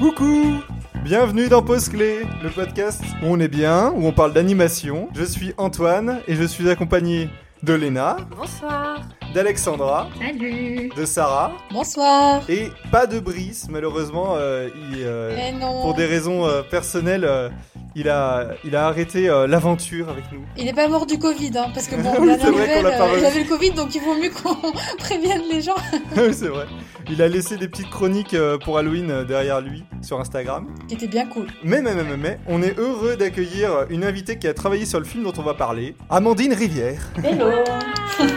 Coucou 0.00 0.62
Bienvenue 1.04 1.48
dans 1.48 1.62
Pause 1.62 1.88
Clé, 1.88 2.20
le 2.42 2.50
podcast 2.50 3.02
où 3.22 3.26
on 3.26 3.38
est 3.40 3.48
bien, 3.48 3.90
où 3.94 4.06
on 4.06 4.12
parle 4.12 4.32
d'animation. 4.32 5.08
Je 5.14 5.24
suis 5.24 5.52
Antoine 5.58 6.20
et 6.26 6.34
je 6.34 6.44
suis 6.44 6.68
accompagné 6.70 7.28
de 7.62 7.74
Léna, 7.74 8.16
Bonsoir. 8.36 9.00
d'Alexandra, 9.34 10.08
Salut. 10.18 10.90
de 10.96 11.04
Sarah 11.04 11.52
Bonsoir. 11.70 12.42
et 12.48 12.68
pas 12.90 13.06
de 13.06 13.18
Brice, 13.20 13.66
malheureusement, 13.70 14.34
euh, 14.36 14.68
il, 14.92 15.02
euh, 15.02 15.36
Eh 15.38 15.52
non. 15.52 15.82
pour 15.82 15.94
des 15.94 16.06
raisons 16.06 16.46
euh, 16.46 16.62
personnelles, 16.62 17.24
euh, 17.26 17.50
il, 17.94 18.08
a, 18.08 18.48
il 18.64 18.76
a 18.76 18.86
arrêté 18.86 19.28
euh, 19.28 19.46
l'aventure 19.46 20.08
avec 20.08 20.24
nous. 20.32 20.40
Il 20.56 20.68
est 20.68 20.72
pas 20.72 20.88
mort 20.88 21.06
du 21.06 21.18
Covid, 21.18 21.50
hein, 21.56 21.70
parce 21.74 21.86
que 21.86 21.96
bon, 22.02 22.12
Oui, 22.20 22.36
nouvelle, 22.44 22.82
l'a 22.82 22.90
pas 22.90 23.08
euh, 23.08 23.18
il 23.18 23.24
avait 23.24 23.42
le 23.42 23.48
Covid, 23.48 23.70
donc 23.72 23.94
il 23.94 24.00
vaut 24.00 24.14
mieux 24.14 24.30
qu'on 24.30 24.72
prévienne 24.98 25.42
les 25.50 25.60
gens. 25.60 25.76
Oui, 26.16 26.32
c'est 26.32 26.48
vrai. 26.48 26.66
Il 27.10 27.22
a 27.22 27.28
laissé 27.28 27.56
des 27.56 27.68
petites 27.68 27.90
chroniques 27.90 28.34
euh, 28.34 28.58
pour 28.58 28.78
Halloween 28.78 29.24
derrière 29.24 29.60
lui 29.60 29.84
sur 30.02 30.20
Instagram. 30.20 30.66
Qui 30.88 30.94
était 30.94 31.06
bien 31.06 31.26
cool. 31.26 31.46
Mais, 31.64 31.82
mais, 31.82 31.94
mais, 31.94 32.04
mais, 32.04 32.16
mais, 32.16 32.38
on 32.46 32.62
est 32.62 32.78
heureux 32.78 33.16
d'accueillir 33.16 33.86
une 33.90 34.04
invitée 34.04 34.38
qui 34.38 34.46
a 34.48 34.54
travaillé 34.54 34.86
sur 34.86 34.98
le 34.98 35.04
film 35.04 35.24
dont 35.24 35.32
on 35.38 35.42
va 35.42 35.54
parler, 35.54 35.96
Amandine 36.08 36.52
Rivière. 36.52 37.00
Hello, 37.22 37.50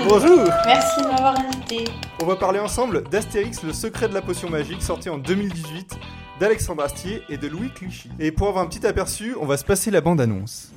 Bonjour 0.08 0.44
merci 0.66 1.02
de 1.02 1.08
m'avoir 1.08 1.38
invité. 1.40 1.86
On 2.22 2.26
va 2.26 2.36
parler 2.36 2.60
ensemble 2.60 3.04
d'Astérix, 3.10 3.64
le 3.64 3.74
secret 3.74 4.08
de 4.08 4.14
la 4.14 4.22
potion 4.22 4.50
magique, 4.50 4.82
sorti 4.82 5.10
en 5.10 5.18
2018, 5.18 5.98
d'Alexandre 6.40 6.84
Astier 6.84 7.24
et 7.30 7.38
de 7.38 7.48
Louis 7.48 7.70
Clichy. 7.74 8.10
Et 8.20 8.32
pour 8.32 8.48
avoir 8.48 8.64
un 8.64 8.68
petit 8.68 8.86
aperçu, 8.86 9.36
on 9.40 9.46
va 9.46 9.58
se 9.58 9.66
passer 9.66 9.92
la 9.92 10.02
bande-annonce. 10.02 10.72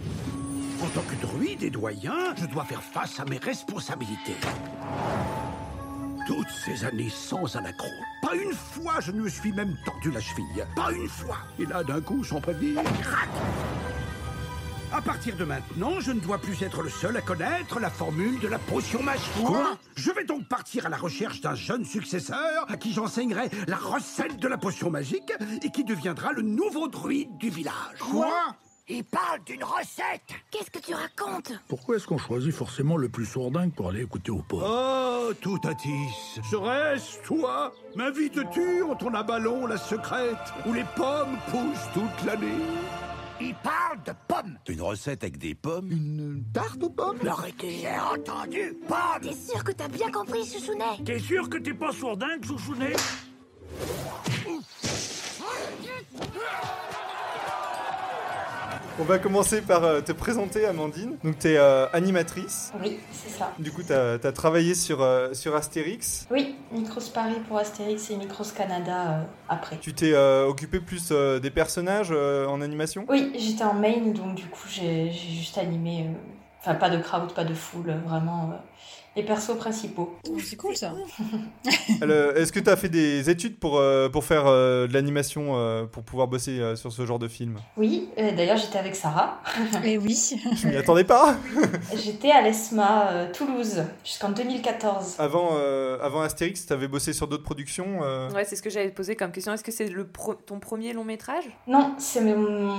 En 0.82 0.88
tant 0.88 1.02
que 1.02 1.27
druide 1.27 1.62
et 1.62 1.70
doyen, 1.70 2.34
je 2.37 2.46
dois 2.46 2.65
faire 2.65 2.82
face 2.82 3.18
à 3.18 3.24
mes 3.24 3.38
responsabilités. 3.38 4.37
Toutes 6.26 6.51
ces 6.65 6.85
années 6.85 7.10
sans 7.10 7.57
un 7.57 7.65
accro. 7.65 7.88
Pas 8.21 8.35
une 8.35 8.52
fois 8.52 8.95
je 9.01 9.13
ne 9.13 9.21
me 9.23 9.29
suis 9.29 9.52
même 9.52 9.76
tordu 9.85 10.10
la 10.10 10.21
cheville. 10.21 10.66
Pas 10.74 10.93
une 10.93 11.09
fois. 11.09 11.38
Et 11.59 11.66
là, 11.66 11.85
d'un 11.85 12.01
coup, 12.01 12.24
sans 12.24 12.41
prévenir, 12.41 12.82
crac 13.01 13.29
À 14.92 15.02
partir 15.02 15.37
de 15.37 15.45
maintenant, 15.45 16.01
je 16.01 16.12
ne 16.12 16.20
dois 16.20 16.38
plus 16.38 16.62
être 16.62 16.82
le 16.82 16.88
seul 16.88 17.16
à 17.16 17.20
connaître 17.20 17.80
la 17.80 17.90
formule 17.90 18.38
de 18.40 18.48
la 18.48 18.59
potion 18.59 19.02
magique. 19.02 19.30
Quoi 19.45 19.76
Je 19.96 20.10
vais 20.12 20.24
donc 20.24 20.48
partir 20.48 20.87
à 20.87 20.88
la 20.88 20.96
recherche 20.96 21.40
d'un 21.40 21.54
jeune 21.54 21.84
successeur 21.84 22.65
à 22.68 22.76
qui 22.76 22.92
j'enseignerai 22.92 23.51
la 23.66 23.76
recette 23.76 24.38
de 24.38 24.48
la 24.48 24.57
potion 24.57 24.90
magique 24.90 25.32
et 25.62 25.70
qui 25.70 25.84
deviendra 25.84 26.32
le 26.32 26.42
nouveau 26.42 26.88
druide 26.88 27.37
du 27.37 27.51
village. 27.51 27.98
Quoi 27.98 28.32
Il 28.88 29.04
parle 29.04 29.42
d'une 29.45 29.64
recette 29.64 30.23
Qu'est-ce 30.51 30.70
que 30.70 30.79
tu 30.79 30.95
racontes 30.95 31.52
Pourquoi 31.68 31.96
est-ce 31.96 32.07
qu'on 32.07 32.18
choisit 32.18 32.54
forcément 32.54 32.96
le 32.96 33.09
plus 33.09 33.26
sourdingue 33.26 33.73
pour 33.74 33.90
aller 33.90 34.02
écouter 34.02 34.30
au 34.30 34.42
port 34.42 34.62
Oh, 34.64 35.32
tout 35.40 35.60
Atis, 35.68 36.40
serait-ce 36.51 37.18
toi 37.26 37.73
M'invites-tu 37.96 38.82
en 38.84 38.95
ton 38.95 39.12
abalon 39.14 39.66
la 39.66 39.76
secrète 39.79 40.37
où 40.64 40.73
les 40.73 40.84
pommes 40.95 41.37
poussent 41.51 41.90
toute 41.92 42.24
l'année 42.24 42.62
Il 43.40 43.54
parle 43.56 44.02
de 44.04 44.12
pommes. 44.29 44.59
Une 44.68 44.80
recette 44.80 45.23
avec 45.23 45.38
des 45.38 45.54
pommes. 45.54 45.90
Une 45.90 46.42
tarte 46.52 46.82
aux 46.82 46.90
pommes? 46.90 47.18
Arrêtez, 47.29 47.80
j'ai 47.82 47.98
entendu 47.98 48.74
pommes. 48.88 49.20
T'es 49.23 49.34
sûr 49.34 49.62
que 49.62 49.73
t'as 49.73 49.88
bien 49.88 50.10
compris, 50.10 50.45
Chouchounet? 50.46 51.04
T'es 51.04 51.18
sûr 51.18 51.48
que 51.51 51.59
t'es 51.59 51.74
pas 51.74 51.92
sourdingue, 51.92 52.45
chouchounet? 52.45 52.95
On 58.98 59.04
va 59.04 59.18
commencer 59.18 59.60
par 59.60 59.84
euh, 59.84 60.00
te 60.00 60.12
présenter, 60.12 60.64
Amandine. 60.64 61.18
Donc, 61.22 61.38
tu 61.38 61.48
es 61.48 61.58
animatrice. 61.92 62.72
Oui, 62.82 62.98
c'est 63.12 63.28
ça. 63.28 63.52
Du 63.58 63.70
coup, 63.70 63.82
tu 63.82 63.92
as, 63.92 64.32
travaillé 64.32 64.75
sur, 64.75 65.02
euh, 65.02 65.34
sur 65.34 65.54
Astérix. 65.54 66.26
Oui, 66.30 66.56
Micros 66.72 67.00
Paris 67.12 67.36
pour 67.46 67.58
Astérix 67.58 68.10
et 68.10 68.16
Micros 68.16 68.44
Canada 68.56 69.10
euh, 69.10 69.22
après. 69.48 69.76
Tu 69.78 69.92
t'es 69.92 70.12
euh, 70.14 70.46
occupé 70.46 70.80
plus 70.80 71.10
euh, 71.12 71.38
des 71.38 71.50
personnages 71.50 72.08
euh, 72.10 72.46
en 72.46 72.60
animation? 72.62 73.04
Oui, 73.08 73.32
j'étais 73.38 73.64
en 73.64 73.74
main, 73.74 74.12
donc 74.14 74.34
du 74.34 74.46
coup 74.46 74.66
j'ai 74.68 75.12
juste 75.12 75.58
animé, 75.58 76.06
euh, 76.08 76.12
enfin 76.60 76.74
pas 76.74 76.90
de 76.90 76.98
crowd, 77.00 77.32
pas 77.34 77.44
de 77.44 77.54
foule, 77.54 77.94
vraiment 78.06 78.50
euh, 78.52 78.56
les 79.16 79.22
persos 79.22 79.56
principaux. 79.56 80.15
C'est 80.44 80.56
cool 80.56 80.77
ça. 80.77 80.93
Alors, 82.03 82.37
Est-ce 82.37 82.53
que 82.53 82.60
tu 82.60 82.69
as 82.71 82.77
fait 82.77 82.88
des 82.88 83.28
études 83.31 83.59
pour, 83.59 83.78
euh, 83.78 84.09
pour 84.09 84.25
faire 84.25 84.44
euh, 84.47 84.87
de 84.87 84.93
l'animation, 84.93 85.56
euh, 85.56 85.84
pour 85.84 86.03
pouvoir 86.03 86.28
bosser 86.28 86.60
euh, 86.60 86.77
sur 86.77 86.93
ce 86.93 87.06
genre 87.06 87.19
de 87.19 87.28
film? 87.28 87.56
Oui, 87.77 88.09
euh, 88.19 88.32
d'ailleurs 88.37 88.56
j'étais 88.59 88.78
avec 88.78 88.94
Sarah. 88.94 89.41
Et 89.84 89.99
oui. 89.99 90.37
Je 90.56 90.69
m'y 90.69 90.77
attendais 90.77 91.04
pas? 91.04 91.37
J'étais 91.97 92.31
à 92.31 92.43
l'ESMA 92.43 93.09
euh, 93.10 93.32
Toulouse 93.32 93.82
jusqu'en 94.04 94.31
2014. 94.31 95.16
Avant, 95.19 95.50
euh, 95.54 95.98
avant 96.03 96.21
Astérix, 96.21 96.66
tu 96.66 96.72
avais 96.72 96.88
bossé 96.88 97.12
sur 97.12 97.27
d'autres 97.27 97.44
productions 97.44 98.00
euh, 98.03 98.31
Ouais, 98.31 98.44
c'est 98.44 98.56
ce 98.56 98.62
que 98.62 98.71
j'avais 98.71 98.91
posé 98.91 99.16
comme 99.16 99.33
question. 99.33 99.53
Est-ce 99.54 99.65
que 99.65 99.72
c'est 99.72 99.88
le 99.88 100.06
pro- 100.06 100.34
ton 100.34 100.59
premier 100.60 100.93
long 100.93 101.04
métrage? 101.04 101.44
Non, 101.66 101.94
c'est 101.98 102.21
mon, 102.21 102.71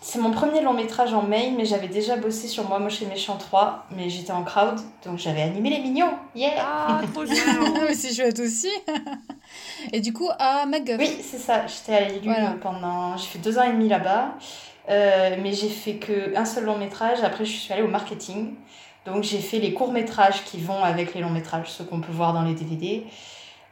c'est 0.00 0.18
mon 0.18 0.30
premier 0.32 0.60
long 0.62 0.74
métrage 0.74 1.12
en 1.14 1.22
main, 1.22 1.52
mais 1.56 1.64
j'avais 1.64 1.88
déjà 1.88 2.16
bossé 2.16 2.48
sur 2.48 2.68
Moi 2.68 2.78
Moche 2.80 3.00
et 3.02 3.06
Méchant 3.06 3.36
3, 3.36 3.86
mais 3.96 4.08
j'étais 4.10 4.32
en 4.32 4.42
crowd, 4.42 4.80
donc 5.04 5.18
j'avais 5.18 5.42
animé 5.42 5.67
les 5.68 5.80
mignons. 5.80 6.12
Yeah 6.34 6.50
Ah, 6.58 7.00
trop 7.12 7.24
Mais 7.86 7.94
c'est 7.94 8.14
chouette 8.14 8.38
aussi. 8.40 8.70
Et 9.92 10.00
du 10.00 10.12
coup, 10.12 10.28
à 10.38 10.66
MacGuff. 10.66 10.98
Oui, 10.98 11.10
c'est 11.22 11.38
ça. 11.38 11.66
J'étais 11.66 11.94
à 11.96 12.08
l'élu 12.08 12.24
Voilà. 12.28 12.54
pendant. 12.60 13.16
J'ai 13.16 13.26
fait 13.26 13.38
deux 13.38 13.58
ans 13.58 13.62
et 13.64 13.72
demi 13.72 13.88
là-bas. 13.88 14.34
Euh, 14.90 15.36
mais 15.42 15.52
j'ai 15.52 15.68
fait 15.68 15.94
que 15.94 16.36
un 16.36 16.44
seul 16.44 16.64
long 16.64 16.78
métrage. 16.78 17.18
Après, 17.22 17.44
je 17.44 17.52
suis 17.52 17.72
allée 17.72 17.82
au 17.82 17.88
marketing. 17.88 18.54
Donc, 19.06 19.22
j'ai 19.22 19.38
fait 19.38 19.58
les 19.58 19.72
courts 19.72 19.92
métrages 19.92 20.44
qui 20.44 20.58
vont 20.60 20.82
avec 20.82 21.14
les 21.14 21.20
longs 21.20 21.30
métrages, 21.30 21.70
ceux 21.70 21.84
qu'on 21.84 22.00
peut 22.00 22.12
voir 22.12 22.32
dans 22.34 22.42
les 22.42 22.54
DVD. 22.54 23.04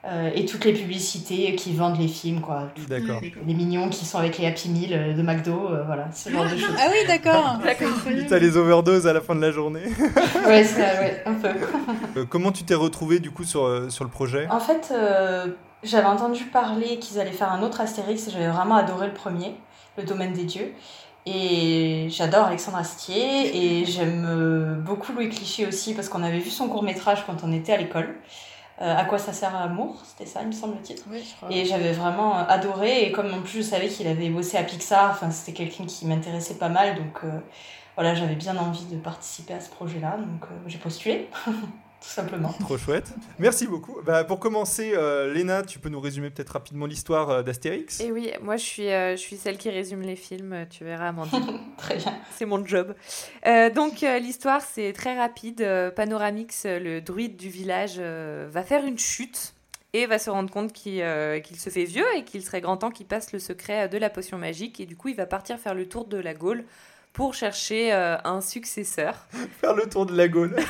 Euh, 0.06 0.30
et 0.34 0.44
toutes 0.46 0.64
les 0.64 0.72
publicités 0.72 1.56
qui 1.56 1.72
vendent 1.74 1.98
les 1.98 2.06
films, 2.06 2.40
quoi. 2.40 2.68
D'accord. 2.88 3.20
Les 3.20 3.54
mignons 3.54 3.88
qui 3.88 4.04
sont 4.04 4.18
avec 4.18 4.38
les 4.38 4.46
Happy 4.46 4.68
Meal 4.68 4.92
euh, 4.92 5.14
de 5.14 5.22
McDo, 5.22 5.68
euh, 5.68 5.82
voilà, 5.84 6.08
ce 6.14 6.30
genre 6.30 6.44
de 6.44 6.56
choses. 6.56 6.76
Ah 6.78 6.88
oui, 6.92 6.98
d'accord. 7.08 7.58
D'accord. 7.64 7.88
T'as 8.28 8.38
les 8.38 8.56
overdoses 8.56 9.08
à 9.08 9.12
la 9.12 9.20
fin 9.20 9.34
de 9.34 9.40
la 9.40 9.50
journée. 9.50 9.82
ouais, 10.46 10.62
c'est 10.62 10.80
ouais, 10.80 11.22
un 11.26 11.34
peu. 11.34 11.48
Euh, 12.16 12.24
comment 12.24 12.50
tu 12.50 12.64
t'es 12.64 12.74
retrouvé 12.74 13.18
du 13.18 13.30
coup 13.30 13.44
sur, 13.44 13.90
sur 13.90 14.04
le 14.04 14.10
projet? 14.10 14.46
En 14.48 14.60
fait, 14.60 14.90
euh, 14.90 15.48
j'avais 15.82 16.06
entendu 16.06 16.44
parler 16.44 16.98
qu'ils 16.98 17.20
allaient 17.20 17.30
faire 17.30 17.52
un 17.52 17.62
autre 17.62 17.80
Astérix 17.80 18.28
et 18.28 18.30
j'avais 18.30 18.48
vraiment 18.48 18.76
adoré 18.76 19.06
le 19.08 19.12
premier, 19.12 19.54
le 19.98 20.04
domaine 20.04 20.32
des 20.32 20.44
dieux. 20.44 20.72
Et 21.26 22.06
j'adore 22.08 22.46
Alexandre 22.46 22.78
Astier 22.78 23.80
et 23.80 23.84
j'aime 23.84 24.82
beaucoup 24.82 25.12
Louis 25.12 25.28
Clichy 25.28 25.66
aussi 25.66 25.92
parce 25.92 26.08
qu'on 26.08 26.22
avait 26.22 26.38
vu 26.38 26.50
son 26.50 26.68
court 26.68 26.82
métrage 26.84 27.24
quand 27.26 27.36
on 27.44 27.52
était 27.52 27.72
à 27.72 27.76
l'école. 27.76 28.14
Euh, 28.82 28.94
à 28.94 29.04
quoi 29.06 29.18
ça 29.18 29.32
sert 29.32 29.54
à 29.54 29.62
amour 29.62 30.02
C'était 30.04 30.28
ça, 30.28 30.42
il 30.42 30.48
me 30.48 30.52
semble, 30.52 30.74
le 30.74 30.82
titre. 30.82 31.04
Oui. 31.10 31.24
Et 31.50 31.64
j'avais 31.64 31.92
vraiment 31.92 32.36
euh, 32.36 32.44
adoré 32.46 33.04
et 33.04 33.12
comme 33.12 33.32
en 33.32 33.40
plus 33.40 33.58
je 33.58 33.62
savais 33.62 33.88
qu'il 33.88 34.06
avait 34.06 34.28
bossé 34.28 34.58
à 34.58 34.64
Pixar, 34.64 35.10
enfin 35.12 35.30
c'était 35.30 35.52
quelqu'un 35.56 35.86
qui 35.86 36.06
m'intéressait 36.06 36.56
pas 36.58 36.68
mal 36.68 36.94
donc 36.96 37.20
euh, 37.24 37.40
voilà 37.94 38.14
j'avais 38.14 38.34
bien 38.34 38.54
envie 38.58 38.84
de 38.84 38.96
participer 38.96 39.54
à 39.54 39.60
ce 39.60 39.70
projet-là 39.70 40.18
donc 40.18 40.44
euh, 40.44 40.54
j'ai 40.66 40.76
postulé 40.76 41.30
tout 42.06 42.12
simplement. 42.12 42.52
Trop 42.60 42.78
chouette. 42.78 43.12
Merci 43.40 43.66
beaucoup. 43.66 44.00
Bah, 44.04 44.22
pour 44.22 44.38
commencer, 44.38 44.92
euh, 44.94 45.32
Léna, 45.32 45.62
tu 45.62 45.80
peux 45.80 45.88
nous 45.88 45.98
résumer 46.00 46.30
peut-être 46.30 46.50
rapidement 46.50 46.86
l'histoire 46.86 47.30
euh, 47.30 47.42
d'Astérix 47.42 48.00
Et 48.00 48.12
oui, 48.12 48.30
moi 48.40 48.56
je 48.56 48.64
suis, 48.64 48.88
euh, 48.88 49.12
je 49.16 49.20
suis 49.20 49.36
celle 49.36 49.58
qui 49.58 49.70
résume 49.70 50.02
les 50.02 50.14
films, 50.14 50.52
euh, 50.52 50.64
tu 50.70 50.84
verras, 50.84 51.08
Amandine. 51.08 51.58
Très 51.78 51.96
bien. 51.96 52.14
c'est 52.36 52.46
mon 52.46 52.64
job. 52.64 52.94
Euh, 53.46 53.70
donc 53.70 54.04
euh, 54.04 54.20
l'histoire, 54.20 54.60
c'est 54.62 54.92
très 54.92 55.18
rapide. 55.18 55.62
Euh, 55.62 55.90
Panoramix, 55.90 56.64
le 56.64 57.00
druide 57.00 57.36
du 57.36 57.48
village, 57.48 57.96
euh, 57.98 58.46
va 58.50 58.62
faire 58.62 58.84
une 58.84 58.98
chute 58.98 59.54
et 59.92 60.06
va 60.06 60.18
se 60.18 60.30
rendre 60.30 60.50
compte 60.50 60.72
qu'il 60.72 61.00
euh, 61.00 61.40
qu'il 61.40 61.58
se 61.58 61.70
fait 61.70 61.84
vieux 61.84 62.06
et 62.16 62.22
qu'il 62.24 62.44
serait 62.44 62.60
grand 62.60 62.76
temps 62.76 62.90
qu'il 62.90 63.06
passe 63.06 63.32
le 63.32 63.40
secret 63.40 63.88
de 63.88 63.98
la 63.98 64.10
potion 64.10 64.38
magique. 64.38 64.78
Et 64.78 64.86
du 64.86 64.96
coup, 64.96 65.08
il 65.08 65.16
va 65.16 65.26
partir 65.26 65.58
faire 65.58 65.74
le 65.74 65.88
tour 65.88 66.04
de 66.04 66.18
la 66.18 66.34
Gaule 66.34 66.64
pour 67.16 67.32
chercher 67.34 67.92
euh, 67.94 68.16
un 68.24 68.40
successeur. 68.42 69.14
Faire 69.60 69.74
le 69.74 69.88
tour 69.88 70.04
de 70.06 70.14
la 70.16 70.28
Gaule. 70.28 70.54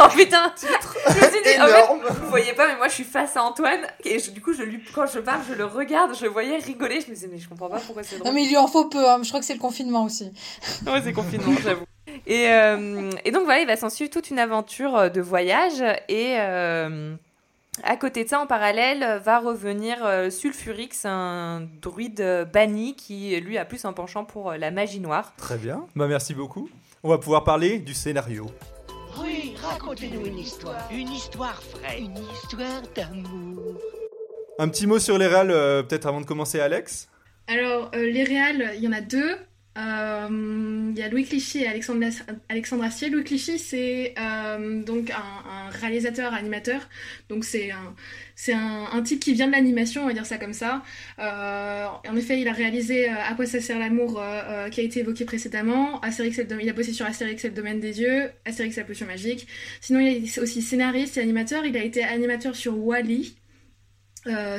Oh 0.00 0.04
putain 0.14 0.52
Je 0.60 0.66
me 0.66 1.12
suis 1.12 1.42
dit, 1.42 1.60
en 1.60 1.66
fait, 1.66 1.78
Énorme. 1.80 2.00
Vous 2.22 2.28
voyez 2.28 2.52
pas, 2.52 2.68
mais 2.68 2.76
moi 2.76 2.86
je 2.88 2.94
suis 2.94 3.04
face 3.04 3.36
à 3.36 3.42
Antoine 3.42 3.80
et 4.04 4.18
je- 4.20 4.30
du 4.30 4.40
coup, 4.40 4.52
je 4.52 4.62
lui, 4.62 4.80
quand 4.94 5.06
je 5.06 5.18
parle, 5.18 5.40
je 5.48 5.54
le 5.54 5.64
regarde, 5.64 6.14
je 6.16 6.22
le 6.24 6.30
voyais 6.30 6.56
rigoler. 6.58 7.00
Je 7.00 7.08
me 7.08 7.14
disais, 7.14 7.28
mais 7.32 7.38
je 7.38 7.48
comprends 7.48 7.68
pas 7.68 7.80
pourquoi 7.80 8.02
c'est 8.04 8.16
drôle. 8.18 8.28
Non, 8.28 8.34
mais 8.34 8.44
il 8.44 8.48
lui 8.48 8.56
en 8.58 8.68
faut 8.68 8.84
peu. 8.84 9.08
hein. 9.08 9.18
Je 9.22 9.28
crois 9.28 9.40
que 9.40 9.46
c'est 9.46 9.54
le 9.54 9.58
confinement 9.60 10.04
aussi. 10.04 10.30
Ouais, 10.86 11.00
c'est 11.02 11.12
confinement, 11.12 11.52
j'avoue. 11.64 11.84
Et, 12.26 12.48
euh, 12.50 13.10
et 13.24 13.32
donc 13.32 13.44
voilà, 13.44 13.60
il 13.62 13.66
va 13.66 13.76
s'en 13.76 13.90
suivre 13.90 14.10
toute 14.10 14.30
une 14.30 14.38
aventure 14.38 14.96
euh, 14.96 15.08
de 15.08 15.20
voyage. 15.20 15.82
Et 16.08 16.36
euh, 16.38 17.16
à 17.84 17.96
côté 17.96 18.24
de 18.24 18.28
ça, 18.28 18.40
en 18.40 18.46
parallèle, 18.46 19.02
euh, 19.02 19.18
va 19.18 19.38
revenir 19.38 20.04
euh, 20.04 20.30
Sulfurix, 20.30 21.04
un 21.04 21.68
druide 21.80 22.20
euh, 22.20 22.44
banni 22.44 22.96
qui, 22.96 23.38
lui, 23.40 23.58
a 23.58 23.64
plus 23.64 23.84
un 23.84 23.92
penchant 23.92 24.24
pour 24.24 24.50
euh, 24.50 24.56
la 24.56 24.70
magie 24.70 25.00
noire. 25.00 25.32
Très 25.36 25.58
bien. 25.58 25.86
Bah, 25.96 26.06
merci 26.06 26.34
beaucoup. 26.34 26.68
On 27.02 27.08
va 27.08 27.18
pouvoir 27.18 27.44
parler 27.44 27.78
du 27.78 27.94
scénario. 27.94 28.46
Oui, 29.20 29.54
racontez-nous 29.62 30.26
une 30.26 30.38
histoire. 30.38 30.88
Une 30.92 31.10
histoire 31.10 31.60
vraie. 31.72 32.00
Une 32.00 32.16
histoire 32.16 32.82
d'amour. 32.94 33.80
Un 34.58 34.68
petit 34.68 34.86
mot 34.86 34.98
sur 34.98 35.18
les 35.18 35.26
réals, 35.26 35.50
euh, 35.50 35.82
peut-être 35.82 36.06
avant 36.06 36.20
de 36.20 36.26
commencer, 36.26 36.60
Alex? 36.60 37.08
Alors, 37.46 37.90
euh, 37.94 38.10
les 38.10 38.24
réals, 38.24 38.72
il 38.76 38.82
y 38.82 38.88
en 38.88 38.92
a 38.92 39.00
deux. 39.00 39.36
Euh, 39.76 40.90
Il 40.90 40.98
y 40.98 41.02
a 41.02 41.08
Louis 41.08 41.24
Clichy 41.24 41.62
et 41.62 41.68
Alexandre, 41.68 42.06
Alexandre 42.48 42.84
Astier. 42.84 43.10
Louis 43.10 43.22
Clichy, 43.22 43.58
c'est 43.58 44.14
euh, 44.18 44.82
donc 44.82 45.10
un, 45.10 45.70
réalisateur, 45.70 46.32
animateur. 46.34 46.88
Donc 47.28 47.44
c'est 47.44 47.70
un, 47.70 49.02
type 49.02 49.20
qui 49.20 49.34
vient 49.34 49.46
de 49.46 49.52
l'animation, 49.52 50.02
on 50.02 50.06
va 50.06 50.12
dire 50.14 50.26
ça 50.26 50.38
comme 50.38 50.52
ça. 50.52 50.82
Euh, 51.18 51.86
en 52.08 52.16
effet, 52.16 52.40
il 52.40 52.48
a 52.48 52.52
réalisé 52.52 53.08
À 53.08 53.34
quoi 53.34 53.46
ça 53.46 53.60
sert 53.60 53.78
l'amour, 53.78 54.22
qui 54.72 54.80
a 54.80 54.84
été 54.84 55.00
évoqué 55.00 55.24
précédemment. 55.24 56.00
Astérix, 56.00 56.38
le 56.38 56.62
il 56.62 56.68
a 56.68 56.72
bossé 56.72 56.92
sur 56.92 57.06
Astérix 57.06 57.44
et 57.44 57.48
le 57.48 57.54
domaine 57.54 57.80
des 57.80 57.92
dieux, 57.92 58.30
Astérix 58.44 58.76
et 58.76 58.80
la 58.80 58.86
potion 58.86 59.06
magique. 59.06 59.46
Sinon, 59.80 60.00
il 60.00 60.24
est 60.24 60.38
aussi 60.38 60.62
scénariste 60.62 61.18
et 61.18 61.20
animateur. 61.20 61.64
Il 61.64 61.76
a 61.76 61.84
été 61.84 62.02
animateur 62.02 62.56
sur 62.56 62.76
Wally. 62.76 63.36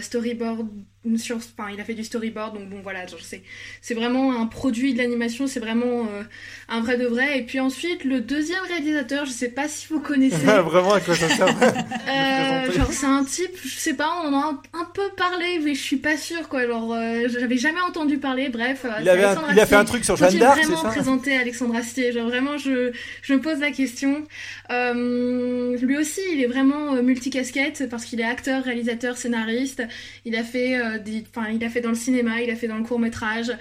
Storyboard 0.02 0.68
sur 1.16 1.38
enfin 1.38 1.70
il 1.74 1.80
a 1.80 1.86
fait 1.86 1.94
du 1.94 2.04
storyboard 2.04 2.56
donc 2.58 2.68
bon 2.70 2.82
voilà 2.84 3.00
c'est 3.22 3.42
c'est 3.82 3.94
vraiment 3.94 4.40
un 4.40 4.46
produit 4.48 4.94
de 4.94 4.98
l'animation 4.98 5.48
c'est 5.48 5.62
vraiment 5.62 6.02
euh, 6.12 6.24
un 6.68 6.82
vrai 6.82 6.98
de 6.98 7.06
vrai 7.06 7.40
et 7.40 7.44
puis 7.44 7.62
ensuite 7.62 8.04
le 8.04 8.20
deuxième 8.20 8.62
réalisateur 8.68 9.26
je 9.26 9.32
sais 9.32 9.48
pas 9.48 9.70
si 9.70 9.88
vous 9.90 10.02
connaissez 10.02 10.36
Vraiment, 10.46 10.94
à 10.94 11.00
quoi 11.00 11.16
ça 11.16 11.30
sert 11.30 11.48
euh, 12.10 12.72
genre 12.74 12.92
c'est 12.92 13.06
un 13.06 13.24
type, 13.24 13.52
je 13.64 13.76
sais 13.80 13.94
pas, 13.94 14.10
on 14.26 14.34
en 14.34 14.40
a 14.42 14.46
un, 14.74 14.80
un 14.82 14.86
peu 14.94 15.10
parlé, 15.16 15.60
mais 15.64 15.74
je 15.74 15.82
suis 15.82 15.98
pas 15.98 16.18
sûre 16.18 16.50
quoi. 16.50 16.68
Genre 16.68 16.94
euh, 16.94 17.28
j'avais 17.30 17.58
jamais 17.58 17.80
entendu 17.82 18.18
parler. 18.18 18.50
Bref, 18.50 18.86
Il, 19.00 19.04
c'est 19.06 19.10
avait 19.10 19.24
un- 19.24 19.28
Alexandre 19.30 19.48
il 19.54 19.60
a 19.60 19.66
fait 19.66 19.76
un 19.76 19.86
truc 19.86 20.04
sur 20.06 20.16
Jeanne 20.18 20.38
d'Arc, 20.38 20.60
c'est 20.62 20.66
vraiment 20.68 20.84
ça 20.84 20.90
présenter 20.90 21.36
Alexandre 21.38 21.76
Astier 21.76 22.12
Genre 22.12 22.28
vraiment, 22.28 22.58
je, 22.58 22.92
je 23.22 23.34
me 23.34 23.40
pose 23.40 23.60
la 23.60 23.72
question. 23.72 24.24
Lui 24.70 25.98
aussi, 25.98 26.22
il 26.34 26.42
est 26.42 26.48
vraiment 26.48 26.94
multicasquette 27.02 27.88
parce 27.90 28.06
qu'il 28.06 28.20
est 28.20 28.26
acteur, 28.26 28.64
réalisateur, 28.64 29.18
scénariste. 29.18 29.84
Il 30.26 30.36
a 30.36 30.44
fait, 30.44 30.78
des, 30.98 31.24
enfin, 31.34 31.50
il 31.50 31.64
a 31.64 31.70
fait 31.70 31.82
dans 31.82 31.90
le 31.90 31.96
cinéma, 31.96 32.42
il 32.42 32.50
a 32.50 32.56
fait 32.56 32.68
dans 32.68 32.78
le 32.78 32.84
court 32.84 33.00
métrage. 33.00 33.52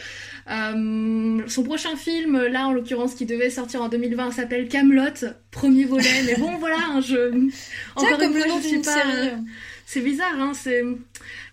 Euh, 0.51 1.41
son 1.47 1.63
prochain 1.63 1.95
film, 1.97 2.39
là 2.47 2.67
en 2.69 2.73
l'occurrence, 2.73 3.15
qui 3.15 3.27
devait 3.27 3.51
sortir 3.51 3.83
en 3.83 3.89
2020, 3.89 4.33
s'appelle 4.33 4.69
Camelot, 4.69 5.27
premier 5.51 5.85
volet. 5.85 6.23
Mais 6.27 6.37
bon, 6.37 6.57
voilà, 6.59 6.77
hein, 6.91 7.01
je. 7.01 7.31
Tiens, 7.31 7.49
Encore 7.97 8.19
comme 8.19 8.29
une 8.31 8.35
le 8.35 8.41
fois, 8.41 8.49
nom 8.49 8.61
je 8.63 8.67
suis 8.69 8.79
pas- 8.79 8.93
série. 8.93 9.31
C'est 9.91 10.03
bizarre, 10.03 10.39
hein, 10.39 10.53
c'est... 10.55 10.83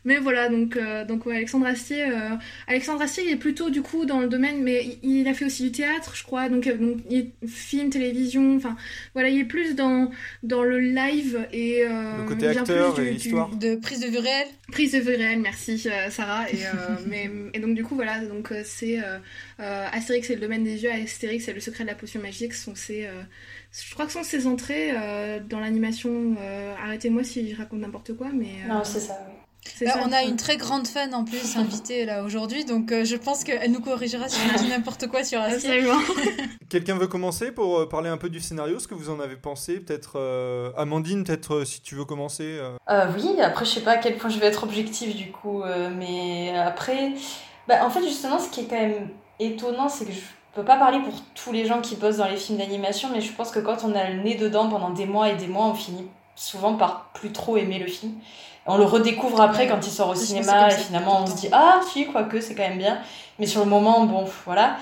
Mais 0.04 0.18
voilà, 0.18 0.50
donc, 0.50 0.76
euh, 0.76 1.06
donc 1.06 1.26
ouais, 1.26 1.38
Alexandre 1.38 1.66
Astier... 1.68 2.04
euh, 2.04 2.32
Alexandre 2.68 3.02
Astier, 3.02 3.24
il 3.26 3.32
est 3.32 3.38
plutôt, 3.38 3.70
du 3.70 3.82
coup, 3.82 4.06
dans 4.06 4.20
le 4.20 4.28
domaine, 4.28 4.62
mais 4.62 4.98
il, 5.04 5.20
il 5.22 5.28
a 5.30 5.34
fait 5.34 5.46
aussi 5.46 5.64
du 5.64 5.72
théâtre, 5.72 6.12
je 6.16 6.24
crois, 6.24 6.50
donc, 6.50 6.68
euh, 6.68 6.76
donc 6.78 6.98
il 7.10 7.18
est 7.18 7.48
film, 7.48 7.90
télévision, 7.90 8.58
enfin, 8.58 8.76
voilà, 9.14 9.30
il 9.30 9.40
est 9.40 9.46
plus 9.46 9.74
dans, 9.76 10.12
dans 10.44 10.64
le 10.64 10.80
live 10.82 11.48
et... 11.54 11.86
euh, 11.88 12.18
Le 12.18 12.28
côté 12.28 12.48
acteur 12.48 12.94
plus 12.94 13.06
et 13.06 13.14
histoire. 13.14 13.56
De 13.56 13.76
prise 13.78 14.02
de 14.02 14.08
vue 14.08 14.18
réelle. 14.20 14.48
Prise 14.70 14.92
de 14.92 15.00
vue 15.00 15.16
réelle, 15.16 15.40
merci 15.40 15.82
euh, 15.86 16.10
Sarah. 16.10 16.52
Et, 16.52 16.66
euh, 16.66 16.70
mais, 17.08 17.32
et 17.54 17.60
donc 17.60 17.74
du 17.74 17.84
coup 17.86 17.96
voilà, 17.96 18.20
donc 18.20 18.52
c'est 18.66 19.00
euh, 19.00 19.18
euh, 19.62 19.88
Astérix 19.94 20.30
et 20.30 20.36
le 20.36 20.42
domaine 20.42 20.64
des 20.66 20.84
yeux, 20.84 20.92
Astérix 20.92 21.48
et 21.48 21.54
le 21.54 21.62
secret 21.62 21.86
de 21.86 21.90
la 21.90 21.96
potion 21.96 22.22
magique 22.22 22.54
sont 22.54 22.76
ces, 22.76 23.06
euh, 23.06 23.22
je 23.88 23.94
crois 23.94 24.06
que 24.06 24.12
sont 24.12 24.24
ses 24.24 24.48
entrées 24.48 24.92
euh, 24.94 25.40
dans 25.40 25.60
l'animation. 25.60 26.36
euh, 26.40 26.74
Arrêtez-moi 26.84 27.24
si 27.24 27.52
je 27.52 27.58
raconte 27.58 27.80
n'importe 27.80 28.16
quoi, 28.16 28.28
mais 28.34 28.48
euh, 28.66 28.70
Non, 28.74 28.84
c'est 28.84 29.00
ça, 29.00 29.18
oui. 29.28 29.88
ça. 29.88 30.00
on 30.06 30.12
a 30.12 30.24
une 30.24 30.38
très 30.38 30.58
grande 30.58 30.88
fan 30.88 31.14
en 31.14 31.26
plus 31.26 31.56
invitée 31.58 32.06
là 32.06 32.24
aujourd'hui, 32.24 32.64
donc 32.66 32.92
euh, 32.92 33.04
je 33.04 33.16
pense 33.16 33.44
qu'elle 33.44 33.72
nous 33.72 33.82
corrigera 33.82 34.30
si 34.30 34.40
je 34.54 34.64
dis 34.64 34.70
n'importe 34.70 35.08
quoi 35.08 35.24
sur 35.24 35.42
Astier. 35.42 35.80
Absolument. 35.80 36.00
Quelqu'un 36.70 36.98
veut 36.98 37.08
commencer 37.08 37.52
pour 37.52 37.80
euh, 37.80 37.88
parler 37.90 38.10
un 38.10 38.18
peu 38.18 38.30
du 38.30 38.40
scénario, 38.40 38.80
ce 38.80 38.88
que 38.88 38.96
vous 38.96 39.10
en 39.10 39.20
avez 39.20 39.36
pensé 39.36 39.80
Peut-être 39.80 40.14
euh, 40.18 40.72
Amandine, 40.78 41.24
peut-être 41.24 41.64
si 41.64 41.82
tu 41.82 41.96
veux 41.96 42.06
commencer. 42.06 42.58
euh. 42.60 42.72
Euh, 42.90 43.06
oui, 43.16 43.40
après, 43.42 43.66
je 43.66 43.72
sais 43.72 43.82
pas 43.82 43.92
à 43.92 43.98
quel 43.98 44.18
point 44.18 44.30
je 44.30 44.40
vais 44.40 44.48
être 44.48 44.64
objective 44.64 45.16
du 45.16 45.32
coup, 45.32 45.62
euh, 45.64 45.90
mais 45.96 46.58
après, 46.58 47.14
bah, 47.68 47.86
en 47.86 47.90
fait, 47.90 48.02
justement, 48.04 48.40
ce 48.40 48.50
qui 48.50 48.62
est 48.62 48.66
quand 48.68 48.80
même 48.82 49.10
étonnant, 49.40 49.90
c'est 49.90 50.06
que 50.06 50.12
je 50.14 50.20
peux 50.56 50.64
pas 50.64 50.78
parler 50.78 51.00
pour 51.00 51.14
tous 51.36 51.52
les 51.52 51.66
gens 51.66 51.82
qui 51.82 51.96
bossent 51.96 52.18
dans 52.18 52.28
les 52.28 52.38
films 52.38 52.58
d'animation, 52.58 53.10
mais 53.12 53.22
je 53.22 53.32
pense 53.34 53.52
que 53.52 53.60
quand 53.60 53.84
on 53.84 53.94
a 53.94 54.10
le 54.10 54.24
nez 54.24 54.36
dedans 54.36 54.70
pendant 54.70 54.90
des 54.90 55.06
mois 55.06 55.30
et 55.30 55.36
des 55.36 55.48
mois, 55.48 55.66
on 55.66 55.74
finit 55.74 56.08
souvent 56.36 56.76
par 56.76 57.10
plus 57.14 57.32
trop 57.32 57.58
aimer 57.58 57.78
le 57.78 57.88
film. 57.88 58.14
On 58.66 58.78
le 58.78 58.86
redécouvre 58.86 59.42
après 59.42 59.68
quand 59.68 59.86
il 59.86 59.92
sort 59.92 60.10
au 60.10 60.16
Je 60.16 60.22
cinéma 60.22 60.70
et 60.70 60.72
finalement 60.72 61.22
on 61.22 61.28
se 61.28 61.36
dit 61.36 61.50
ah 61.52 61.82
si 61.88 62.08
quoique 62.08 62.42
c'est 62.42 62.56
quand 62.56 62.68
même 62.68 62.80
bien, 62.80 62.98
mais 63.38 63.46
sur 63.46 63.64
le 63.64 63.70
moment 63.70 64.06
bon 64.06 64.26
voilà. 64.46 64.78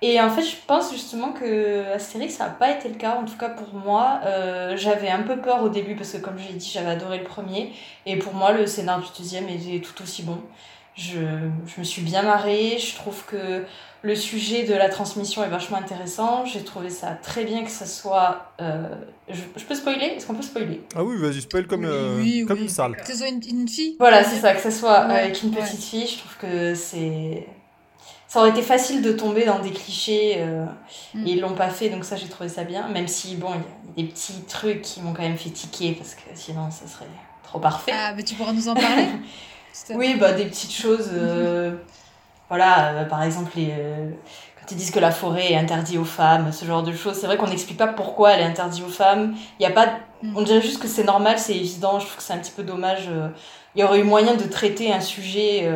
Et 0.00 0.20
en 0.20 0.30
fait, 0.30 0.42
je 0.42 0.54
pense 0.66 0.92
justement 0.92 1.32
que 1.32 1.92
Astérix, 1.92 2.34
ça 2.34 2.44
n'a 2.44 2.50
pas 2.50 2.70
été 2.70 2.88
le 2.88 2.94
cas, 2.94 3.16
en 3.16 3.24
tout 3.24 3.36
cas 3.36 3.48
pour 3.48 3.74
moi. 3.74 4.20
Euh, 4.24 4.76
j'avais 4.76 5.10
un 5.10 5.22
peu 5.22 5.38
peur 5.38 5.62
au 5.64 5.68
début 5.68 5.96
parce 5.96 6.12
que, 6.12 6.18
comme 6.18 6.38
j'ai 6.38 6.52
dit, 6.52 6.70
j'avais 6.72 6.90
adoré 6.90 7.18
le 7.18 7.24
premier. 7.24 7.72
Et 8.06 8.16
pour 8.16 8.32
moi, 8.32 8.52
le 8.52 8.66
scénar 8.68 9.00
du 9.00 9.08
deuxième 9.18 9.48
était 9.48 9.80
tout 9.80 10.00
aussi 10.00 10.22
bon. 10.22 10.38
Je, 10.98 11.20
je 11.66 11.78
me 11.78 11.84
suis 11.84 12.02
bien 12.02 12.22
marrée. 12.22 12.76
Je 12.78 12.96
trouve 12.96 13.24
que 13.26 13.64
le 14.02 14.14
sujet 14.16 14.64
de 14.64 14.74
la 14.74 14.88
transmission 14.88 15.44
est 15.44 15.48
vachement 15.48 15.76
intéressant. 15.78 16.44
J'ai 16.44 16.64
trouvé 16.64 16.90
ça 16.90 17.12
très 17.22 17.44
bien 17.44 17.62
que 17.64 17.70
ça 17.70 17.86
soit. 17.86 18.52
euh, 18.60 18.88
je, 19.28 19.40
je 19.56 19.64
peux 19.64 19.74
spoiler? 19.76 20.06
Est-ce 20.16 20.26
qu'on 20.26 20.34
peut 20.34 20.42
spoiler? 20.42 20.82
Ah 20.96 21.04
oui, 21.04 21.16
vas-y, 21.18 21.40
spoil 21.42 21.66
comme, 21.68 21.82
Oui, 21.84 21.86
euh, 21.90 22.16
oui, 22.18 22.44
comme 22.48 22.56
oui. 22.58 22.64
une 22.64 22.68
salle. 22.68 22.96
Que 22.96 23.06
ce 23.06 23.18
soit 23.18 23.28
une, 23.28 23.40
une 23.48 23.68
fille? 23.68 23.96
Voilà, 24.00 24.24
c'est 24.24 24.40
ça, 24.40 24.54
que 24.54 24.60
ce 24.60 24.70
soit 24.72 25.06
Ouais, 25.06 25.20
avec 25.20 25.42
une 25.42 25.50
ouais. 25.54 25.62
petite 25.62 25.82
fille, 25.84 26.06
je 26.06 26.18
trouve 26.18 26.36
que 26.38 26.74
c'est. 26.74 27.46
Ça 28.26 28.40
aurait 28.40 28.50
été 28.50 28.60
facile 28.62 29.00
de 29.00 29.12
tomber 29.12 29.46
dans 29.46 29.58
des 29.60 29.70
clichés 29.70 30.34
euh, 30.38 30.66
Mm. 31.14 31.26
et 31.26 31.30
ils 31.30 31.40
l'ont 31.40 31.54
pas 31.54 31.70
fait, 31.70 31.88
donc 31.88 32.04
ça 32.04 32.16
j'ai 32.16 32.28
trouvé 32.28 32.48
ça 32.50 32.64
bien. 32.64 32.88
Même 32.88 33.08
si, 33.08 33.36
bon, 33.36 33.48
il 33.96 34.02
y 34.02 34.04
a 34.04 34.06
des 34.06 34.12
petits 34.12 34.42
trucs 34.48 34.82
qui 34.82 35.00
m'ont 35.00 35.14
quand 35.14 35.22
même 35.22 35.38
fait 35.38 35.48
tiquer 35.50 35.92
parce 35.92 36.14
que 36.14 36.20
sinon 36.34 36.70
ça 36.70 36.86
serait 36.86 37.06
trop 37.42 37.58
parfait. 37.60 37.92
Ah, 37.94 38.12
mais 38.14 38.22
tu 38.22 38.34
pourras 38.34 38.52
nous 38.52 38.68
en 38.68 38.74
parler? 38.74 39.06
Oui, 39.94 40.16
bah 40.18 40.32
des 40.32 40.46
petites 40.46 40.72
choses. 40.72 41.10
euh, 41.12 41.76
voilà, 42.48 42.92
euh, 42.92 43.04
par 43.04 43.22
exemple, 43.22 43.52
les, 43.56 43.70
euh, 43.70 44.10
quand 44.60 44.70
ils 44.70 44.76
disent 44.76 44.90
que 44.90 45.00
la 45.00 45.10
forêt 45.10 45.52
est 45.52 45.56
interdite 45.56 45.98
aux 45.98 46.04
femmes, 46.04 46.52
ce 46.52 46.64
genre 46.64 46.82
de 46.82 46.92
choses. 46.92 47.16
C'est 47.16 47.26
vrai 47.26 47.36
qu'on 47.36 47.48
n'explique 47.48 47.78
pas 47.78 47.88
pourquoi 47.88 48.32
elle 48.32 48.40
est 48.40 48.44
interdite 48.44 48.84
aux 48.84 48.90
femmes. 48.90 49.34
Il 49.58 49.62
y 49.62 49.66
a 49.66 49.70
pas. 49.70 49.86
Mm. 50.22 50.36
On 50.36 50.42
dirait 50.42 50.62
juste 50.62 50.80
que 50.80 50.88
c'est 50.88 51.04
normal, 51.04 51.38
c'est 51.38 51.56
évident. 51.56 51.98
Je 52.00 52.06
trouve 52.06 52.16
que 52.16 52.22
c'est 52.22 52.32
un 52.32 52.38
petit 52.38 52.52
peu 52.52 52.62
dommage. 52.62 53.08
Il 53.74 53.80
y 53.80 53.84
aurait 53.84 54.00
eu 54.00 54.04
moyen 54.04 54.34
de 54.34 54.44
traiter 54.44 54.92
un 54.92 55.00
sujet. 55.00 55.70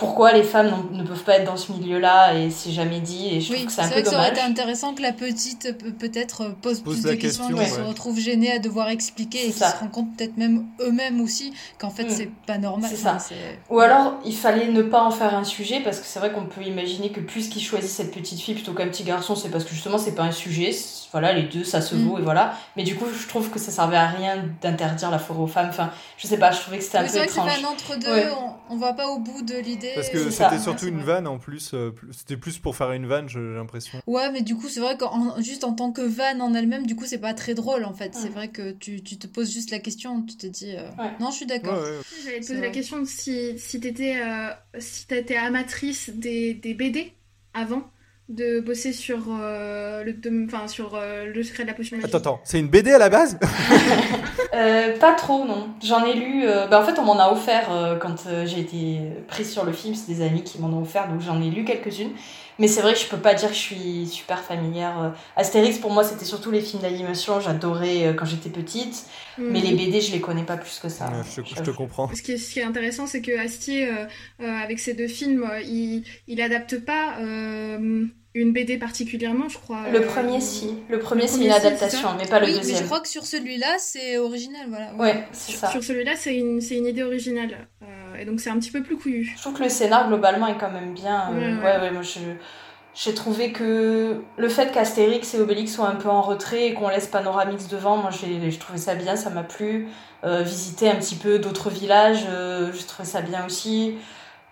Euh, 0.00 0.04
pourquoi 0.06 0.32
les 0.32 0.44
femmes 0.44 0.72
ne 0.92 1.02
peuvent 1.02 1.24
pas 1.24 1.38
être 1.38 1.44
dans 1.44 1.56
ce 1.56 1.72
milieu-là 1.72 2.34
et 2.34 2.50
c'est 2.50 2.70
jamais 2.70 3.00
dit 3.00 3.28
et 3.34 3.40
je 3.40 3.46
trouve 3.46 3.56
Oui, 3.60 3.66
que 3.66 3.72
c'est 3.72 3.80
un 3.80 3.88
peu 3.88 3.94
vrai 3.94 4.02
que 4.04 4.08
ça 4.08 4.14
aurait 4.16 4.30
dommage. 4.30 4.38
été 4.44 4.48
intéressant 4.52 4.94
que 4.94 5.02
la 5.02 5.12
petite 5.12 5.76
peut- 5.76 5.90
peut-être 5.92 6.42
euh, 6.42 6.50
pose, 6.62 6.80
Pose 6.80 7.00
plus 7.00 7.10
de 7.10 7.14
questions, 7.16 7.48
question, 7.48 7.58
ouais. 7.58 7.66
se 7.68 7.80
retrouve 7.80 8.18
gênée 8.18 8.52
à 8.52 8.58
devoir 8.60 8.88
expliquer 8.90 9.40
et 9.40 9.44
qu'ils 9.46 9.54
ça. 9.54 9.72
se 9.72 9.76
rendent 9.78 9.90
compte 9.90 10.16
peut-être 10.16 10.36
même 10.36 10.66
eux-mêmes 10.80 11.20
aussi 11.20 11.52
qu'en 11.78 11.90
fait 11.90 12.04
Mm. 12.04 12.10
c'est 12.10 12.30
pas 12.46 12.58
normal. 12.58 12.88
C'est 12.90 12.96
ça. 12.96 13.14
Enfin, 13.16 13.34
Ou 13.70 13.80
alors, 13.80 14.14
il 14.24 14.34
fallait 14.36 14.68
ne 14.68 14.82
pas 14.82 15.02
en 15.02 15.10
faire 15.10 15.34
un 15.34 15.44
sujet, 15.44 15.80
parce 15.80 15.98
que 15.98 16.06
c'est 16.06 16.20
vrai 16.20 16.32
qu'on 16.32 16.46
peut 16.46 16.62
imaginer 16.62 17.10
que 17.10 17.20
puisqu'il 17.20 17.60
choisit 17.60 17.90
cette 17.90 18.12
petite 18.14 18.40
fille 18.40 18.54
plutôt 18.54 18.72
qu'un 18.74 18.86
petit 18.88 19.02
garçon, 19.04 19.34
c'est 19.34 19.48
parce 19.48 19.64
que 19.64 19.70
justement, 19.74 19.98
c'est 19.98 20.14
pas 20.14 20.22
un 20.24 20.32
sujet. 20.32 20.70
C'est- 21.08 21.12
Voilà, 21.12 21.32
les 21.32 21.44
deux, 21.44 21.64
ça 21.64 21.80
se 21.80 21.94
Mm. 21.94 22.06
vaut, 22.06 22.18
et 22.18 22.22
voilà. 22.22 22.54
Mais 22.76 22.82
du 22.82 22.94
coup, 22.96 23.06
je 23.10 23.26
trouve 23.28 23.48
que 23.50 23.58
ça 23.58 23.70
servait 23.70 23.96
à 23.96 24.08
rien 24.08 24.44
d'interdire 24.60 25.10
la 25.10 25.18
forêt 25.18 25.40
aux 25.40 25.46
femmes. 25.46 25.68
Enfin, 25.70 25.90
je 26.18 26.26
sais 26.26 26.36
pas, 26.38 26.50
je 26.52 26.60
trouvais 26.60 26.78
que 26.78 26.84
c'était 26.84 26.98
un 26.98 27.02
peu 27.04 27.08
c'est 27.08 27.18
vrai 27.18 27.26
que 27.26 27.32
c'est 27.32 27.38
étrange. 27.40 27.62
pas 27.62 27.68
un 27.68 27.72
entre-deux, 27.72 28.12
Ouais. 28.12 28.28
on, 28.68 28.74
on 28.74 28.76
va 28.76 28.92
pas 28.92 29.08
au 29.08 29.18
bout 29.18 29.40
de 29.42 29.54
l'idée. 29.56 29.92
Parce 29.94 30.10
que 30.10 30.24
C'est 30.30 30.30
c'était 30.44 30.58
surtout 30.58 30.84
Ouais, 30.84 30.90
une 30.90 30.98
c'est 31.00 31.04
vanne 31.06 31.26
en 31.26 31.38
plus. 31.38 31.70
euh, 31.74 31.90
plus- 31.90 32.12
C'était 32.12 32.36
plus 32.36 32.58
pour 32.58 32.76
faire 32.76 32.92
une 32.92 33.06
vanne, 33.06 33.28
j'ai 33.28 33.40
l'impression. 33.40 34.00
Ouais, 34.06 34.30
mais 34.30 34.42
du 34.42 34.54
coup, 34.54 34.68
c'est 34.68 34.80
vrai 34.80 34.96
qu'en 34.98 35.40
juste 35.40 35.64
en 35.64 35.72
tant 35.72 35.92
que 35.92 36.02
vanne 36.02 36.42
en 36.42 36.52
elle-même, 36.52 36.86
du 36.86 36.94
coup, 36.94 37.04
c'est 37.06 37.18
pas 37.18 37.32
très 37.34 37.54
drôle 37.54 37.84
en 37.84 37.94
fait. 37.94 38.14
C'est 38.14 38.24
Ouais. 38.24 38.28
vrai 38.30 38.48
que 38.48 38.72
tu, 38.72 39.02
tu 39.02 39.16
te 39.18 39.26
poses 39.26 39.50
juste 39.52 39.70
la 39.70 39.78
question, 39.78 40.22
tu 40.22 40.36
te 40.36 40.46
dis 40.46 40.76
euh, 40.76 40.82
Ouais. 40.98 41.10
non, 41.20 41.30
je 41.30 41.36
suis 41.36 41.46
d'accord. 41.46 41.74
ouais. 41.80 41.88
J'allais 42.24 42.40
te 42.40 42.44
C'est 42.44 42.54
poser 42.54 42.66
la 42.66 42.70
question 42.72 43.04
si, 43.06 43.58
si 43.58 43.80
t'étais 43.80 44.16
euh, 44.22 44.50
si 44.78 45.06
t'étais 45.06 45.36
amatrice 45.36 46.10
des, 46.10 46.54
des 46.54 46.74
BD 46.74 47.12
avant 47.54 47.82
de 48.28 48.60
bosser 48.60 48.92
sur 48.92 49.18
euh, 49.30 50.04
le 50.04 50.12
de- 50.12 50.44
enfin 50.46 50.68
sur 50.68 50.94
euh, 50.94 51.26
le 51.32 51.42
secret 51.42 51.62
de 51.62 51.68
la 51.68 51.74
potion 51.74 51.96
magique. 51.96 52.14
Attends, 52.14 52.18
attends, 52.32 52.40
c'est 52.44 52.58
une 52.60 52.68
BD 52.68 52.92
à 52.92 52.98
la 52.98 53.08
base? 53.08 53.38
Euh, 54.54 54.98
pas 54.98 55.12
trop, 55.12 55.44
non. 55.44 55.68
J'en 55.84 56.04
ai 56.04 56.14
lu. 56.14 56.42
euh, 56.44 56.66
bah, 56.66 56.80
en 56.80 56.84
fait, 56.84 56.98
on 56.98 57.04
m'en 57.04 57.18
a 57.20 57.30
offert 57.30 57.68
euh, 57.70 57.96
quand 57.96 58.26
euh, 58.26 58.44
j'ai 58.46 58.60
été 58.60 58.98
prise 59.28 59.52
sur 59.52 59.64
le 59.64 59.72
film. 59.72 59.94
C'est 59.94 60.12
des 60.12 60.22
amis 60.24 60.42
qui 60.42 60.58
m'en 60.60 60.68
ont 60.68 60.82
offert, 60.82 61.06
donc 61.08 61.20
j'en 61.20 61.40
ai 61.40 61.50
lu 61.50 61.64
quelques-unes. 61.64 62.10
Mais 62.58 62.66
c'est 62.68 62.80
vrai 62.80 62.92
que 62.94 62.98
je 62.98 63.06
peux 63.06 63.18
pas 63.18 63.34
dire 63.34 63.48
que 63.50 63.54
je 63.54 63.60
suis 63.60 64.06
super 64.06 64.40
familière. 64.42 65.00
euh. 65.00 65.10
Astérix, 65.36 65.78
pour 65.78 65.92
moi, 65.92 66.02
c'était 66.02 66.24
surtout 66.24 66.50
les 66.50 66.60
films 66.60 66.82
d'animation. 66.82 67.40
J'adorais 67.40 68.06
euh, 68.08 68.12
quand 68.14 68.24
j'étais 68.24 68.48
petite. 68.50 69.04
Mhm. 69.38 69.50
Mais 69.52 69.60
les 69.60 69.74
BD, 69.76 70.00
je 70.00 70.10
les 70.12 70.20
connais 70.20 70.42
pas 70.44 70.56
plus 70.56 70.78
que 70.80 70.88
ça. 70.88 71.06
Ouais, 71.06 71.12
je, 71.36 71.40
te- 71.42 71.46
je 71.48 71.54
te 71.54 71.64
j'avoue. 71.64 71.72
comprends. 71.74 72.10
Ce 72.12 72.20
qui, 72.20 72.32
est, 72.32 72.36
ce 72.38 72.52
qui 72.52 72.58
est 72.60 72.64
intéressant, 72.64 73.06
c'est 73.06 73.22
que 73.22 73.38
Astier, 73.38 73.86
euh, 73.88 74.06
euh, 74.42 74.46
avec 74.64 74.80
ces 74.80 74.94
deux 74.94 75.06
films, 75.06 75.48
il, 75.64 76.02
il 76.26 76.40
adapte 76.42 76.78
pas 76.84 77.18
euh, 77.20 78.04
une 78.34 78.52
BD 78.52 78.76
particulièrement, 78.76 79.48
je 79.48 79.58
crois. 79.58 79.88
Le 79.90 80.00
euh, 80.02 80.06
premier, 80.06 80.40
si. 80.40 80.74
Le 80.88 80.98
premier, 80.98 81.26
c'est 81.28 81.44
une 81.44 81.50
adaptation, 81.52 82.08
mais 82.18 82.26
pas 82.26 82.40
le 82.40 82.46
oui, 82.46 82.52
mais 82.54 82.58
deuxième. 82.58 82.78
je 82.80 82.84
crois 82.84 83.00
que 83.00 83.08
sur 83.08 83.24
celui-là, 83.24 83.76
c'est 83.78 84.18
original, 84.18 84.66
voilà. 84.68 84.94
Ouais, 84.96 85.26
c'est 85.32 85.52
ça. 85.52 85.70
Sur 85.70 85.82
celui-là, 85.84 86.12
c'est 86.16 86.36
une, 86.36 86.60
idée 86.86 87.02
originale. 87.04 87.68
Euh, 87.82 87.86
et 88.18 88.24
donc, 88.24 88.40
c'est 88.40 88.50
un 88.50 88.58
petit 88.58 88.70
peu 88.70 88.82
plus 88.82 88.96
couillu. 88.96 89.32
Je 89.36 89.40
trouve 89.40 89.54
que 89.54 89.62
le 89.62 89.68
scénar, 89.68 90.08
globalement, 90.08 90.46
est 90.46 90.58
quand 90.58 90.70
même 90.70 90.92
bien. 90.94 91.30
euh, 91.32 91.56
Ouais, 91.62 91.80
ouais, 91.80 91.90
moi, 91.90 92.02
je. 92.02 92.20
J'ai 92.94 93.14
trouvé 93.14 93.52
que 93.52 94.22
le 94.36 94.48
fait 94.48 94.72
qu'Astérix 94.72 95.32
et 95.34 95.40
Obélix 95.40 95.72
soient 95.72 95.88
un 95.88 95.94
peu 95.94 96.08
en 96.08 96.20
retrait 96.20 96.66
et 96.68 96.74
qu'on 96.74 96.88
laisse 96.88 97.06
Panoramix 97.06 97.68
devant, 97.68 97.96
moi 97.96 98.10
j'ai 98.10 98.50
je 98.50 98.58
trouvais 98.58 98.78
ça 98.78 98.96
bien, 98.96 99.14
ça 99.14 99.30
m'a 99.30 99.44
plu. 99.44 99.86
Euh, 100.24 100.42
visiter 100.42 100.90
un 100.90 100.96
petit 100.96 101.14
peu 101.14 101.38
d'autres 101.38 101.70
villages, 101.70 102.24
euh, 102.28 102.72
j'ai 102.72 102.82
trouvé 102.84 103.06
ça 103.08 103.20
bien 103.20 103.46
aussi. 103.46 103.94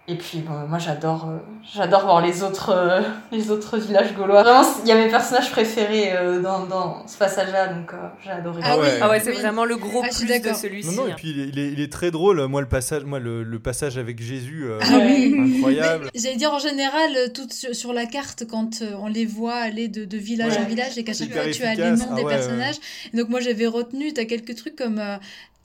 Et 0.09 0.15
puis 0.15 0.39
bon, 0.39 0.53
moi 0.69 0.79
j'adore 0.79 1.29
euh, 1.29 1.39
j'adore 1.75 2.03
voir 2.05 2.25
les 2.25 2.45
autres 2.45 2.71
euh, 2.71 3.01
les 3.33 3.51
autres 3.51 3.77
villages 3.77 4.15
gaulois. 4.15 4.45
Vraiment, 4.45 4.63
il 4.85 4.89
y 4.89 4.93
a 4.93 4.95
mes 4.95 5.09
personnages 5.11 5.51
préférés 5.51 6.13
euh, 6.17 6.41
dans, 6.41 6.65
dans 6.67 7.05
ce 7.09 7.19
passage-là, 7.19 7.69
donc 7.75 7.93
euh, 7.93 7.97
j'ai 8.25 8.31
adoré. 8.31 8.61
Ah 8.65 8.79
ouais. 8.79 8.99
Ah 9.03 9.11
ouais, 9.11 9.19
c'est 9.19 9.31
Oui. 9.31 9.37
vraiment 9.41 9.65
le 9.65 9.75
gros 9.77 10.03
Ah, 10.05 10.09
plus 10.09 10.25
de 10.27 10.55
celui-ci. 10.55 10.95
Non, 10.95 11.03
non, 11.03 11.09
et 11.09 11.13
hein. 11.13 11.15
puis 11.17 11.31
il 11.31 11.41
est, 11.41 11.49
il 11.49 11.59
est- 11.59 11.73
il 11.73 11.81
est 11.81 11.93
très 11.93 12.13
drôle. 12.13 12.47
Moi, 12.47 12.61
le 12.61 12.69
passage, 12.69 13.03
moi, 13.05 13.19
le, 13.19 13.43
le 13.43 13.59
passage 13.59 13.99
avec 13.99 14.23
Jésus, 14.23 14.65
euh, 14.67 14.79
Ah 14.81 14.99
oui. 15.05 15.35
incroyable. 15.57 16.09
J'allais 16.15 16.37
dire 16.37 16.53
en 16.53 16.61
général, 16.61 17.33
tout 17.35 17.49
sur, 17.51 17.75
sur 17.75 17.93
la 17.93 18.07
carte, 18.07 18.45
quand 18.49 18.83
euh, 18.83 18.93
on 19.01 19.09
les 19.09 19.27
voit 19.27 19.57
aller 19.57 19.89
de, 19.89 20.05
de 20.05 20.17
village 20.17 20.53
Ouais. 20.53 20.59
en 20.65 20.69
village 20.69 20.97
et 20.99 21.03
qu'à 21.03 21.15
chaque 21.15 21.33
fois 21.33 21.51
tu 21.51 21.65
as 21.65 21.75
les 21.75 21.91
noms 21.91 22.07
Ah 22.13 22.15
des 22.15 22.23
ouais, 22.23 22.33
personnages. 22.33 22.77
Et 23.13 23.17
donc 23.17 23.29
moi 23.29 23.41
j'avais 23.41 23.67
retenu, 23.67 24.13
t'as 24.13 24.25
quelques 24.25 24.55
trucs 24.55 24.77
comme. 24.77 25.01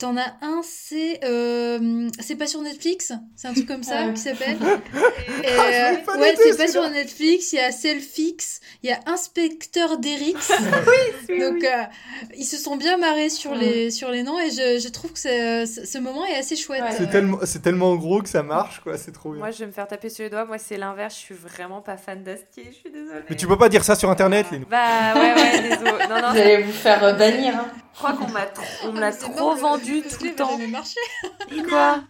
T'en 0.02 0.16
as 0.16 0.34
un, 0.42 0.60
c'est. 0.64 1.20
euh, 1.24 2.08
c'est 2.18 2.34
pas 2.34 2.48
sur 2.48 2.60
Netflix? 2.60 3.12
C'est 3.36 3.46
un 3.46 3.52
truc 3.52 3.66
comme 3.68 3.84
ça 3.84 4.08
qui 4.08 4.20
s'appelle? 4.20 4.56
Et, 4.60 5.46
Ah, 5.58 5.92
euh, 6.12 6.18
ouais, 6.18 6.34
c'est 6.36 6.56
pas 6.56 6.66
sur 6.66 6.88
Netflix, 6.90 7.52
il 7.52 7.56
y 7.56 7.60
a 7.60 7.70
Selfix, 7.70 8.58
il 8.82 8.90
y 8.90 8.92
a 8.92 8.98
Inspecteur 9.06 9.98
d'Erix. 9.98 10.34
Donc 11.28 11.62
euh, 11.64 11.82
ils 12.36 12.44
se 12.44 12.56
sont 12.56 12.76
bien 12.76 12.96
marrés 12.96 13.28
sur, 13.30 13.52
Mm. 13.54 13.60
les, 13.60 13.90
sur 13.92 14.10
les 14.10 14.22
noms 14.24 14.38
et 14.40 14.50
je, 14.50 14.80
je 14.82 14.88
trouve 14.88 15.12
que 15.12 15.18
ce 15.20 15.66
ce 15.66 15.98
moment 15.98 16.24
est 16.26 16.34
assez 16.36 16.56
chouette. 16.56 16.82
Ouais. 16.82 16.88
C'est 16.96 17.08
tellement, 17.10 17.38
c'est 17.44 17.60
tellement 17.62 17.94
gros 17.94 18.22
que 18.22 18.28
ça 18.28 18.42
marche, 18.42 18.80
quoi. 18.80 18.98
C'est 18.98 19.12
trop 19.12 19.30
bien. 19.30 19.38
Moi, 19.38 19.50
je 19.52 19.58
vais 19.58 19.66
me 19.66 19.72
faire 19.72 19.86
taper 19.86 20.08
sur 20.08 20.24
les 20.24 20.30
doigts. 20.30 20.44
Moi, 20.46 20.58
c'est 20.58 20.76
l'inverse. 20.78 21.14
Je 21.14 21.20
suis 21.20 21.34
vraiment 21.34 21.80
pas 21.80 21.96
fan 21.96 22.24
d'Astier. 22.24 22.64
Je 22.70 22.74
suis 22.76 22.90
désolée. 22.90 23.20
Mais 23.30 23.36
tu 23.36 23.46
peux 23.46 23.58
pas 23.58 23.68
dire 23.68 23.84
ça 23.84 23.94
sur 23.94 24.10
Internet, 24.10 24.46
les 24.50 24.58
Bah 24.60 25.14
ouais, 25.14 25.34
ouais, 25.34 25.60
désolé. 25.62 26.06
Non, 26.08 26.20
non, 26.22 26.32
Vous 26.32 26.38
allez 26.38 26.62
vous 26.62 26.72
faire 26.72 27.16
bannir. 27.16 27.54
Hein. 27.56 27.66
je 27.92 27.98
crois 27.98 28.12
qu'on 28.14 28.28
m'a 28.28 28.46
trop, 28.46 28.64
on 28.88 28.92
me 28.92 28.98
Ah, 28.98 29.00
l'a 29.10 29.12
trop 29.12 29.54
vendu 29.54 29.91
le 30.00 30.02
tout 30.16 30.24
le 30.24 30.34
temps. 30.34 30.58
marché. 30.68 31.00
Quoi 31.68 32.02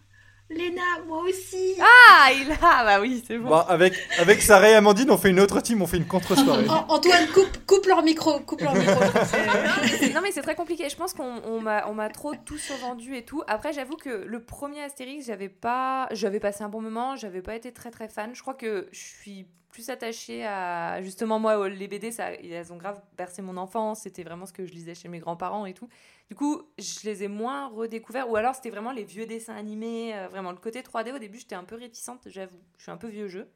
Léna, 0.51 0.83
moi 1.07 1.23
aussi. 1.23 1.77
Ah, 1.81 2.29
il 2.31 2.51
a. 2.53 2.85
Bah 2.85 3.01
oui, 3.01 3.25
c'est 3.27 3.39
bon. 3.39 3.49
Bon, 3.49 3.57
avec, 3.61 3.95
avec 4.19 4.43
Sarah 4.43 4.69
et 4.69 4.75
Amandine, 4.75 5.11
on 5.11 5.17
fait 5.17 5.31
une 5.31 5.41
autre 5.41 5.63
team, 5.63 5.81
on 5.81 5.87
fait 5.87 5.97
une 5.97 6.05
contre-soirée. 6.07 6.69
An- 6.69 6.85
Antoine, 6.91 7.27
coupe, 7.29 7.65
coupe 7.67 7.87
leur 7.87 8.03
micro, 8.03 8.39
coupe 8.41 8.61
leur 8.61 8.75
micro. 8.75 9.01
C'est- 9.25 9.47
Non, 9.47 9.53
mais 9.81 9.89
c'est- 9.89 10.13
non, 10.13 10.21
mais 10.23 10.31
c'est 10.31 10.43
très 10.43 10.55
compliqué. 10.55 10.91
Je 10.91 10.97
pense 10.97 11.15
qu'on 11.15 11.41
on 11.47 11.61
m'a 11.63 11.89
on 11.89 11.95
m'a 11.95 12.11
trop 12.11 12.35
tout 12.45 12.59
survendu 12.59 13.17
et 13.17 13.25
tout. 13.25 13.43
Après, 13.47 13.73
j'avoue 13.73 13.97
que 13.97 14.11
le 14.11 14.45
premier 14.45 14.83
Astérix, 14.83 15.25
j'avais 15.25 15.49
pas, 15.49 16.07
j'avais 16.11 16.41
passé 16.41 16.63
un 16.65 16.69
bon 16.69 16.83
moment. 16.83 17.17
J'avais 17.17 17.41
pas 17.41 17.55
été 17.55 17.73
très 17.73 17.91
très 17.91 18.09
fan. 18.09 18.35
Je 18.35 18.43
crois 18.43 18.53
que 18.55 18.89
je 18.93 19.01
suis 19.01 19.47
plus 19.73 19.91
attachée 19.91 20.45
à 20.47 21.03
justement 21.03 21.41
moi 21.41 21.69
les 21.69 21.89
BD. 21.89 22.13
Ça, 22.13 22.31
elles 22.33 22.73
ont 22.73 22.77
grave 22.77 23.01
bercé 23.17 23.43
mon 23.43 23.57
enfance. 23.57 24.03
C'était 24.03 24.23
vraiment 24.23 24.47
ce 24.47 24.53
que 24.53 24.65
je 24.65 24.73
lisais 24.73 24.95
chez 24.95 25.09
mes 25.09 25.19
grands-parents 25.19 25.67
et 25.67 25.75
tout. 25.75 25.89
Du 26.29 26.37
coup, 26.37 26.63
je 26.79 27.01
les 27.05 27.25
ai 27.25 27.29
moins 27.29 27.67
redécouverts. 27.69 28.31
Ou 28.31 28.37
alors, 28.37 28.55
c'était 28.55 28.71
vraiment 28.71 28.93
les 28.93 29.03
vieux 29.05 29.27
dessins 29.27 29.57
animés. 29.57 30.15
euh, 30.15 30.29
vraiment, 30.29 30.51
le 30.53 30.59
côté 30.59 30.81
3D 30.83 31.11
au 31.13 31.19
début, 31.19 31.39
j'étais 31.39 31.57
un 31.57 31.65
peu 31.65 31.75
réticente. 31.75 32.21
J'avoue, 32.27 32.61
je 32.79 32.83
suis 32.85 32.93
un 32.93 32.97
peu 32.97 33.09
vieux 33.09 33.27
jeu. 33.29 33.49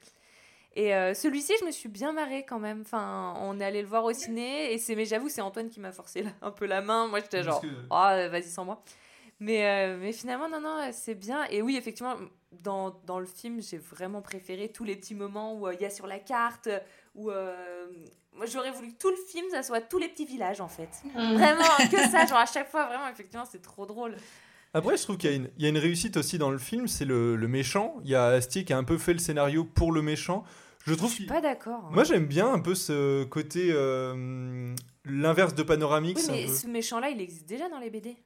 Et 0.75 0.94
euh, 0.94 1.14
celui-ci, 1.14 1.54
je 1.61 1.64
me 1.64 1.70
suis 1.70 1.88
bien 1.88 2.12
marrée 2.12 2.44
quand 2.46 2.58
même. 2.58 2.80
Enfin, 2.82 3.35
on 3.40 3.58
est 3.61 3.64
allé 3.64 3.80
le 3.80 3.88
voir 3.88 4.04
au 4.04 4.12
ciné 4.12 4.73
et 4.75 4.78
c'est, 4.78 4.94
mais 4.94 5.06
j'avoue, 5.06 5.28
c'est 5.30 5.40
Antoine 5.40 5.70
qui 5.70 5.80
m'a 5.80 5.92
forcé 5.92 6.23
la- 6.23 6.30
un 6.42 6.50
peu 6.50 6.66
la 6.66 6.82
main. 6.82 7.06
Moi, 7.08 7.20
j'étais 7.20 7.42
genre, 7.42 7.61
ah, 7.90 8.28
vas-y 8.28 8.42
sans 8.50 8.64
moi. 8.66 8.82
Mais, 9.38 9.66
euh, 9.66 9.99
mais 10.00 10.12
finalement, 10.12 10.49
non, 10.49 10.61
non, 10.61 10.88
c'est 10.93 11.14
bien. 11.14 11.45
Et 11.50 11.61
oui, 11.62 11.76
effectivement, 11.76 12.14
dans, 12.62 12.90
dans 13.07 13.19
le 13.19 13.26
film, 13.26 13.61
j'ai 13.61 13.76
vraiment 13.78 14.23
préféré 14.23 14.71
tous 14.71 14.85
les 14.85 14.97
petits 14.97 15.14
moments 15.14 15.55
où 15.59 15.66
euh, 15.66 15.75
il 15.75 15.81
y 15.81 15.85
a 15.85 15.90
sur 15.90 16.07
la 16.07 16.19
carte, 16.19 16.69
où 17.14 17.31
euh, 17.31 17.87
moi, 18.33 18.47
j'aurais 18.47 18.71
voulu 18.71 18.93
que 18.93 18.99
tout 18.99 19.11
le 19.11 19.16
film, 19.31 19.45
ça 19.50 19.62
soit 19.62 19.83
tous 19.83 19.99
les 19.99 20.09
petits 20.09 20.25
villages 20.25 20.61
en 20.62 20.69
fait. 20.69 20.88
Mm. 21.14 21.35
Vraiment, 21.35 21.64
que 21.90 21.99
ça, 22.11 22.25
genre 22.26 22.38
à 22.38 22.47
chaque 22.47 22.71
fois, 22.71 22.87
vraiment, 22.87 23.09
effectivement, 23.09 23.45
c'est 23.45 23.61
trop 23.62 23.85
drôle. 23.85 24.16
Après, 24.73 24.97
je 24.97 25.02
trouve 25.02 25.16
qu'il 25.19 25.31
y, 25.31 25.33
a 25.33 25.37
une- 25.37 25.50
il 25.59 25.62
y 25.62 25.66
a 25.66 25.69
une 25.69 25.78
réussite 25.78 26.16
aussi 26.16 26.38
dans 26.38 26.50
le 26.50 26.59
film, 26.59 26.87
c'est 26.88 27.05
le, 27.07 27.37
le 27.37 27.49
méchant. 27.49 27.97
Il 28.05 28.11
y 28.11 28.14
a 28.14 28.26
Astier 28.26 28.64
qui 28.64 28.73
a 28.73 28.78
un 28.78 28.85
peu 28.85 28.97
fait 28.99 29.12
le 29.12 29.19
scénario 29.19 29.64
pour 29.64 29.93
le 29.93 30.02
méchant. 30.02 30.45
Je 30.87 30.95
trouve 30.95 31.11
Je 31.11 31.14
suis 31.16 31.26
pas 31.26 31.40
d'accord. 31.40 31.85
hein. 31.87 31.90
Moi, 31.93 32.05
j'aime 32.05 32.26
bien 32.26 32.50
un 32.52 32.59
peu 32.61 32.75
ce 32.75 33.25
côté. 33.25 33.69
euh, 33.73 34.75
L'inverse 35.05 35.55
de 35.55 35.62
Panoramix. 35.62 36.23
Oui, 36.23 36.28
un 36.31 36.33
mais 36.33 36.47
peu. 36.47 36.52
ce 36.55 36.66
méchant-là, 36.66 37.11
il 37.11 37.21
existe 37.21 37.47
déjà 37.49 37.69
dans 37.69 37.78
les 37.78 37.90
BD. 37.90 38.16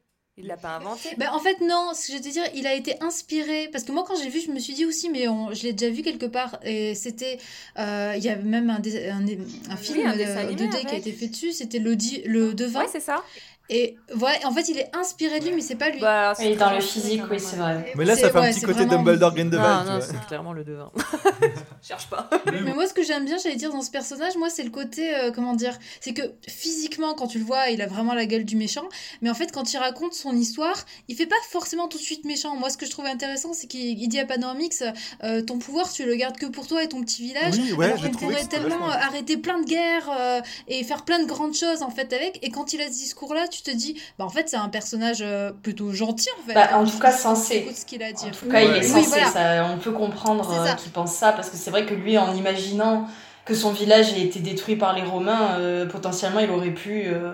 Il 0.42 0.46
l'a 0.46 0.56
pas 0.56 0.76
inventé. 0.76 1.10
Ben, 1.18 1.28
en 1.32 1.38
fait, 1.38 1.60
non, 1.60 1.90
ce 1.94 2.06
que 2.06 2.12
je 2.14 2.18
veux 2.18 2.24
te 2.24 2.28
dire, 2.30 2.42
il 2.54 2.66
a 2.66 2.74
été 2.74 2.94
inspiré. 3.02 3.68
Parce 3.70 3.84
que 3.84 3.92
moi, 3.92 4.04
quand 4.08 4.14
j'ai 4.16 4.30
vu, 4.30 4.40
je 4.40 4.50
me 4.50 4.58
suis 4.58 4.72
dit 4.72 4.86
aussi, 4.86 5.10
mais 5.10 5.28
on- 5.28 5.52
je 5.52 5.64
l'ai 5.64 5.72
déjà 5.74 5.92
vu 5.92 6.02
quelque 6.02 6.26
part. 6.26 6.58
Et 6.64 6.94
c'était. 6.94 7.38
euh, 7.78 8.14
Il 8.16 8.24
y 8.24 8.28
a 8.30 8.36
même 8.36 8.70
un, 8.70 8.76
un, 8.76 9.26
un 9.72 9.76
film 9.76 10.06
un 10.06 10.14
animé 10.38 10.54
2D 10.68 10.80
qui 10.80 10.86
a 10.94 10.98
été 10.98 11.12
fait 11.12 11.26
dessus. 11.28 11.52
C'était 11.52 11.78
le, 11.78 11.96
le 12.26 12.54
devin. 12.54 12.80
Ouais, 12.80 12.88
c'est 12.90 13.00
ça. 13.00 13.22
Et 13.72 13.96
voilà, 14.12 14.36
en 14.44 14.52
fait, 14.52 14.68
il 14.68 14.78
est 14.78 14.90
inspiré 14.96 15.38
de 15.38 15.46
lui, 15.46 15.54
mais 15.54 15.60
c'est 15.60 15.76
pas 15.76 15.90
lui. 15.90 16.00
Bah, 16.00 16.34
c'est 16.36 16.50
Et 16.50 16.56
dans 16.56 16.66
très 16.66 16.74
le 16.76 16.80
physique, 16.80 17.22
oui, 17.30 17.38
c'est 17.38 17.56
ouais. 17.56 17.62
vrai. 17.62 17.92
Mais 17.94 18.04
là, 18.04 18.16
ça 18.16 18.28
fait 18.28 18.38
un 18.38 18.52
petit 18.52 18.62
côté 18.62 18.84
Dumbledore 18.84 19.32
Grindelwald. 19.32 19.70
Non, 19.70 19.82
tu 19.84 19.88
non, 19.90 19.98
vois. 19.98 20.06
c'est 20.06 20.26
clairement 20.26 20.52
le 20.52 20.64
devin. 20.64 20.90
Cherche 21.82 22.08
pas. 22.10 22.28
Mais 22.52 22.74
moi, 22.74 22.88
ce 22.88 22.94
que 22.94 23.04
j'aime 23.04 23.24
bien, 23.24 23.36
j'allais 23.42 23.54
dire, 23.54 23.70
dans 23.70 23.82
ce 23.82 23.92
personnage, 23.92 24.36
moi, 24.36 24.50
c'est 24.50 24.64
le 24.64 24.70
côté, 24.70 25.14
euh, 25.14 25.30
comment 25.32 25.54
dire, 25.54 25.78
c'est 26.00 26.12
que 26.12 26.22
physiquement, 26.48 27.14
quand 27.14 27.28
tu 27.28 27.38
le 27.38 27.44
vois, 27.44 27.68
il 27.68 27.80
a 27.80 27.86
vraiment 27.86 28.12
la 28.12 28.26
gueule 28.26 28.44
du 28.44 28.56
méchant. 28.56 28.88
Mais 29.22 29.30
en 29.30 29.34
fait, 29.34 29.52
quand 29.52 29.72
il 29.72 29.78
raconte 29.78 30.14
son 30.14 30.36
histoire, 30.36 30.84
il 31.06 31.14
fait 31.14 31.26
pas 31.26 31.36
forcément 31.48 31.86
tout 31.86 31.98
de 31.98 32.02
suite 32.02 32.24
méchant. 32.24 32.56
Moi, 32.56 32.70
ce 32.70 32.76
que 32.76 32.86
je 32.86 32.90
trouvais 32.90 33.10
intéressant, 33.10 33.52
c'est 33.52 33.68
qu'il 33.68 34.00
il 34.00 34.08
dit 34.08 34.18
à 34.18 34.26
Panoramix, 34.26 34.82
euh, 35.22 35.42
ton 35.42 35.58
pouvoir, 35.58 35.92
tu 35.92 36.04
le 36.04 36.16
gardes 36.16 36.36
que 36.36 36.46
pour 36.46 36.66
toi 36.66 36.82
et 36.82 36.88
ton 36.88 37.02
petit 37.02 37.22
village. 37.22 37.54
Oui, 37.56 37.72
ouais, 37.72 37.92
alors 37.92 38.10
pourrait 38.10 38.46
tellement 38.46 38.88
euh, 38.88 38.94
arrêter 38.94 39.36
plein 39.36 39.60
de 39.60 39.66
guerres 39.66 40.10
euh, 40.10 40.40
et 40.68 40.82
faire 40.84 41.04
plein 41.04 41.20
de 41.20 41.26
grandes 41.26 41.54
choses, 41.54 41.82
en 41.82 41.90
fait, 41.90 42.12
avec. 42.12 42.38
Et 42.42 42.50
quand 42.50 42.72
il 42.72 42.80
a 42.80 42.86
ce 42.86 42.92
discours-là, 42.92 43.48
tu 43.48 43.59
te 43.62 43.70
dis, 43.70 44.00
bah, 44.18 44.24
en 44.24 44.28
fait, 44.28 44.48
c'est 44.48 44.56
un 44.56 44.68
personnage 44.68 45.18
euh, 45.22 45.52
plutôt 45.62 45.92
gentil, 45.92 46.28
en 46.42 46.46
fait. 46.46 46.54
Bah, 46.54 46.68
en 46.74 46.84
tout 46.84 46.92
tu- 46.92 46.98
cas, 46.98 47.12
tu 47.12 47.52
écoutes 47.54 47.76
ce 47.76 47.86
qu'il 47.86 48.02
a 48.02 48.06
à 48.06 48.12
dire. 48.12 48.28
En 48.28 48.30
tout 48.30 48.48
cas, 48.48 48.60
il 48.62 48.70
est 48.76 48.80
Oui, 48.80 49.02
censé, 49.04 49.08
voilà. 49.08 49.26
ça, 49.26 49.66
on 49.72 49.78
peut 49.78 49.92
comprendre 49.92 50.48
euh, 50.50 50.72
qu'il 50.74 50.92
pense 50.92 51.12
ça, 51.14 51.32
parce 51.32 51.50
que 51.50 51.56
c'est 51.56 51.70
vrai 51.70 51.86
que 51.86 51.94
lui, 51.94 52.18
en 52.18 52.34
imaginant 52.34 53.06
que 53.44 53.54
son 53.54 53.70
village 53.72 54.12
ait 54.12 54.22
été 54.22 54.40
détruit 54.40 54.76
par 54.76 54.94
les 54.94 55.02
Romains, 55.02 55.58
euh, 55.58 55.86
potentiellement, 55.86 56.40
il 56.40 56.50
aurait 56.50 56.70
pu... 56.74 57.04
euh, 57.06 57.32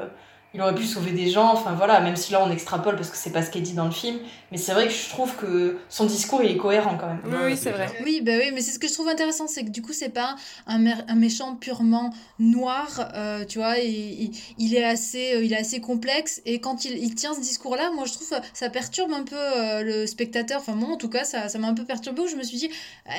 il 0.56 0.62
aurait 0.62 0.74
pu 0.74 0.86
sauver 0.86 1.10
des 1.10 1.28
gens, 1.28 1.52
enfin 1.52 1.74
voilà, 1.74 2.00
même 2.00 2.16
si 2.16 2.32
là 2.32 2.42
on 2.42 2.50
extrapole 2.50 2.96
parce 2.96 3.10
que 3.10 3.18
c'est 3.18 3.30
pas 3.30 3.42
ce 3.42 3.50
qui 3.50 3.58
est 3.58 3.60
dit 3.60 3.74
dans 3.74 3.84
le 3.84 3.90
film, 3.90 4.18
mais 4.50 4.56
c'est 4.56 4.72
vrai 4.72 4.86
que 4.86 4.92
je 4.92 5.10
trouve 5.10 5.36
que 5.36 5.76
son 5.90 6.06
discours 6.06 6.42
il 6.42 6.50
est 6.50 6.56
cohérent 6.56 6.96
quand 6.98 7.08
même. 7.08 7.20
Oui, 7.26 7.36
oui, 7.44 7.56
c'est 7.58 7.72
vrai. 7.72 7.88
Oui, 8.02 8.22
bah 8.22 8.32
oui, 8.38 8.52
mais 8.54 8.62
c'est 8.62 8.70
ce 8.70 8.78
que 8.78 8.88
je 8.88 8.94
trouve 8.94 9.08
intéressant, 9.08 9.48
c'est 9.48 9.64
que 9.64 9.68
du 9.68 9.82
coup, 9.82 9.92
c'est 9.92 10.08
pas 10.08 10.34
un, 10.66 10.78
méchant 11.14 11.56
purement 11.56 12.10
noir, 12.38 13.10
euh, 13.14 13.44
tu 13.44 13.58
vois, 13.58 13.78
et, 13.78 13.86
il, 13.86 14.30
il 14.56 14.74
est 14.74 14.84
assez, 14.84 15.34
euh, 15.34 15.44
il 15.44 15.52
est 15.52 15.58
assez 15.58 15.82
complexe, 15.82 16.40
et 16.46 16.58
quand 16.58 16.86
il, 16.86 16.96
il 16.96 17.14
tient 17.14 17.34
ce 17.34 17.40
discours-là, 17.40 17.90
moi 17.94 18.06
je 18.06 18.14
trouve 18.14 18.30
que 18.30 18.36
ça 18.54 18.70
perturbe 18.70 19.12
un 19.12 19.24
peu 19.24 19.36
euh, 19.36 19.82
le 19.82 20.06
spectateur, 20.06 20.62
enfin 20.62 20.74
moi 20.74 20.88
en 20.88 20.96
tout 20.96 21.10
cas, 21.10 21.24
ça 21.24 21.50
ça 21.50 21.58
m'a 21.58 21.68
un 21.68 21.74
peu 21.74 21.84
perturbé, 21.84 22.22
où 22.22 22.28
je 22.28 22.36
me 22.36 22.42
suis 22.44 22.56
dit, 22.56 22.70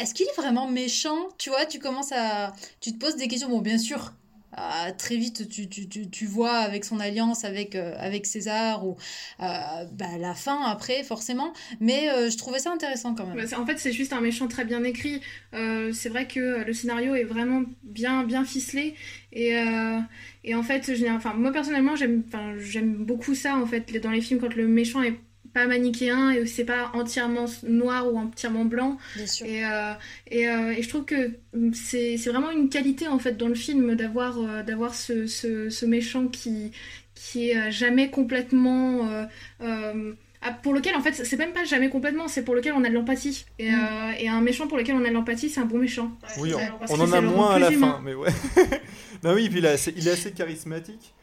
est-ce 0.01 0.15
qu'il 0.15 0.25
est 0.25 0.41
vraiment 0.41 0.67
méchant 0.67 1.27
Tu 1.37 1.51
vois, 1.51 1.67
tu 1.67 1.77
commences 1.77 2.11
à, 2.13 2.53
tu 2.81 2.93
te 2.93 2.97
poses 2.97 3.15
des 3.15 3.27
questions, 3.27 3.49
bon 3.49 3.61
bien 3.61 3.77
sûr. 3.77 4.11
Ah, 4.59 4.91
très 4.91 5.17
vite, 5.17 5.47
tu, 5.49 5.69
tu, 5.69 5.87
tu, 5.87 6.09
tu 6.09 6.25
vois 6.25 6.55
avec 6.55 6.83
son 6.83 6.99
alliance 6.99 7.45
avec, 7.45 7.75
euh, 7.75 7.93
avec 7.99 8.25
César 8.25 8.87
ou 8.87 8.97
euh, 9.39 9.45
bah, 9.91 10.17
la 10.19 10.33
fin 10.33 10.63
après, 10.65 11.03
forcément. 11.03 11.53
Mais 11.79 12.09
euh, 12.09 12.31
je 12.31 12.37
trouvais 12.37 12.57
ça 12.57 12.71
intéressant 12.71 13.13
quand 13.13 13.27
même. 13.27 13.45
En 13.55 13.65
fait, 13.67 13.77
c'est 13.77 13.91
juste 13.91 14.13
un 14.13 14.21
méchant 14.21 14.47
très 14.47 14.65
bien 14.65 14.83
écrit. 14.83 15.21
Euh, 15.53 15.93
c'est 15.93 16.09
vrai 16.09 16.27
que 16.27 16.63
le 16.65 16.73
scénario 16.73 17.13
est 17.13 17.23
vraiment 17.23 17.61
bien, 17.83 18.23
bien 18.23 18.45
ficelé. 18.45 18.95
Et, 19.31 19.55
euh, 19.55 19.99
et 20.43 20.55
en 20.55 20.63
fait, 20.63 20.91
enfin, 21.11 21.33
moi 21.33 21.51
personnellement, 21.51 21.95
j'aime 21.95 22.95
beaucoup 22.95 23.35
ça 23.35 23.57
en 23.57 23.65
fait, 23.67 23.95
dans 24.01 24.11
les 24.11 24.21
films 24.21 24.39
quand 24.39 24.55
le 24.55 24.67
méchant 24.67 25.03
est 25.03 25.19
pas 25.53 25.67
manichéen 25.67 26.31
et 26.31 26.45
c'est 26.45 26.65
pas 26.65 26.91
entièrement 26.93 27.45
noir 27.67 28.11
ou 28.11 28.17
entièrement 28.17 28.65
blanc. 28.65 28.97
Bien 29.15 29.27
sûr. 29.27 29.45
Et, 29.45 29.65
euh, 29.65 29.93
et, 30.29 30.47
euh, 30.49 30.71
et 30.77 30.81
je 30.83 30.89
trouve 30.89 31.05
que 31.05 31.31
c'est 31.73 32.17
c'est 32.17 32.29
vraiment 32.29 32.51
une 32.51 32.69
qualité 32.69 33.07
en 33.07 33.19
fait 33.19 33.37
dans 33.37 33.47
le 33.47 33.55
film 33.55 33.95
d'avoir 33.95 34.37
euh, 34.39 34.63
d'avoir 34.63 34.93
ce, 34.95 35.27
ce, 35.27 35.69
ce 35.69 35.85
méchant 35.85 36.27
qui, 36.27 36.71
qui 37.15 37.49
est 37.51 37.71
jamais 37.71 38.09
complètement. 38.09 39.09
euh, 39.11 39.25
euh, 39.61 40.13
ah, 40.43 40.53
pour 40.53 40.73
lequel 40.75 40.93
en 40.95 41.01
fait 41.01 41.13
c'est 41.13 41.35
même 41.37 41.51
pas 41.51 41.63
jamais 41.65 41.89
complètement, 41.89 42.27
c'est 42.27 42.43
pour 42.43 42.53
lequel 42.53 42.73
on 42.73 42.83
a 42.83 42.89
de 42.89 42.93
l'empathie. 42.93 43.45
Et, 43.57 43.71
Mm. 43.71 43.73
euh, 43.75 44.11
et 44.19 44.29
un 44.29 44.39
méchant 44.39 44.67
pour 44.67 44.77
lequel 44.77 44.95
on 44.95 45.03
a 45.03 45.09
de 45.09 45.13
l'empathie, 45.13 45.49
c'est 45.49 45.59
un 45.59 45.65
bon 45.65 45.79
méchant. 45.79 46.11
Oui, 46.37 46.53
on, 46.89 46.99
en 47.01 47.11
a 47.11 47.21
moins 47.21 47.55
à 47.55 47.59
la 47.59 47.71
fin, 47.71 47.99
mais 48.03 48.13
ouais. 48.13 48.29
non, 49.23 49.33
oui, 49.33 49.49
puis 49.49 49.57
il 49.59 49.65
est 49.65 49.69
assez, 49.69 49.93
il 49.97 50.07
est 50.07 50.11
assez 50.11 50.31
charismatique. 50.31 51.13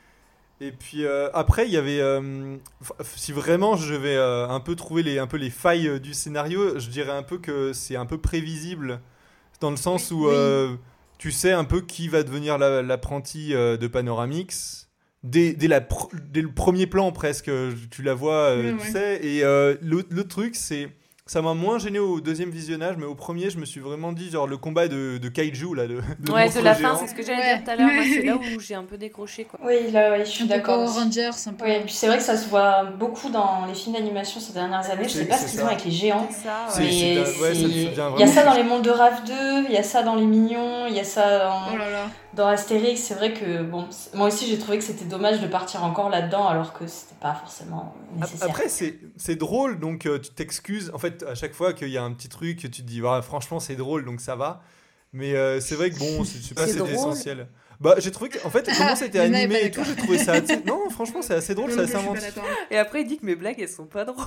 Et 0.67 0.73
puis 0.73 1.05
euh, 1.05 1.29
après, 1.35 1.67
il 1.67 1.73
y 1.73 1.77
avait. 1.77 2.01
euh, 2.01 2.57
si 3.17 3.33
vraiment 3.33 3.77
je 3.77 3.95
vais 3.95 4.17
euh, 4.17 4.49
un 4.49 4.61
peu 4.61 4.75
trouver 4.77 5.03
les, 5.03 5.19
un 5.19 5.27
peu 5.27 5.37
les 5.37 5.51
failles 5.51 6.01
du 6.01 6.15
scénario, 6.15 6.79
je 6.79 6.89
dirais 6.89 7.13
un 7.13 7.23
peu 7.23 7.39
que 7.39 7.73
c'est 7.73 7.97
un 7.97 8.07
peu 8.07 8.19
prévisible. 8.19 9.01
Dans 9.61 9.71
le 9.71 9.77
sens 9.77 10.11
où 10.11 10.29
Oui. 10.29 10.77
tu 11.19 11.31
sais 11.33 11.53
un 11.53 11.65
peu 11.65 11.81
qui 11.81 12.09
va 12.09 12.23
devenir 12.23 12.57
la- 12.59 12.83
l'apprenti 12.83 13.51
de 13.53 13.87
Panoramix. 13.87 14.89
Dès, 15.23 15.55
dès, 15.55 15.69
la 15.69 15.81
pr- 15.81 16.11
dès 16.31 16.43
le 16.43 16.53
premier 16.53 16.87
plan, 16.87 17.11
presque, 17.11 17.51
tu 17.91 18.03
la 18.03 18.13
vois, 18.15 18.55
tu 18.61 18.75
ouais. 18.75 18.93
sais. 18.93 19.25
Et 19.25 19.43
l'autre 19.83 20.29
truc, 20.29 20.55
c'est. 20.57 20.89
Ça 21.27 21.41
m'a 21.41 21.55
moins 21.55 21.79
gêné 21.79 21.99
au 21.99 22.21
deuxième 22.21 22.51
visionnage, 22.51 22.97
mais 22.99 23.07
au 23.07 23.15
premier, 23.15 23.49
je 23.49 23.57
me 23.59 23.65
suis 23.65 23.81
vraiment 23.81 24.13
dit, 24.13 24.31
genre, 24.31 24.47
le 24.47 24.59
combat 24.59 24.89
de, 24.89 25.17
de 25.17 25.29
kaiju, 25.31 25.75
là, 25.75 25.87
de, 25.87 26.01
de 26.19 26.31
Ouais, 26.31 26.51
de 26.51 26.61
la 26.61 26.75
fin, 26.75 26.97
c'est 26.97 27.07
ce 27.07 27.15
que 27.15 27.23
j'allais 27.23 27.39
Ouais. 27.39 27.55
dire 27.57 27.65
tout 27.65 27.71
à 27.71 27.77
l'heure. 27.77 27.91
C'est 28.05 28.23
là 28.23 28.37
où 28.57 28.61
j'ai 28.61 28.75
un 28.75 28.83
peu 28.85 28.99
décroché, 28.99 29.45
quoi. 29.45 29.59
Oui, 29.65 29.91
là, 29.91 30.11
ouais, 30.11 30.25
je 30.27 30.31
suis 30.31 30.47
d'accord. 30.47 30.85
Power. 30.85 31.05
Rangers, 31.05 31.31
un 31.47 31.53
peu. 31.55 31.65
Puis 31.85 31.95
c'est 31.95 32.09
vrai 32.09 32.19
que 32.19 32.23
ça 32.23 32.37
se 32.37 32.47
voit 32.49 32.85
beaucoup 32.85 33.31
dans 33.31 33.65
les 33.67 33.75
films 33.75 33.95
d'animation 33.97 34.39
ces 34.39 34.53
dernières 34.53 34.91
années. 34.91 35.05
Je 35.05 35.09
sais 35.09 35.25
pas 35.25 35.39
ce 35.39 35.51
qu'ils 35.51 35.63
ont 35.63 35.67
avec 35.67 35.85
les 35.87 35.91
géants. 35.91 36.29
C'est 36.31 36.43
ça, 36.47 36.67
ouais. 36.79 36.85
Mais 36.85 37.41
ouais, 37.43 37.57
il 37.57 38.19
y 38.21 38.23
a 38.23 38.27
ça 38.27 38.45
dans 38.45 38.55
les 38.55 38.63
mondes 38.63 38.83
de 38.85 38.91
Rave 38.91 39.25
2, 39.27 39.33
il 39.69 39.73
y 39.73 39.79
a 39.79 39.83
ça 39.83 40.03
dans 40.03 40.17
les 40.17 40.27
Mignons, 40.27 40.87
il 40.89 40.95
y 40.95 41.01
a 41.01 41.05
ça 41.05 41.39
dans, 41.39 41.73
Oh 41.73 41.77
là 41.79 41.91
là. 41.91 42.07
Dans 42.37 42.47
Astérix. 42.47 43.01
C'est 43.01 43.15
vrai 43.15 43.33
que 43.35 43.63
bon, 43.63 43.87
moi 44.15 44.29
aussi 44.29 44.47
j'ai 44.47 44.59
trouvé 44.59 44.79
que 44.79 44.85
c'était 44.85 45.05
dommage 45.05 45.41
de 45.41 45.47
partir 45.47 45.85
encore 45.85 46.11
là-dedans 46.11 46.47
alors 46.49 46.73
que 46.73 46.87
c'était 46.87 47.15
pas 47.21 47.35
forcément 47.35 47.95
nécessaire. 48.17 48.49
Après, 48.49 48.69
c'est 48.69 48.99
c'est 49.17 49.37
drôle, 49.37 49.79
donc 49.81 50.07
euh, 50.07 50.19
tu 50.19 50.31
t'excuses. 50.31 50.91
En 50.95 50.99
fait, 50.99 51.23
à 51.25 51.35
chaque 51.35 51.55
fois 51.55 51.73
qu'il 51.73 51.89
y 51.89 51.99
a 51.99 52.03
un 52.03 52.13
petit 52.13 52.29
truc, 52.29 52.59
tu 52.59 52.71
te 52.71 52.83
dis, 52.83 53.01
Ah, 53.07 53.23
franchement, 53.23 53.61
c'est 53.61 53.77
drôle, 53.77 54.05
donc 54.05 54.21
ça 54.21 54.37
va. 54.37 54.63
Mais 55.13 55.35
euh, 55.35 55.61
c'est 55.61 55.77
vrai 55.77 55.91
que 55.91 55.99
bon, 55.99 56.25
c'est- 56.25 56.39
je 56.39 56.43
sais 56.49 56.55
pas, 56.55 56.67
essentiel. 56.67 57.47
Bah, 57.81 57.97
j'ai 57.99 58.11
trouvé 58.13 58.31
que, 58.31 58.45
en 58.47 58.51
fait, 58.51 58.69
comment 58.79 58.95
c'était 58.97 59.19
animé 59.21 59.61
et 59.65 59.71
tout, 59.71 59.83
j'ai 59.85 59.97
trouvé 59.97 60.17
ça 60.19 60.33
assez... 60.33 60.57
Non, 60.65 60.89
franchement, 60.91 61.23
c'est 61.23 61.35
assez 61.35 61.55
drôle, 61.55 61.73
c'est 61.73 61.81
assez 61.81 61.97
inventif. 61.97 62.39
Et 62.71 62.79
après, 62.79 63.03
il 63.03 63.09
dit 63.09 63.19
que 63.19 63.27
mes 63.27 63.35
blagues, 63.35 63.57
elles 63.61 63.69
sont 63.69 63.87
pas 63.87 64.05
drôles. 64.05 64.25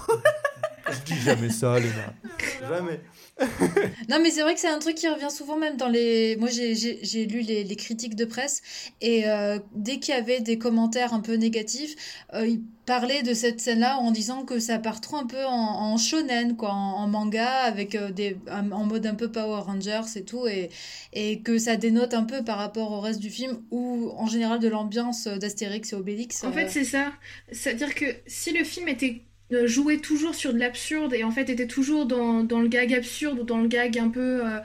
Je 0.90 1.00
dis 1.14 1.20
jamais 1.22 1.50
ça, 1.50 1.78
Léna. 1.80 2.14
Jamais. 2.70 3.02
Non, 4.10 4.20
mais 4.22 4.30
c'est 4.30 4.42
vrai 4.42 4.54
que 4.54 4.60
c'est 4.60 4.70
un 4.70 4.80
truc 4.80 4.96
qui 4.96 5.08
revient 5.08 5.30
souvent 5.30 5.58
même 5.58 5.78
dans 5.78 5.90
les. 5.90 6.36
Moi, 6.38 6.50
j'ai- 6.50 7.26
lu 7.26 7.42
les, 7.42 7.64
les 7.64 7.76
critiques 7.76 8.16
de 8.16 8.26
presse 8.26 8.62
et 9.02 9.28
euh, 9.28 9.60
dès 9.74 10.00
qu'il 10.00 10.14
y 10.14 10.18
avait 10.18 10.40
des 10.40 10.58
commentaires 10.58 11.14
un 11.14 11.20
peu 11.20 11.34
négatifs, 11.34 11.96
euh, 12.34 12.48
ils 12.48 12.62
parlaient 12.86 13.24
de 13.24 13.34
cette 13.34 13.60
scène-là 13.60 13.98
en 13.98 14.12
disant 14.12 14.44
que 14.46 14.60
ça 14.60 14.80
part 14.80 15.02
trop 15.02 15.18
un 15.18 15.26
peu 15.26 15.44
en, 15.46 15.52
en 15.52 15.98
shonen, 15.98 16.56
quoi, 16.56 16.72
en, 16.72 17.04
en 17.04 17.08
manga, 17.08 17.48
avec 17.64 17.96
euh, 17.96 18.12
des, 18.12 18.38
en 18.50 18.86
mode 18.86 19.06
un 19.06 19.16
peu 19.16 19.30
Power 19.32 19.62
Rangers 19.62 20.02
et 20.16 20.24
tout, 20.24 20.48
et, 20.48 20.70
et 21.14 21.42
que 21.42 21.58
ça 21.58 21.76
dénote 21.76 22.14
un 22.14 22.24
peu 22.24 22.44
par 22.44 22.58
rapport 22.58 22.92
au 22.92 23.02
reste 23.02 23.20
du 23.20 23.30
film 23.30 23.62
ou 23.72 24.10
en 24.16 24.28
général 24.28 24.60
de 24.60 24.70
l'ambiance 24.70 25.28
d'Astérix 25.28 25.92
et 25.92 25.96
Obélix. 25.96 26.44
En 26.44 26.50
euh, 26.50 26.52
fait, 26.54 26.70
c'est 26.70 26.86
ça. 26.86 27.12
C'est-à-dire 27.52 27.94
que 27.94 28.06
si 28.26 28.52
le 28.52 28.64
film 28.64 28.88
était 28.88 29.08
euh, 29.08 29.27
jouait 29.66 29.98
toujours 29.98 30.36
sur 30.36 30.54
de 30.54 30.60
l'absurde 30.60 31.14
et 31.14 31.24
en 31.24 31.32
fait 31.32 31.50
était 31.50 31.68
toujours 31.68 32.06
dans, 32.06 32.42
le 32.44 32.68
gag 32.68 32.94
absurde 32.94 33.40
ou 33.40 33.44
dans 33.44 33.60
le 33.60 33.68
gag 33.68 33.98
un 33.98 34.10
peu 34.10 34.46
euh, 34.46 34.60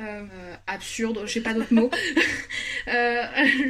euh, 0.00 0.54
absurde, 0.68 1.22
je 1.26 1.32
sais 1.32 1.40
pas 1.40 1.54
d'autres 1.54 1.74
mots, 1.74 1.90
euh, 2.88 3.22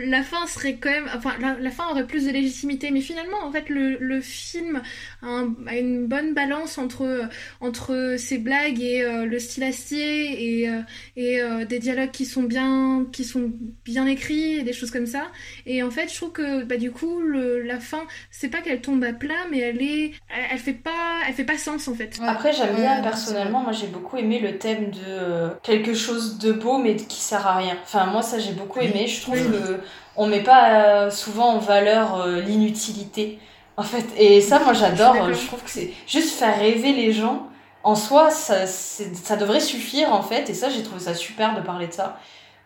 la 0.05 0.23
fin 0.23 0.47
serait 0.47 0.77
quand 0.77 0.91
même, 0.91 1.09
enfin 1.17 1.35
la, 1.39 1.71
fin 1.71 1.89
aurait 1.89 2.07
plus 2.07 2.27
de 2.27 2.31
légitimité. 2.31 2.91
Mais 2.91 3.01
finalement, 3.01 3.43
en 3.43 3.51
fait, 3.51 3.71
le, 3.71 4.21
film 4.21 4.83
un- 5.23 5.55
a 5.67 5.77
une 5.77 6.07
bonne 6.07 6.35
balance 6.35 6.79
entre 6.79 7.29
entre 7.61 8.17
ses 8.19 8.39
blagues 8.39 8.81
et 8.81 9.03
euh, 9.03 9.25
le 9.25 9.39
style 9.39 9.65
acier 9.65 10.61
et 10.61 10.69
euh, 10.69 10.81
et 11.17 11.41
euh, 11.41 11.65
des 11.65 11.79
dialogues 11.79 12.11
qui 12.11 12.25
sont 12.27 12.43
bien 12.43 13.07
qui 13.13 13.25
sont 13.25 13.51
bien 13.85 14.07
écrits 14.07 14.59
et 14.59 14.63
des 14.63 14.73
choses 14.73 14.91
comme 14.91 15.07
ça. 15.07 15.25
Et 15.67 15.83
en 15.83 15.91
fait, 15.91 16.09
je 16.11 16.15
trouve 16.17 16.33
que 16.33 16.63
bah, 16.65 16.77
du 16.77 16.91
coup, 16.91 17.21
le, 17.21 17.63
la 17.63 17.81
fin, 17.81 18.07
c'est 18.31 18.49
pas 18.49 18.61
qu'elle 18.61 18.81
tombe 18.81 19.03
à 19.05 19.13
plat, 19.13 19.35
mais 19.51 19.59
elle 19.59 19.83
est, 19.83 20.13
elle, 20.29 20.45
elle 20.53 20.59
fait 20.59 20.73
pas, 20.73 20.91
elle 21.27 21.35
fait 21.35 21.45
pas 21.45 21.59
sens 21.59 21.89
en 21.89 21.95
fait. 21.95 22.19
ouais. 22.19 22.27
Après, 22.29 22.53
j'aime 22.53 22.77
bien 22.77 23.01
personnellement, 23.03 23.61
moi 23.61 23.73
j'ai 23.73 23.87
beaucoup 23.89 24.17
aimé 24.17 24.39
le 24.39 24.59
thème 24.59 24.91
de 24.91 25.51
quelque 25.63 25.95
chose 25.95 26.39
de 26.39 26.53
beau 26.53 26.79
mais 26.79 26.97
qui 26.97 27.21
sert 27.21 27.47
à 27.47 27.57
rien. 27.57 27.77
Enfin, 27.83 28.07
moi 28.07 28.23
ça 28.23 28.39
j'ai 28.39 28.53
beaucoup 28.53 28.81
aimé. 28.81 29.07
Je 29.07 29.21
trouve 29.21 29.37
que 29.51 29.81
on 30.17 30.27
met 30.27 30.43
pas 30.43 31.11
souvent 31.11 31.51
en 31.55 31.59
valeur 31.59 32.21
euh, 32.21 32.41
l'inutilité 32.41 33.39
en 33.79 33.85
fait. 33.85 34.05
Et 34.19 34.41
ça, 34.41 34.59
moi 34.59 34.75
j'adore. 34.75 35.33
Je 35.33 35.47
trouve 35.47 35.63
que 35.63 35.71
c'est 35.71 35.93
juste 36.07 36.31
faire 36.31 36.59
rêver 36.59 36.93
les 36.93 37.13
gens. 37.13 37.49
En 37.85 37.95
soi, 37.95 38.29
ça, 38.29 38.67
ça 38.67 39.37
devrait 39.37 39.61
suffire 39.61 40.13
en 40.13 40.23
fait. 40.23 40.51
Et 40.51 40.55
ça, 40.55 40.69
j'ai 40.69 40.83
trouvé 40.83 41.01
ça 41.01 41.15
super 41.15 41.55
de 41.55 41.63
parler 41.63 41.87
de 41.87 41.93
ça. 41.93 42.19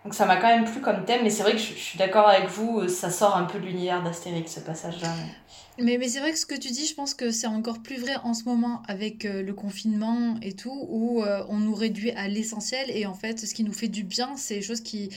Donc 0.05 0.15
ça 0.15 0.27
m'a 0.27 0.37
quand 0.37 0.49
même 0.49 0.65
plu 0.65 0.81
comme 0.81 1.05
thème. 1.05 1.21
Mais 1.23 1.31
c'est 1.31 1.43
vrai 1.43 1.53
que 1.53 1.59
je, 1.59 1.75
je 1.75 1.79
suis 1.79 1.99
d'accord 1.99 2.29
avec 2.29 2.49
vous, 2.49 2.81
euh, 2.81 2.89
ça 2.89 3.11
sort 3.11 3.37
un 3.37 3.45
peu 3.45 3.61
de 3.61 3.67
l'univers 3.67 4.03
d'Astérix 4.03 4.53
ce 4.53 4.61
passage-là. 4.61 5.09
Mais, 5.79 5.99
mais 5.99 6.09
c'est 6.09 6.21
vrai 6.21 6.33
que 6.33 6.39
ce 6.39 6.47
que 6.47 6.55
tu 6.55 6.71
dis, 6.71 6.87
je 6.87 6.95
pense 6.95 7.15
que 7.15 7.31
c'est 7.31 7.47
encore 7.47 7.83
plus 7.83 8.01
vrai 8.01 8.17
en 8.25 8.35
ce 8.35 8.45
moment 8.45 8.83
avec 8.89 9.27
euh, 9.27 9.43
le 9.43 9.55
confinement 9.55 10.37
et 10.43 10.55
tout, 10.55 10.87
où 10.89 11.23
euh, 11.23 11.45
on 11.49 11.59
nous 11.59 11.75
réduit 11.75 12.11
à 12.13 12.27
l'essentiel 12.27 12.91
et 12.91 13.07
en 13.07 13.15
fait, 13.15 13.39
ce 13.39 13.55
qui 13.55 13.65
nous 13.65 13.73
fait 13.73 13.89
du 13.89 14.03
bien, 14.03 14.31
c'est 14.37 14.57
des 14.57 14.63
choses 14.63 14.81
qui, 14.81 15.11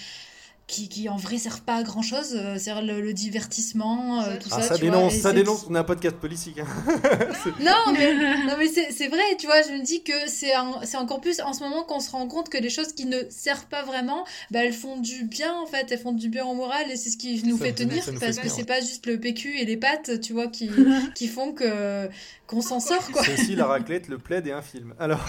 qui, 0.67 0.89
qui 0.89 1.09
en 1.09 1.15
vrai 1.15 1.37
servent 1.37 1.61
pas 1.61 1.75
à 1.75 1.83
grand 1.83 2.01
chose, 2.01 2.29
c'est-à-dire 2.57 2.81
le, 2.81 2.99
le 2.99 3.13
divertissement, 3.13 4.23
euh, 4.23 4.37
tout 4.39 4.49
Ah, 4.51 4.61
ça. 4.61 4.69
ça 4.69 4.75
tu 4.77 4.85
vois, 4.87 4.95
dénonce, 4.95 5.13
et 5.13 5.19
ça 5.19 5.31
dénonce. 5.31 5.65
On 5.69 5.75
a 5.75 5.81
un 5.81 5.83
podcast 5.83 6.15
politique. 6.17 6.57
hein. 6.59 6.65
Non, 7.59 7.93
mais, 7.93 8.13
non, 8.47 8.55
mais 8.57 8.67
c'est 8.67 8.91
c'est 8.91 9.07
vrai, 9.07 9.21
tu 9.37 9.45
vois, 9.45 9.61
je 9.61 9.69
me 9.73 9.83
dis 9.85 10.01
que 10.03 10.13
c'est 10.27 10.55
encore 10.97 11.21
plus 11.21 11.39
en 11.41 11.53
ce 11.53 11.59
moment 11.61 11.83
qu'on 11.83 11.99
se 11.99 12.09
rend 12.09 12.27
compte 12.27 12.49
que 12.49 12.57
les 12.57 12.71
choses 12.71 12.93
qui 12.93 13.05
ne 13.05 13.19
servent 13.29 13.67
pas 13.67 13.83
vraiment, 13.83 14.25
bah, 14.49 14.65
elles 14.65 14.73
font 14.73 14.97
du 14.97 15.25
bien 15.25 15.53
en 15.53 15.67
fait, 15.67 15.91
elles 15.91 15.99
font 15.99 16.13
du 16.13 16.29
bien 16.29 16.45
au 16.45 16.55
moral 16.55 16.89
et 16.91 16.95
c'est 16.95 17.11
ce 17.11 17.17
qui 17.17 17.43
nous 17.43 17.57
Ça 17.59 17.65
fait 17.65 17.73
tenir 17.73 17.97
nous 18.11 18.19
fait 18.19 18.25
parce 18.25 18.39
que 18.39 18.49
c'est 18.49 18.65
pas 18.65 18.79
juste 18.81 19.05
le 19.05 19.19
PQ 19.19 19.59
et 19.59 19.65
les 19.65 19.77
pâtes, 19.77 20.19
tu 20.21 20.33
vois, 20.33 20.47
qui, 20.47 20.69
qui 21.15 21.27
font 21.27 21.53
que 21.53 22.09
qu'on 22.47 22.61
s'en 22.61 22.79
sort 22.79 23.11
quoi. 23.11 23.23
C'est 23.23 23.33
aussi 23.33 23.55
la 23.55 23.65
raclette, 23.67 24.07
le 24.07 24.17
plaid 24.17 24.47
et 24.47 24.51
un 24.51 24.61
film. 24.63 24.93
Alors, 24.99 25.23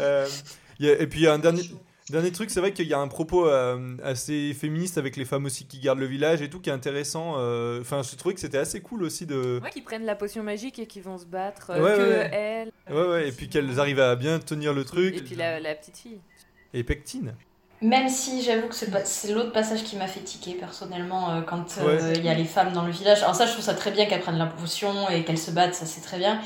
euh, 0.00 0.26
il 0.78 0.86
y 0.86 0.90
a- 0.90 1.00
et 1.00 1.06
puis 1.06 1.20
il 1.20 1.22
y 1.24 1.26
a 1.26 1.32
un 1.34 1.38
dernier, 1.38 1.62
dernier 2.10 2.32
truc, 2.32 2.50
c'est 2.50 2.60
vrai 2.60 2.72
qu'il 2.72 2.86
y 2.86 2.94
a 2.94 2.98
un 2.98 3.08
propos 3.08 3.46
euh, 3.48 3.96
assez 4.04 4.52
féministe 4.54 4.98
avec 4.98 5.16
les 5.16 5.24
femmes 5.24 5.44
aussi 5.46 5.66
qui 5.66 5.78
gardent 5.80 5.98
le 6.00 6.06
village 6.06 6.42
et 6.42 6.50
tout 6.50 6.60
qui 6.60 6.70
est 6.70 6.72
intéressant. 6.72 7.34
euh, 7.38 7.80
Enfin, 7.80 8.02
je 8.02 8.14
trouvais 8.16 8.34
que 8.34 8.40
c'était 8.40 8.58
assez 8.58 8.80
cool 8.80 9.02
aussi 9.02 9.26
de. 9.26 9.60
Ouais, 9.62 9.70
qui 9.70 9.80
prennent 9.82 10.04
la 10.04 10.16
potion 10.16 10.42
magique 10.42 10.78
et 10.78 10.86
qui 10.86 11.00
vont 11.00 11.18
se 11.18 11.26
battre, 11.26 11.70
euh, 11.70 11.82
Ouais, 11.82 11.96
que 11.96 12.02
ouais, 12.02 12.08
ouais. 12.18 12.30
elle. 12.32 12.72
Ouais, 12.94 13.08
ouais, 13.08 13.28
et 13.28 13.32
puis 13.32 13.48
qu'elles 13.48 13.78
arrivent 13.80 14.00
à 14.00 14.16
bien 14.16 14.38
tenir 14.38 14.72
le 14.74 14.84
truc. 14.84 15.16
Et 15.16 15.22
puis 15.22 15.34
la, 15.36 15.60
la 15.60 15.74
petite 15.74 15.96
fille. 15.98 16.20
Et 16.74 16.84
Pectine. 16.84 17.34
Même 17.82 18.10
si 18.10 18.42
j'avoue 18.42 18.68
que 18.68 18.74
ce 18.74 18.84
pa- 18.84 19.06
c'est 19.06 19.32
l'autre 19.32 19.52
passage 19.52 19.82
qui 19.84 19.96
m'a 19.96 20.06
fait 20.06 20.20
tiquer 20.20 20.52
personnellement 20.52 21.30
euh, 21.34 21.40
quand 21.40 21.64
euh, 21.78 21.86
Ouais. 22.10 22.12
il 22.18 22.22
y 22.24 22.28
a 22.28 22.34
les 22.34 22.44
femmes 22.44 22.72
dans 22.74 22.84
le 22.84 22.92
village. 22.92 23.22
Alors 23.22 23.34
ça, 23.34 23.46
je 23.46 23.52
trouve 23.52 23.64
ça 23.64 23.72
très 23.72 23.90
bien 23.90 24.04
qu'elles 24.04 24.20
prennent 24.20 24.36
la 24.36 24.44
potion 24.46 25.08
et 25.08 25.24
qu'elles 25.24 25.38
se 25.38 25.50
battent, 25.50 25.74
ça 25.74 25.86
c'est 25.86 26.02
très 26.02 26.18
bien. 26.18 26.40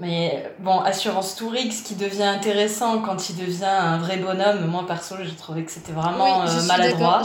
Mais 0.00 0.50
bon, 0.58 0.80
Assurance 0.80 1.36
Tourix 1.36 1.82
qui 1.84 1.94
devient 1.94 2.22
intéressant 2.24 3.00
quand 3.02 3.28
il 3.30 3.36
devient 3.36 3.64
un 3.64 3.98
vrai 3.98 4.16
bonhomme, 4.16 4.66
moi 4.66 4.84
perso 4.86 5.14
j'ai 5.22 5.34
trouvé 5.36 5.64
que 5.64 5.70
c'était 5.70 5.92
vraiment 5.92 6.40
Oui, 6.42 6.48
euh, 6.48 6.62
maladroit. 6.66 7.22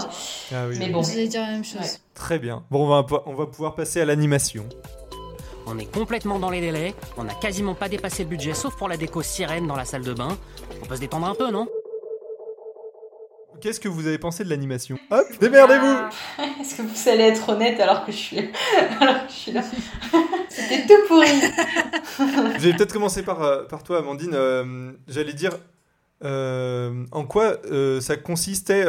Ah 0.53 0.65
oui. 0.69 0.75
Mais 0.77 0.85
oui. 0.87 0.91
bon. 0.91 1.01
J'allais 1.01 1.27
dire 1.27 1.41
la 1.41 1.47
même 1.51 1.63
chose. 1.63 1.79
Ouais. 1.81 1.87
Très 2.13 2.39
bien. 2.39 2.63
Bon, 2.69 2.85
on 2.85 2.89
va, 2.89 3.03
po- 3.03 3.23
on 3.25 3.33
va 3.33 3.45
pouvoir 3.47 3.73
passer 3.73 4.01
à 4.01 4.05
l'animation. 4.05 4.65
On 5.65 5.77
est 5.79 5.91
complètement 5.91 6.39
dans 6.39 6.49
les 6.49 6.61
délais, 6.61 6.93
on 7.17 7.23
n'a 7.25 7.33
quasiment 7.33 7.73
pas 7.73 7.89
dépassé 7.89 8.23
le 8.23 8.29
budget 8.29 8.53
sauf 8.53 8.75
pour 8.77 8.87
la 8.87 8.95
déco 8.95 9.21
sirène 9.21 9.67
dans 9.67 9.75
la 9.75 9.83
salle 9.85 10.03
de 10.03 10.13
bain. 10.13 10.37
On 10.81 10.85
peut 10.85 10.95
se 10.95 11.01
détendre 11.01 11.27
un 11.27 11.35
peu, 11.35 11.49
non? 11.51 11.67
Qu'est-ce 13.61 13.79
que 13.79 13.87
vous 13.87 14.05
avez 14.05 14.17
pensé 14.17 14.43
de 14.43 14.49
l'animation 14.49 14.99
Hop, 15.09 15.25
démerdez-vous 15.39 15.95
Ah, 16.37 16.43
Est-ce 16.61 16.75
que 16.75 16.81
vous 16.83 17.09
allez 17.09 17.23
être 17.23 17.49
honnête 17.49 17.79
alors 17.79 18.05
que 18.05 18.11
je 18.11 18.17
suis, 18.17 18.37
alors 18.99 19.25
que 19.25 19.31
je 19.31 19.35
suis 19.35 19.51
là 19.51 19.63
C'était 20.49 20.85
tout 20.85 21.07
pourri. 21.07 21.27
Je 22.17 22.67
vais 22.67 22.73
peut-être 22.73 22.93
commencer 22.93 23.23
par, 23.23 23.41
euh, 23.41 23.63
par 23.63 23.83
toi, 23.83 23.99
Amandine. 23.99 24.33
Euh, 24.33 24.91
J'allais 25.07 25.33
dire 25.33 25.53
euh, 26.23 27.05
en 27.11 27.25
quoi 27.25 27.57
euh, 27.71 28.01
ça 28.01 28.17
consistait 28.17 28.85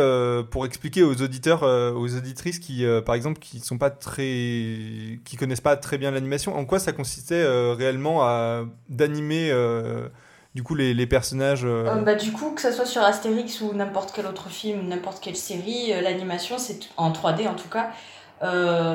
pour 0.50 0.66
expliquer 0.66 1.02
aux 1.02 1.22
auditeurs, 1.22 1.62
aux 1.62 2.14
auditrices 2.14 2.59
qui, 2.59 2.85
par 3.07 3.14
exemple, 3.14 3.38
qui 3.38 3.61
sont 3.61 3.78
pas 3.78 3.90
très, 3.90 5.20
qui 5.24 5.37
connaissent 5.38 5.61
pas 5.61 5.76
très 5.76 5.98
bien 5.98 6.11
l'animation, 6.11 6.57
en 6.57 6.64
quoi 6.64 6.78
ça 6.78 6.92
consistait 6.92 7.46
réellement 7.72 8.22
à 8.22 8.64
d'animer 8.88 9.50
du 10.54 10.62
coup 10.62 10.74
les, 10.74 11.06
personnages. 11.06 11.64
euh, 11.64 11.87
Euh, 11.88 12.02
bah, 12.02 12.14
du 12.14 12.32
coup, 12.32 12.50
que 12.50 12.61
ce 12.61 12.72
soit 12.72 12.87
sur 12.87 13.02
Astérix 13.02 13.61
ou 13.61 13.72
n'importe 13.74 14.12
quel 14.14 14.26
autre 14.26 14.48
film, 14.48 14.88
n'importe 14.88 15.20
quelle 15.22 15.37
série, 15.37 15.92
euh, 15.92 16.00
l'animation, 16.00 16.58
c'est 16.58 16.88
en 16.96 17.12
3D 17.12 17.48
en 17.48 17.54
tout 17.54 17.68
cas, 17.68 17.90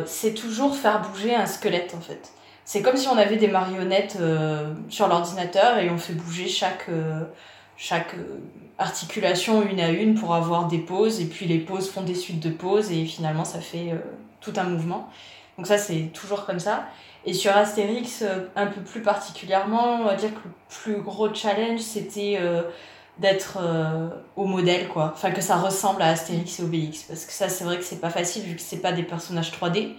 c'est 0.05 0.33
toujours 0.33 0.75
faire 0.75 1.01
bouger 1.01 1.35
un 1.35 1.45
squelette 1.45 1.93
en 1.97 2.01
fait. 2.01 2.31
C'est 2.65 2.81
comme 2.81 2.95
si 2.95 3.09
on 3.09 3.17
avait 3.17 3.35
des 3.35 3.49
marionnettes 3.49 4.17
sur 4.87 5.09
l'ordinateur 5.09 5.79
et 5.79 5.89
on 5.89 5.97
fait 5.97 6.13
bouger 6.13 6.47
chaque, 6.47 6.87
chaque 7.75 8.15
articulation 8.77 9.61
une 9.61 9.81
à 9.81 9.89
une 9.89 10.15
pour 10.15 10.33
avoir 10.33 10.67
des 10.67 10.77
pauses 10.77 11.19
et 11.19 11.25
puis 11.25 11.45
les 11.45 11.59
pauses 11.59 11.89
font 11.89 12.03
des 12.03 12.15
suites 12.15 12.39
de 12.39 12.49
pauses 12.49 12.93
et 12.93 13.03
finalement 13.03 13.43
ça 13.43 13.59
fait 13.59 13.91
tout 14.39 14.53
un 14.55 14.63
mouvement. 14.63 15.09
Donc 15.57 15.67
ça 15.67 15.77
c'est 15.77 16.09
toujours 16.13 16.45
comme 16.45 16.59
ça. 16.59 16.85
Et 17.25 17.33
sur 17.33 17.55
Astérix, 17.55 18.21
euh, 18.21 18.47
un 18.55 18.67
peu 18.67 18.81
plus 18.81 19.01
particulièrement, 19.01 20.01
on 20.01 20.05
va 20.05 20.15
dire 20.15 20.31
que 20.31 20.45
le 20.45 20.53
plus 20.67 21.01
gros 21.01 21.33
challenge, 21.33 21.79
c'était 21.79 22.37
euh, 22.39 22.63
d'être 23.17 23.59
euh, 23.61 24.09
au 24.35 24.45
modèle, 24.45 24.87
quoi. 24.87 25.11
Enfin, 25.13 25.31
que 25.31 25.41
ça 25.41 25.57
ressemble 25.57 26.01
à 26.01 26.07
Astérix 26.09 26.59
et 26.59 26.63
Obélix. 26.63 27.03
Parce 27.03 27.25
que 27.25 27.31
ça, 27.31 27.49
c'est 27.49 27.63
vrai 27.63 27.77
que 27.77 27.83
c'est 27.83 28.01
pas 28.01 28.09
facile, 28.09 28.43
vu 28.43 28.55
que 28.55 28.61
c'est 28.61 28.81
pas 28.81 28.91
des 28.91 29.03
personnages 29.03 29.51
3D. 29.51 29.93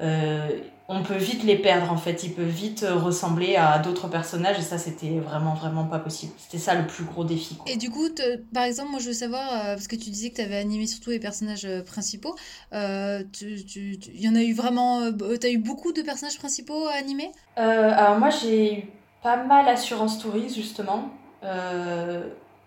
Euh, 0.00 0.48
on 0.88 1.02
peut 1.02 1.16
vite 1.16 1.42
les 1.42 1.56
perdre, 1.56 1.90
en 1.90 1.96
fait. 1.96 2.22
Ils 2.22 2.32
peuvent 2.32 2.46
vite 2.46 2.84
euh, 2.84 2.94
ressembler 2.94 3.56
à 3.56 3.78
d'autres 3.78 4.08
personnages, 4.08 4.58
et 4.58 4.62
ça, 4.62 4.78
c'était 4.78 5.18
vraiment, 5.18 5.54
vraiment 5.54 5.84
pas 5.84 5.98
possible. 5.98 6.32
C'était 6.38 6.62
ça 6.62 6.74
le 6.74 6.86
plus 6.86 7.04
gros 7.04 7.24
défi, 7.24 7.56
quoi. 7.56 7.70
Et 7.70 7.76
du 7.76 7.90
coup, 7.90 8.08
par 8.54 8.64
exemple, 8.64 8.90
moi 8.90 9.00
je 9.00 9.08
veux 9.08 9.12
savoir, 9.12 9.52
euh, 9.52 9.74
parce 9.74 9.88
que 9.88 9.96
tu 9.96 10.10
disais 10.10 10.30
que 10.30 10.36
tu 10.36 10.42
avais 10.42 10.56
animé 10.56 10.86
surtout 10.86 11.10
les 11.10 11.18
personnages 11.18 11.64
euh, 11.64 11.82
principaux, 11.82 12.36
euh, 12.72 13.22
il 13.42 14.20
y 14.20 14.28
en 14.28 14.34
a 14.36 14.42
eu 14.42 14.52
vraiment, 14.52 15.00
euh, 15.00 15.36
t'as 15.40 15.50
eu 15.50 15.58
beaucoup 15.58 15.92
de 15.92 16.02
personnages 16.02 16.38
principaux 16.38 16.86
à 16.86 16.92
animer? 16.92 17.30
Alors 17.56 18.18
moi 18.18 18.30
j'ai 18.30 18.78
eu 18.78 18.84
pas 19.22 19.36
mal 19.36 19.68
Assurance 19.68 20.18
Touriste, 20.18 20.54
justement. 20.54 21.10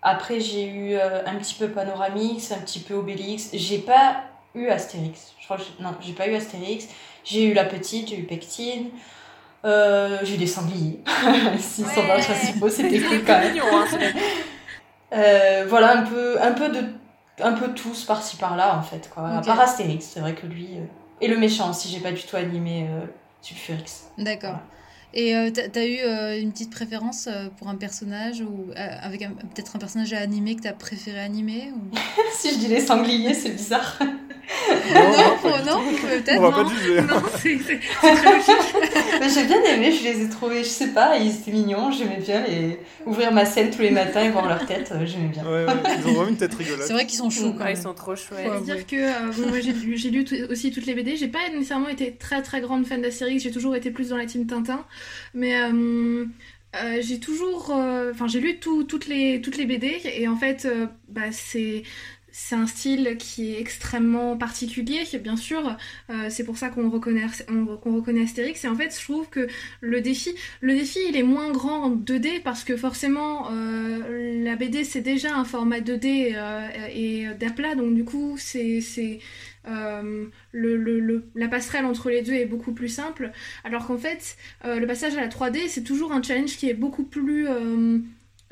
Après, 0.02 0.40
j'ai 0.40 0.66
eu 0.66 0.96
un 0.96 1.36
petit 1.36 1.54
peu 1.54 1.68
Panoramix, 1.68 2.52
un 2.52 2.58
petit 2.58 2.80
peu 2.80 2.94
Obélix. 2.94 3.50
J'ai 3.52 3.78
pas 3.78 4.24
eu 4.54 4.68
Astérix. 4.68 5.34
Je 5.38 5.44
crois 5.44 5.58
que 5.58 5.82
non, 5.82 5.90
j'ai 6.00 6.12
pas 6.12 6.26
eu 6.28 6.34
Astérix. 6.34 6.86
J'ai 7.24 7.44
eu 7.44 7.52
La 7.54 7.64
Petite, 7.64 8.08
j'ai 8.08 8.18
eu 8.18 8.24
Pectine. 8.24 8.90
Euh, 9.64 10.18
j'ai 10.22 10.34
eu 10.34 10.38
des 10.38 10.46
sangliers. 10.46 11.00
S'ils 11.58 11.86
sont 11.86 12.06
dans 12.06 12.14
les 12.14 12.22
principaux, 12.22 12.68
c'était 12.70 13.00
cool 13.00 13.22
quand 13.26 13.38
même. 13.38 13.52
mignon, 13.52 13.64
hein, 15.12 15.64
voilà, 15.68 15.98
un 15.98 16.02
peu, 16.02 16.40
un 16.42 16.52
peu 16.52 16.68
de, 16.68 16.84
un 17.42 17.52
peu 17.52 17.72
tous 17.74 18.04
par-ci 18.04 18.36
par-là 18.36 18.76
en 18.76 18.82
fait. 18.82 19.10
Quoi. 19.12 19.28
À 19.28 19.38
Ok. 19.38 19.44
part 19.46 19.60
Astérix, 19.60 20.06
c'est 20.06 20.20
vrai 20.20 20.34
que 20.34 20.46
lui. 20.46 20.68
euh, 20.78 20.84
Et 21.20 21.28
le 21.28 21.36
méchant 21.36 21.70
aussi, 21.70 21.88
j'ai 21.88 22.00
pas 22.00 22.12
du 22.12 22.22
tout 22.22 22.36
animé 22.36 22.86
euh, 22.88 23.00
Sulfurix. 23.42 24.04
D'accord. 24.18 24.58
Et 25.12 25.34
euh, 25.34 25.50
t'as 25.50 25.86
eu 25.86 25.98
euh, 25.98 26.40
une 26.40 26.52
petite 26.52 26.70
préférence 26.70 27.26
euh, 27.26 27.48
pour 27.58 27.68
un 27.68 27.74
personnage 27.74 28.42
ou 28.42 28.70
euh, 28.70 28.88
avec 29.02 29.20
peut-être 29.20 29.74
un 29.74 29.78
personnage 29.80 30.12
à 30.12 30.18
animer 30.18 30.54
que 30.54 30.62
t'as 30.62 30.72
préféré 30.72 31.18
animer 31.18 31.72
ou... 31.74 31.96
si 32.38 32.54
je 32.54 32.58
dis 32.58 32.68
les 32.68 32.80
sangliers, 32.80 33.34
c'est 33.34 33.50
bizarre. 33.50 33.98
Non, 34.92 35.64
non, 35.64 35.80
peut-être. 36.02 36.38
On 36.38 36.42
va 36.42 36.50
pas 36.50 36.62
non. 36.64 36.68
juger. 36.70 37.00
Non, 37.02 37.22
c'est 37.38 37.56
j'ai 39.34 39.44
bien 39.44 39.62
aimé, 39.62 39.92
je 39.92 40.02
les 40.02 40.24
ai 40.24 40.28
trouvés, 40.28 40.64
je 40.64 40.68
sais 40.68 40.88
pas, 40.88 41.16
ils 41.16 41.30
étaient 41.30 41.52
mignons, 41.52 41.92
j'aimais 41.92 42.18
bien 42.18 42.42
les... 42.42 42.80
ouvrir 43.06 43.32
ma 43.32 43.44
scène 43.44 43.70
tous 43.70 43.82
les 43.82 43.90
matins 43.90 44.22
et 44.22 44.30
voir 44.30 44.48
leur 44.48 44.66
tête, 44.66 44.92
j'aimais 45.04 45.28
bien. 45.28 45.44
Ouais, 45.44 45.64
ouais, 45.64 45.72
ils 45.98 46.06
ont 46.06 46.12
vraiment 46.14 46.28
une 46.28 46.36
tête 46.36 46.54
rigolote. 46.54 46.86
C'est 46.86 46.92
vrai 46.92 47.06
qu'ils 47.06 47.18
sont 47.18 47.30
chauds 47.30 47.52
quand 47.56 47.64
Ouais, 47.64 47.74
ils 47.74 47.80
sont 47.80 47.94
trop 47.94 48.16
chouettes. 48.16 48.46
Ouais. 48.46 48.60
C'est-à-dire 48.64 48.86
que 48.86 48.96
euh, 48.96 49.32
bon, 49.36 49.48
moi, 49.48 49.60
j'ai 49.60 49.72
lu, 49.72 49.94
lu 49.94 50.46
aussi 50.50 50.72
toutes 50.72 50.86
les 50.86 50.94
BD. 50.94 51.16
J'ai 51.16 51.28
pas 51.28 51.48
nécessairement 51.52 51.88
été 51.88 52.16
très 52.16 52.42
très 52.42 52.60
grande 52.60 52.86
fan 52.86 53.00
d'Astérix. 53.00 53.42
J'ai 53.42 53.50
toujours 53.50 53.76
été 53.76 53.90
plus 53.90 54.08
dans 54.08 54.16
la 54.16 54.26
team 54.26 54.46
Tintin. 54.46 54.84
Mais 55.34 55.60
euh, 55.62 56.24
euh, 56.76 56.98
j'ai 57.02 57.20
toujours, 57.20 57.70
euh, 57.72 58.12
enfin 58.12 58.28
j'ai 58.28 58.40
lu 58.40 58.58
tout- 58.60 58.84
toutes 58.84 59.06
les 59.56 59.66
BD 59.66 60.00
et 60.04 60.28
en 60.28 60.36
fait 60.36 60.66
bah, 61.08 61.32
c'est 61.32 61.82
c'est 62.32 62.54
un 62.54 62.66
style 62.66 63.16
qui 63.18 63.54
est 63.54 63.60
extrêmement 63.60 64.36
particulier, 64.36 65.04
bien 65.22 65.36
sûr. 65.36 65.76
Euh, 66.10 66.26
c'est 66.30 66.44
pour 66.44 66.58
ça 66.58 66.68
qu'on 66.68 66.90
reconnaît, 66.90 67.24
Astérix. 68.22 68.64
Et 68.64 68.68
en 68.68 68.76
fait, 68.76 68.96
je 68.96 69.04
trouve 69.04 69.28
que 69.28 69.48
le 69.80 70.00
défi, 70.00 70.30
il 70.62 71.16
est 71.16 71.22
moins 71.22 71.50
grand 71.50 71.84
en 71.84 71.90
2D 71.90 72.42
parce 72.42 72.64
que 72.64 72.76
forcément, 72.76 73.50
euh, 73.52 74.44
la 74.44 74.56
BD 74.56 74.84
c'est 74.84 75.00
déjà 75.00 75.34
un 75.34 75.44
format 75.44 75.80
2D 75.80 76.32
euh, 76.34 76.68
et 76.94 77.26
d'aplat, 77.38 77.74
donc 77.74 77.94
du 77.94 78.04
coup, 78.04 78.36
c'est 78.38 78.80
la 79.64 81.48
passerelle 81.48 81.84
entre 81.84 82.10
les 82.10 82.22
deux 82.22 82.32
est 82.32 82.46
beaucoup 82.46 82.72
plus 82.72 82.88
simple. 82.88 83.30
Alors 83.64 83.86
qu'en 83.86 83.98
fait, 83.98 84.36
le 84.64 84.84
passage 84.86 85.16
à 85.16 85.20
la 85.20 85.28
3D, 85.28 85.68
c'est 85.68 85.84
toujours 85.84 86.12
un 86.12 86.22
challenge 86.22 86.56
qui 86.56 86.68
est 86.68 86.74
beaucoup 86.74 87.04
plus 87.04 87.46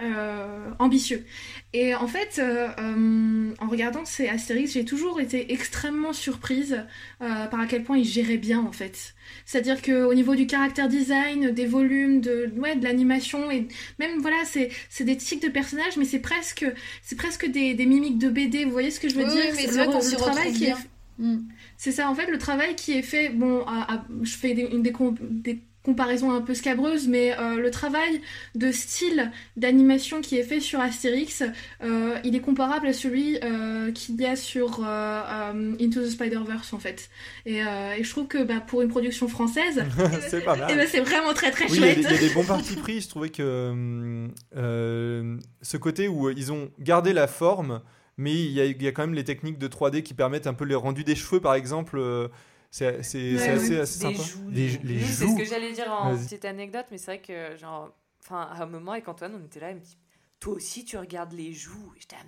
euh, 0.01 0.71
ambitieux. 0.79 1.25
Et 1.73 1.95
en 1.95 2.07
fait, 2.07 2.39
euh, 2.39 2.69
euh, 2.79 3.53
en 3.61 3.69
regardant 3.69 4.05
ces 4.05 4.29
Astérix, 4.29 4.73
j'ai 4.73 4.85
toujours 4.85 5.21
été 5.21 5.53
extrêmement 5.53 6.13
surprise 6.13 6.85
par 7.19 7.61
à 7.61 7.67
quel 7.67 7.83
point 7.85 7.99
ils 7.99 8.05
géraient 8.05 8.37
bien 8.39 8.61
en 8.61 8.73
fait. 8.73 9.15
C'est-à-dire 9.45 9.83
qu'au 9.83 10.15
niveau 10.15 10.35
du 10.35 10.47
caractère 10.47 10.89
design, 10.89 11.51
des 11.51 11.67
volumes, 11.67 12.21
de, 12.21 12.51
ouais, 12.57 12.77
de 12.77 12.85
l'animation, 12.85 13.51
et 13.51 13.67
même 13.99 14.21
voilà, 14.21 14.37
c'est 14.45 14.71
c'est 14.89 15.05
des 15.05 15.17
tics 15.17 15.43
de 15.43 15.49
personnages, 15.49 15.97
mais 15.97 16.05
c'est 16.05 16.21
presque, 16.21 16.65
c'est 17.03 17.17
presque 17.17 17.47
des, 17.47 17.75
des 17.75 17.87
mimiques 17.87 18.19
de 18.19 18.29
BD, 18.29 18.65
vous 18.65 18.71
voyez 18.73 18.91
ce 18.91 19.01
que 19.01 19.09
je 19.09 19.15
veux 19.17 19.25
Oui, 19.25 19.31
dire? 19.31 19.53
mais 19.57 19.67
C'est 19.67 19.73
le- 19.85 20.11
le 20.11 20.17
travail 20.17 20.53
qui 20.53 20.65
est. 20.67 20.75
Mm. 21.19 21.39
c'est 21.77 21.91
ça, 21.93 22.09
en 22.09 22.15
fait, 22.15 22.31
le 22.31 22.39
travail 22.39 22.77
qui 22.77 22.93
est 22.93 23.03
fait, 23.03 23.31
bon, 23.31 23.63
à- 23.67 23.95
à- 23.95 24.07
je 24.23 24.31
fais 24.37 24.55
des, 24.55 24.63
une 24.63 24.83
des, 24.83 24.93
des 25.21 25.59
comparaisons 25.83 26.31
un 26.33 26.41
peu 26.43 26.55
scabreuses, 26.55 27.09
mais 27.09 27.35
euh, 27.39 27.57
le 27.57 27.71
travail 27.71 28.21
de 28.55 28.71
style 28.73 29.31
d'animation 29.57 30.21
qui 30.21 30.37
est 30.37 30.43
fait 30.43 30.61
sur 30.61 30.81
Astérix, 30.81 31.43
euh, 31.83 32.19
il 32.25 32.37
est 32.37 32.41
comparable 32.41 32.87
à 32.89 32.93
celui 32.93 33.39
euh, 33.43 33.91
qu'il 33.93 34.21
y 34.21 34.27
a 34.27 34.37
sur 34.37 34.85
Into 34.85 36.03
the 36.03 36.09
Spider-Verse, 36.11 36.73
en 36.75 36.79
fait. 36.79 37.09
Et, 37.47 37.59
et 37.59 38.03
je 38.05 38.11
trouve 38.11 38.27
que 38.27 38.43
bah, 38.43 38.61
pour 38.61 38.83
une 38.83 38.89
production 38.89 39.29
française, 39.29 39.85
c'est 40.29 40.43
eh 40.43 40.75
ben, 40.75 40.87
c'est 40.89 41.01
vraiment 41.01 41.33
très 41.33 41.51
très 41.51 41.65
Oui, 41.71 41.79
il 41.79 41.81
y, 41.81 41.85
a 41.85 41.95
chouette. 41.95 41.97
des- 41.97 42.03
il 42.03 42.13
y 42.13 42.25
a 42.27 42.29
des 42.29 42.35
bons 42.35 42.45
partis 42.47 42.77
pris. 42.77 43.01
Je 43.01 43.09
trouvais 43.09 43.31
que 43.31 44.29
ce 44.55 45.77
côté 45.77 46.09
où 46.09 46.31
ils 46.31 46.53
ont 46.53 46.71
gardé 46.79 47.13
la 47.13 47.27
forme, 47.27 47.81
mais 48.17 48.33
il 48.35 48.51
y, 48.53 48.61
a, 48.61 48.65
il 48.65 48.83
y 48.83 48.87
a 48.89 48.93
quand 48.93 49.03
même 49.03 49.15
les 49.15 49.25
techniques 49.25 49.59
de 49.59 49.69
3D 49.69 50.03
qui 50.03 50.15
permettent 50.15 50.47
un 50.47 50.55
peu 50.55 50.65
le 50.65 50.77
rendu 50.77 51.05
des 51.05 51.15
cheveux, 51.15 51.41
par 51.41 51.55
exemple. 51.55 51.99
euh, 51.99 52.29
c'est 52.71 52.87
Ouais, 52.87 52.99
assez, 52.99 53.37
assez 53.37 53.77
Des 53.77 53.87
sympa. 54.17 54.23
joues. 54.23 54.49
Les, 54.51 54.69
les 54.85 54.95
Oui, 54.97 55.05
C'est 55.05 55.27
ce 55.27 55.37
que 55.37 55.45
j'allais 55.45 55.73
dire 55.73 55.91
en 55.93 56.17
petite 56.17 56.45
anecdote, 56.45 56.87
mais 56.91 56.99
c'est 56.99 57.07
vrai 57.17 57.21
que, 57.21 57.57
genre, 57.57 57.91
enfin, 58.25 58.49
à 58.53 58.63
un 58.63 58.67
moment, 58.67 58.93
avec 58.93 59.09
Antoine, 59.09 59.33
on 59.41 59.45
était 59.45 59.61
là, 59.61 59.71
il 59.71 59.77
me 59.77 59.81
dit, 59.81 59.97
toi 60.41 60.53
aussi, 60.55 60.85
tu 60.85 60.97
regardes 60.97 61.33
les 61.33 61.53
joues? 61.53 61.93
Et 61.97 62.01
j'étais, 62.01 62.17
ah, 62.21 62.25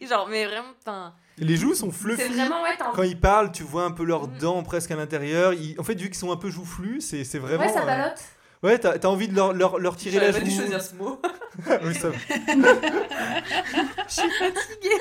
mais 0.00 0.06
genre, 0.06 0.28
mais 0.28 0.44
vraiment, 0.44 0.68
enfin, 0.80 1.14
Les 1.38 1.56
joues 1.56 1.74
sont 1.74 1.90
c'est 1.90 1.96
fluffy. 1.98 2.32
vraiment, 2.34 2.62
ouais, 2.62 2.76
t'as 2.78 2.92
Quand 2.92 3.02
ils 3.02 3.18
parlent, 3.18 3.50
tu 3.52 3.62
vois 3.62 3.84
un 3.84 3.92
peu 3.92 4.04
leurs 4.04 4.28
Mm. 4.28 4.38
dents 4.38 4.62
presque 4.62 4.90
à 4.90 4.96
l'intérieur. 4.96 5.54
Ils- 5.54 5.78
En 5.80 5.82
fait, 5.84 5.94
vu 5.94 6.06
qu'ils 6.08 6.16
sont 6.18 6.30
un 6.32 6.36
peu 6.36 6.50
joufflus, 6.50 7.00
c'est 7.00 7.24
c'est 7.24 7.38
vraiment. 7.38 7.64
Ouais, 7.64 7.72
ça 7.72 7.82
euh, 7.82 7.86
ballotte. 7.86 8.20
Ouais, 8.62 8.78
t'as 8.78 8.92
as 8.98 9.06
envie 9.06 9.28
de 9.28 9.34
leur, 9.34 9.52
leur, 9.52 9.78
leur 9.78 9.96
tirer 9.96 10.18
la 10.18 10.26
J'aurais 10.32 10.40
pas 10.40 10.44
dû 10.46 10.50
joue. 10.50 10.56
choisir 10.58 10.82
ce 10.82 10.94
mot. 10.96 11.20
oui, 11.84 11.94
ça... 11.94 12.08
Je 14.08 14.12
suis 14.12 14.30
fatiguée. 14.30 14.98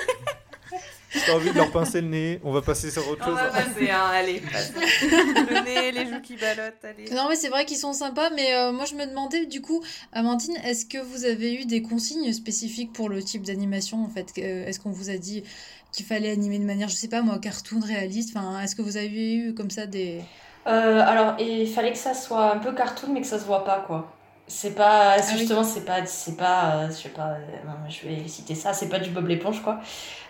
T'as 1.25 1.33
envie 1.33 1.51
de 1.51 1.55
leur 1.55 1.71
pincer 1.71 2.01
le 2.01 2.07
nez. 2.07 2.39
On 2.43 2.51
va 2.51 2.61
passer 2.61 2.91
sur 2.91 3.07
autre 3.09 3.21
On 3.23 3.29
chose. 3.29 3.35
va 3.35 3.49
passer, 3.49 3.89
hein, 3.91 4.03
allez, 4.13 4.41
passe. 4.41 4.71
Le 5.01 5.63
nez, 5.63 5.91
les 5.91 6.05
joues 6.09 6.21
qui 6.21 6.35
ballottent, 6.35 6.83
allez. 6.83 7.09
Non, 7.13 7.27
mais 7.29 7.35
c'est 7.35 7.49
vrai 7.49 7.65
qu'ils 7.65 7.77
sont 7.77 7.93
sympas, 7.93 8.29
mais 8.31 8.53
euh, 8.55 8.71
moi 8.71 8.85
je 8.85 8.95
me 8.95 9.05
demandais 9.05 9.45
du 9.45 9.61
coup, 9.61 9.81
Amandine, 10.13 10.55
est-ce 10.65 10.85
que 10.85 10.97
vous 10.97 11.25
avez 11.25 11.53
eu 11.55 11.65
des 11.65 11.81
consignes 11.81 12.31
spécifiques 12.33 12.93
pour 12.93 13.09
le 13.09 13.21
type 13.23 13.43
d'animation 13.43 14.03
en 14.03 14.09
fait 14.09 14.27
Euh, 14.37 14.65
Est-ce 14.67 14.79
qu'on 14.79 14.91
vous 14.91 15.09
a 15.09 15.17
dit 15.17 15.43
qu'il 15.91 16.05
fallait 16.05 16.31
animer 16.31 16.59
de 16.59 16.65
manière, 16.65 16.89
je 16.89 16.95
sais 16.95 17.07
pas 17.07 17.21
moi, 17.21 17.39
cartoon, 17.39 17.79
réaliste? 17.79 18.35
Enfin, 18.35 18.59
est-ce 18.61 18.75
que 18.75 18.81
vous 18.81 18.97
avez 18.97 19.35
eu 19.35 19.53
comme 19.53 19.69
ça 19.69 19.85
des. 19.85 20.21
Euh, 20.67 21.01
alors, 21.05 21.35
il 21.39 21.67
fallait 21.71 21.91
que 21.91 21.97
ça 21.97 22.13
soit 22.15 22.51
un 22.51 22.57
peu 22.57 22.73
cartoon, 22.73 23.13
mais 23.13 23.21
que 23.21 23.27
ça 23.27 23.39
se 23.39 23.45
voit 23.45 23.63
pas, 23.63 23.83
quoi. 23.85 24.11
C'est 24.47 24.75
pas, 24.75 25.17
oui. 25.31 25.33
justement, 25.33 25.63
c'est 25.63 25.85
pas, 25.85 26.05
c'est 26.05 26.37
pas, 26.37 26.75
euh, 26.85 26.87
je 26.89 26.93
sais 26.93 27.09
pas, 27.09 27.29
euh, 27.31 27.89
je 27.89 28.07
vais 28.07 28.27
citer 28.27 28.53
ça, 28.53 28.73
c'est 28.73 28.89
pas 28.89 28.99
du 28.99 29.09
Bob 29.09 29.27
l'éponge, 29.27 29.63
quoi. 29.63 29.79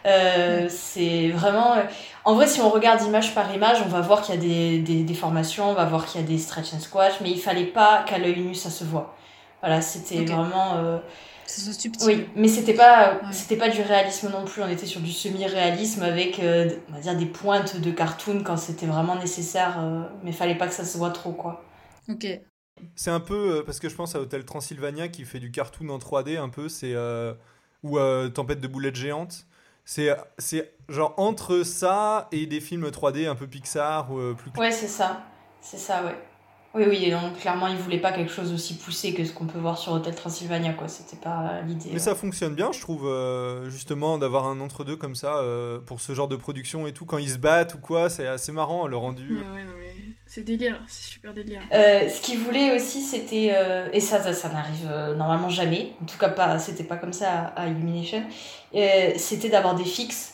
Euh, 0.05 0.67
C'est 0.69 1.29
vraiment, 1.31 1.75
euh, 1.77 1.83
en 2.25 2.35
vrai, 2.35 2.47
si 2.47 2.61
on 2.61 2.69
regarde 2.69 3.01
image 3.03 3.35
par 3.35 3.53
image, 3.55 3.81
on 3.85 3.89
va 3.89 4.01
voir 4.01 4.21
qu'il 4.21 4.35
y 4.35 4.37
a 4.37 4.41
des, 4.41 4.79
des 4.79 5.03
déformations, 5.03 5.71
on 5.71 5.73
va 5.75 5.85
voir 5.85 6.05
qu'il 6.05 6.21
y 6.21 6.23
a 6.23 6.27
des 6.27 6.37
stretch 6.39 6.73
and 6.73 6.81
squash, 6.81 7.21
mais 7.21 7.31
il 7.31 7.41
fallait 7.41 7.65
pas 7.67 8.03
qu'à 8.03 8.17
l'œil 8.19 8.39
nu 8.41 8.55
ça 8.55 8.69
se 8.69 8.83
voit. 8.85 9.15
Voilà, 9.61 9.81
c'était 9.81 10.23
Ok. 10.23 10.27
vraiment. 10.27 10.75
euh, 10.77 10.99
Que 11.45 11.51
ce 11.51 11.61
soit 11.61 11.73
subtil 11.73 12.01
oui, 12.01 12.27
mais 12.35 12.49
c'était 12.49 12.73
pas, 12.73 13.21
Ouais. 13.21 13.29
c'était 13.31 13.55
pas 13.57 13.69
du 13.69 13.81
réalisme 13.81 14.29
non 14.29 14.43
plus. 14.45 14.61
On 14.61 14.67
était 14.69 14.85
sur 14.85 14.99
du 15.01 15.11
semi-réalisme 15.13 16.03
avec, 16.03 16.39
euh, 16.39 16.69
on 16.89 16.93
va 16.93 16.99
dire, 16.99 17.15
des 17.15 17.25
pointes 17.25 17.77
de 17.79 17.91
cartoon 17.91 18.43
quand 18.43 18.57
c'était 18.57 18.85
vraiment 18.85 19.15
nécessaire. 19.15 19.79
euh, 19.79 20.03
mais 20.23 20.33
fallait 20.33 20.55
pas 20.55 20.67
que 20.67 20.73
ça 20.73 20.83
se 20.85 20.97
voit 20.97 21.11
trop, 21.11 21.31
quoi. 21.31 21.63
Ok. 22.07 22.25
C'est 22.95 23.11
un 23.11 23.19
peu 23.19 23.57
euh, 23.57 23.63
parce 23.63 23.79
que 23.79 23.89
je 23.89 23.95
pense 23.95 24.15
à 24.15 24.19
Hôtel 24.21 24.45
Transylvania 24.45 25.07
qui 25.07 25.25
fait 25.25 25.39
du 25.39 25.51
cartoon 25.51 25.89
en 25.89 25.97
3D 25.97 26.37
un 26.37 26.49
peu, 26.49 26.69
c'est 26.69 26.93
euh, 26.93 27.33
ou 27.83 27.97
euh, 27.97 28.29
Tempête 28.29 28.59
de 28.59 28.67
boulettes 28.67 28.95
géantes. 28.95 29.45
C'est 29.85 30.15
c'est 30.37 30.73
genre 30.89 31.13
entre 31.17 31.63
ça 31.63 32.27
et 32.31 32.47
des 32.47 32.59
films 32.59 32.87
3D 32.87 33.27
un 33.27 33.35
peu 33.35 33.47
Pixar 33.47 34.11
ou 34.11 34.19
euh, 34.19 34.33
plus 34.33 34.51
Ouais, 34.57 34.71
c'est 34.71 34.87
ça. 34.87 35.23
C'est 35.61 35.77
ça, 35.77 36.03
ouais. 36.03 36.15
Oui, 36.75 36.83
oui, 36.89 37.05
et 37.05 37.11
donc 37.11 37.39
clairement, 37.39 37.67
ils 37.67 37.77
voulaient 37.77 38.01
pas 38.01 38.11
quelque 38.11 38.31
chose 38.31 38.51
aussi 38.51 38.75
poussé 38.75 39.13
que 39.13 39.23
ce 39.23 39.31
qu'on 39.31 39.45
peut 39.45 39.59
voir 39.59 39.77
sur 39.77 39.93
Hotel 39.93 40.13
Transylvania, 40.13 40.73
quoi. 40.73 40.89
C'était 40.89 41.15
pas 41.15 41.61
l'idée. 41.61 41.85
Mais 41.87 41.93
ouais. 41.93 41.99
ça 41.99 42.15
fonctionne 42.15 42.53
bien, 42.53 42.73
je 42.73 42.81
trouve, 42.81 43.07
euh, 43.07 43.69
justement, 43.69 44.17
d'avoir 44.17 44.45
un 44.45 44.59
entre-deux 44.59 44.97
comme 44.97 45.15
ça 45.15 45.37
euh, 45.37 45.79
pour 45.79 46.01
ce 46.01 46.13
genre 46.13 46.27
de 46.27 46.35
production 46.35 46.85
et 46.85 46.91
tout. 46.91 47.05
Quand 47.05 47.17
ils 47.17 47.29
se 47.29 47.37
battent 47.37 47.75
ou 47.75 47.77
quoi, 47.77 48.09
c'est 48.09 48.27
assez 48.27 48.51
marrant 48.51 48.87
le 48.87 48.97
rendu. 48.97 49.37
Ouais, 49.37 49.41
ouais, 49.41 49.84
c'est 50.35 50.41
délire, 50.41 50.81
c'est 50.85 51.13
super 51.13 51.33
délire. 51.33 51.61
Euh, 51.71 52.09
ce 52.09 52.19
qu'ils 52.19 52.39
voulaient 52.39 52.75
aussi, 52.75 53.01
c'était 53.01 53.53
euh, 53.53 53.87
et 53.93 54.01
ça, 54.01 54.21
ça, 54.21 54.33
ça 54.33 54.49
n'arrive 54.49 54.85
euh, 54.91 55.15
normalement 55.15 55.47
jamais. 55.47 55.93
En 56.03 56.05
tout 56.05 56.17
cas, 56.17 56.27
pas, 56.27 56.59
c'était 56.59 56.83
pas 56.83 56.97
comme 56.97 57.13
ça 57.13 57.53
à, 57.55 57.61
à 57.61 57.67
Illumination. 57.67 58.21
c'était 59.15 59.47
d'avoir 59.47 59.75
des 59.75 59.85
fixes. 59.85 60.33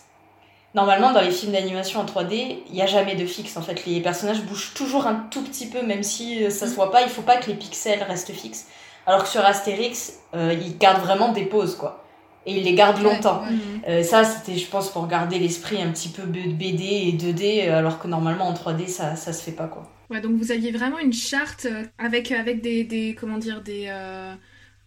Normalement, 0.74 1.12
dans 1.12 1.22
les 1.22 1.30
films 1.30 1.52
d'animation 1.52 2.00
en 2.00 2.06
3D, 2.06 2.62
il 2.68 2.74
n'y 2.74 2.82
a 2.82 2.88
jamais 2.88 3.14
de 3.14 3.28
fixe. 3.28 3.56
En 3.58 3.62
fait, 3.62 3.86
les 3.86 4.02
personnages 4.02 4.42
bougent 4.42 4.74
toujours 4.74 5.06
un 5.06 5.28
tout 5.30 5.44
petit 5.44 5.68
peu, 5.68 5.84
même 5.84 6.02
si 6.02 6.50
ça 6.50 6.66
se 6.66 6.74
voit 6.74 6.90
pas. 6.90 7.04
Il 7.04 7.10
faut 7.10 7.22
pas 7.22 7.38
que 7.38 7.52
les 7.52 7.56
pixels 7.56 8.02
restent 8.02 8.32
fixes. 8.32 8.66
Alors 9.06 9.22
que 9.22 9.30
sur 9.30 9.46
Astérix, 9.46 10.14
ils 10.34 10.80
gardent 10.80 11.04
vraiment 11.04 11.32
des 11.32 11.46
poses, 11.46 11.76
quoi. 11.76 12.01
Et 12.46 12.58
ils 12.58 12.64
les 12.64 12.74
gardent 12.74 13.02
longtemps. 13.02 13.44
Ouais, 13.44 13.50
ouais. 13.50 13.82
Euh, 13.88 14.04
ça, 14.04 14.24
c'était, 14.24 14.58
je 14.58 14.68
pense, 14.70 14.92
pour 14.92 15.08
garder 15.08 15.40
l'esprit 15.40 15.82
un 15.82 15.92
petit 15.92 16.10
peu 16.10 16.24
BD 16.24 16.84
et 16.84 17.14
2D, 17.14 17.68
euh, 17.70 17.78
alors 17.78 18.00
que 18.00 18.08
normalement 18.08 18.48
en 18.48 18.54
3D, 18.54 18.88
ça, 18.88 19.16
ça 19.16 19.34
se 19.34 19.44
fait 19.44 19.52
pas, 19.52 19.68
quoi. 19.68 19.92
Ouais, 20.10 20.20
donc 20.22 20.38
vous 20.38 20.52
aviez 20.52 20.72
vraiment 20.72 21.00
une 21.00 21.14
charte 21.14 21.66
euh, 21.66 21.86
avec, 21.98 22.32
avec 22.32 22.62
des, 22.62 22.84
des 22.84 23.16
comment 23.16 23.38
dire, 23.38 23.62
des, 23.62 23.86
euh, 23.90 24.36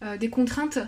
euh, 0.02 0.18
des 0.18 0.28
contraintes 0.28 0.78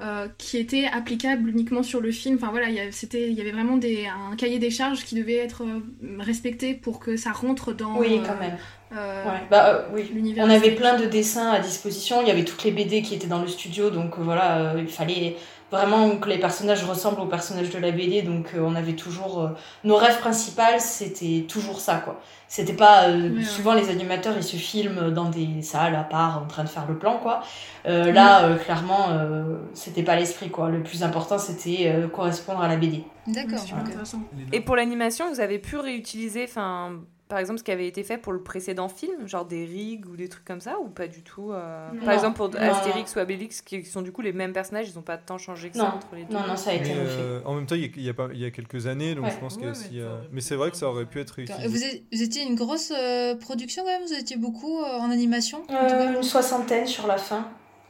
euh, 0.00 0.28
qui 0.38 0.58
était 0.58 0.84
applicable 0.86 1.48
uniquement 1.48 1.82
sur 1.82 2.00
le 2.00 2.12
film. 2.12 2.36
Enfin 2.36 2.50
voilà, 2.50 2.68
il 2.68 2.74
y, 2.76 3.16
il 3.16 3.40
avait 3.40 3.50
vraiment 3.52 3.78
des, 3.78 4.06
un 4.06 4.36
cahier 4.36 4.58
des 4.58 4.70
charges 4.70 5.04
qui 5.04 5.14
devait 5.14 5.36
être 5.36 5.62
euh, 5.64 5.80
respecté 6.18 6.74
pour 6.74 7.00
que 7.00 7.16
ça 7.16 7.32
rentre 7.32 7.72
dans 7.72 7.98
Oui, 7.98 8.18
euh, 8.18 8.26
quand 8.26 8.36
même. 8.38 8.58
euh, 8.92 9.24
Ouais, 9.24 9.40
bah 9.50 9.68
euh, 9.74 9.82
oui. 9.94 10.10
l'univers. 10.12 10.44
On 10.46 10.50
avait 10.50 10.74
plein 10.74 10.98
de 10.98 11.06
dessins 11.06 11.50
à 11.50 11.60
disposition, 11.60 12.20
il 12.20 12.28
y 12.28 12.30
avait 12.30 12.44
toutes 12.44 12.64
les 12.64 12.72
BD 12.72 13.00
qui 13.02 13.14
étaient 13.14 13.26
dans 13.26 13.40
le 13.40 13.48
studio, 13.48 13.90
donc 13.90 14.18
euh, 14.18 14.22
voilà, 14.22 14.74
euh, 14.74 14.80
il 14.80 14.88
fallait 14.88 15.36
vraiment 15.70 16.16
que 16.16 16.28
les 16.28 16.38
personnages 16.38 16.82
ressemblent 16.84 17.20
aux 17.20 17.26
personnages 17.26 17.70
de 17.70 17.78
la 17.78 17.90
BD, 17.90 18.22
donc 18.22 18.52
euh, 18.54 18.60
on 18.60 18.74
avait 18.74 18.94
toujours... 18.94 19.40
euh, 19.42 19.48
nos 19.84 19.96
rêves 19.96 20.18
principaux, 20.20 20.62
c'était 20.78 21.44
toujours 21.48 21.80
ça, 21.80 21.96
quoi. 21.96 22.20
C'était 22.48 22.72
pas... 22.72 23.08
euh, 23.08 23.28
Ouais, 23.30 23.36
ouais. 23.38 23.44
Souvent, 23.44 23.74
les 23.74 23.90
animateurs, 23.90 24.34
ils 24.36 24.42
se 24.42 24.56
filment 24.56 25.10
dans 25.10 25.28
des 25.28 25.60
salles 25.62 25.94
à 25.94 26.04
part, 26.04 26.42
en 26.42 26.46
train 26.46 26.64
de 26.64 26.68
faire 26.68 26.86
le 26.88 26.96
plan, 26.98 27.18
quoi. 27.18 27.40
Euh, 27.86 28.10
là, 28.12 28.44
euh, 28.44 28.56
clairement, 28.56 29.08
euh, 29.10 29.58
c'était 29.74 30.02
pas 30.02 30.16
l'esprit, 30.16 30.48
quoi. 30.48 30.70
Le 30.70 30.82
plus 30.82 31.02
important, 31.02 31.36
c'était 31.38 31.92
euh, 31.94 32.08
correspondre 32.08 32.60
à 32.62 32.68
la 32.68 32.76
BD. 32.76 33.04
D'accord. 33.26 33.58
Intéressant. 33.78 34.20
Et 34.52 34.60
pour 34.62 34.76
l'animation, 34.76 35.28
vous 35.30 35.40
avez 35.40 35.58
pu 35.58 35.76
réutiliser, 35.76 36.44
enfin, 36.44 36.92
par 37.28 37.38
exemple, 37.38 37.58
ce 37.58 37.64
qui 37.64 37.70
avait 37.70 37.86
été 37.86 38.02
fait 38.02 38.18
pour 38.18 38.32
le 38.32 38.42
précédent 38.42 38.88
film, 38.88 39.28
genre 39.28 39.44
des 39.44 39.64
rigs 39.64 40.06
ou 40.06 40.16
des 40.16 40.28
trucs 40.28 40.44
comme 40.44 40.60
ça, 40.60 40.78
ou 40.80 40.88
pas 40.88 41.06
du 41.06 41.22
tout 41.22 41.52
euh. 41.52 41.90
Par 42.04 42.14
exemple, 42.14 42.36
pour 42.36 42.48
Non. 42.48 42.56
Astérix 42.58 43.14
ou 43.14 43.18
Obélix, 43.18 43.60
qui 43.62 43.84
sont 43.84 44.02
du 44.02 44.12
coup 44.12 44.22
les 44.22 44.32
mêmes 44.32 44.52
personnages, 44.52 44.88
ils 44.90 44.96
n'ont 44.96 45.02
pas 45.02 45.18
tant 45.18 45.38
changé 45.38 45.70
que 45.70 45.76
ça 45.76 45.92
entre 45.94 46.14
les 46.14 46.24
deux. 46.24 46.34
Non, 46.34 46.46
non, 46.46 46.56
ça 46.56 46.70
a 46.70 46.74
été 46.74 46.94
Mais, 46.94 47.00
refait. 47.00 47.16
euh, 47.20 47.40
en 47.44 47.54
même 47.54 47.66
temps, 47.66 47.74
il 47.74 47.82
y 47.82 47.84
a, 47.84 47.88
il 47.96 48.02
y 48.02 48.08
a 48.08 48.14
pas, 48.14 48.28
il 48.32 48.38
y 48.40 48.44
a 48.44 48.50
quelques 48.50 48.86
années, 48.86 49.14
donc 49.14 49.24
Ouais. 49.26 49.30
je 49.30 49.38
pense 49.38 49.56
que 49.56 49.72
si. 49.74 50.00
euh, 50.00 50.16
mais 50.32 50.40
c'est 50.40 50.56
vrai 50.56 50.70
que 50.70 50.76
ça 50.76 50.88
aurait 50.88 51.06
pu 51.06 51.20
être 51.20 51.40
Vous, 51.40 51.46
réutilisé. 51.52 51.96
êtes- 51.96 52.02
vous 52.12 52.22
étiez 52.22 52.42
une 52.44 52.54
grosse 52.54 52.92
euh, 52.96 53.34
production 53.36 53.82
quand 53.84 53.90
même 53.90 54.02
Vous 54.06 54.14
étiez 54.14 54.36
beaucoup 54.36 54.80
euh, 54.80 54.98
en 54.98 55.10
animation 55.10 55.62
en 55.68 55.74
Euh, 55.74 56.14
une 56.16 56.22
soixantaine 56.22 56.86
sur 56.86 57.06
la 57.06 57.18
fin, 57.18 57.48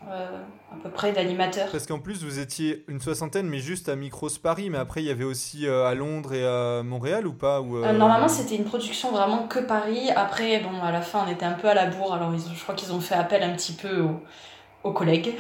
euh, 0.08 0.42
à 0.70 0.76
peu 0.82 0.90
près, 0.90 1.12
d'animateurs. 1.12 1.68
Parce 1.70 1.86
qu'en 1.86 1.98
plus, 1.98 2.22
vous 2.22 2.38
étiez 2.38 2.84
une 2.88 3.00
soixantaine, 3.00 3.48
mais 3.48 3.58
juste 3.58 3.88
à 3.88 3.96
Micros 3.96 4.28
Paris. 4.42 4.68
Mais 4.70 4.78
après, 4.78 5.02
il 5.02 5.06
y 5.06 5.10
avait 5.10 5.24
aussi 5.24 5.66
euh, 5.66 5.86
à 5.86 5.94
Londres 5.94 6.34
et 6.34 6.46
à 6.46 6.82
Montréal 6.82 7.26
ou 7.26 7.32
pas 7.32 7.60
ou, 7.60 7.78
euh, 7.78 7.84
Euh, 7.84 7.92
normalement, 7.92 8.28
c'était 8.28 8.56
une 8.56 8.64
production 8.64 9.10
vraiment 9.10 9.48
que 9.48 9.60
Paris. 9.60 10.10
Après, 10.14 10.60
bon, 10.60 10.82
à 10.82 10.92
la 10.92 11.00
fin, 11.00 11.24
on 11.26 11.30
était 11.30 11.46
un 11.46 11.52
peu 11.52 11.68
à 11.68 11.74
la 11.74 11.86
bourre. 11.86 12.14
Alors, 12.14 12.34
ils 12.34 12.40
je 12.54 12.62
crois 12.62 12.74
qu'ils 12.74 12.92
ont 12.92 13.00
fait 13.00 13.14
appel 13.14 13.42
un 13.42 13.54
petit 13.54 13.72
peu 13.72 14.00
aux, 14.00 14.20
aux 14.84 14.92
collègues 14.92 15.34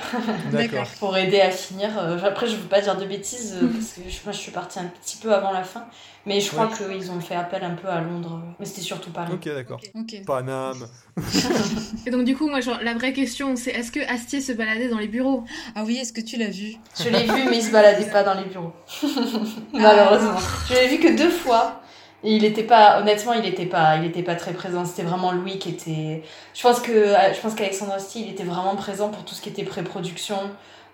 pour 0.98 1.16
aider 1.16 1.40
à 1.40 1.50
finir. 1.50 1.90
Euh, 1.98 2.18
Après, 2.24 2.46
je 2.48 2.56
veux 2.56 2.66
pas 2.68 2.80
dire 2.80 2.96
de 2.96 3.04
bêtises 3.06 3.56
euh, 3.62 3.68
parce 3.68 3.92
que 3.92 4.00
je- 4.08 4.18
moi, 4.24 4.32
je 4.32 4.38
suis 4.38 4.50
partie 4.50 4.78
un 4.80 4.84
petit 5.02 5.16
peu 5.16 5.32
avant 5.32 5.52
la 5.52 5.62
fin. 5.62 5.84
Mais 6.26 6.40
je 6.40 6.50
crois 6.50 6.66
Ouais. 6.66 6.72
qu'ils 6.98 7.10
ont 7.10 7.20
fait 7.20 7.36
appel 7.36 7.62
un 7.64 7.70
peu 7.74 7.88
à 7.88 8.00
Londres. 8.00 8.42
Mais 8.58 8.66
c'était 8.66 8.82
surtout 8.82 9.10
Paris. 9.10 9.32
Ok, 9.32 9.44
d'accord. 9.46 9.80
Paname. 10.26 10.86
Et 12.06 12.10
donc 12.10 12.24
du 12.24 12.36
coup, 12.36 12.48
moi, 12.48 12.60
genre, 12.60 12.78
la 12.82 12.92
vraie 12.94 13.12
question, 13.14 13.56
c'est 13.56 13.70
est-ce 13.70 13.90
que 13.92 14.00
Astier 14.12 14.40
se 14.42 14.52
baladait 14.52 14.88
dans 14.88 14.98
les 14.98 15.08
bureaux? 15.08 15.44
Ah 15.74 15.84
oui, 15.86 15.96
est-ce 15.96 16.12
que 16.12 16.20
tu 16.20 16.36
l'as 16.36 16.48
vu? 16.50 16.74
Je 16.98 17.08
l'ai 17.08 17.24
vu, 17.24 17.48
mais 17.48 17.58
il 17.58 17.62
se 17.62 17.70
baladait 17.70 18.10
pas 18.10 18.24
dans 18.24 18.34
les 18.34 18.44
bureaux. 18.44 18.72
Malheureusement. 19.72 20.38
Je 20.68 20.74
l'ai 20.74 20.88
vu 20.88 20.98
que 20.98 21.16
deux 21.16 21.30
fois. 21.30 21.80
Et 22.24 22.34
il 22.34 22.44
était 22.44 22.64
pas, 22.64 23.00
honnêtement, 23.00 23.32
il 23.34 23.46
était 23.46 23.66
pas, 23.66 23.96
il 23.96 24.04
était 24.04 24.24
pas 24.24 24.34
très 24.34 24.52
présent. 24.52 24.84
C'était 24.84 25.04
vraiment 25.04 25.30
Louis 25.32 25.58
qui 25.58 25.68
était. 25.70 26.22
Je 26.54 26.62
pense 26.62 26.80
que, 26.80 26.92
je 27.34 27.40
pense 27.40 27.54
qu'Alexandre 27.54 27.92
Astier, 27.92 28.22
il 28.26 28.30
était 28.32 28.42
vraiment 28.44 28.74
présent 28.74 29.08
pour 29.10 29.24
tout 29.24 29.34
ce 29.36 29.40
qui 29.40 29.50
était 29.50 29.62
pré-production, 29.62 30.36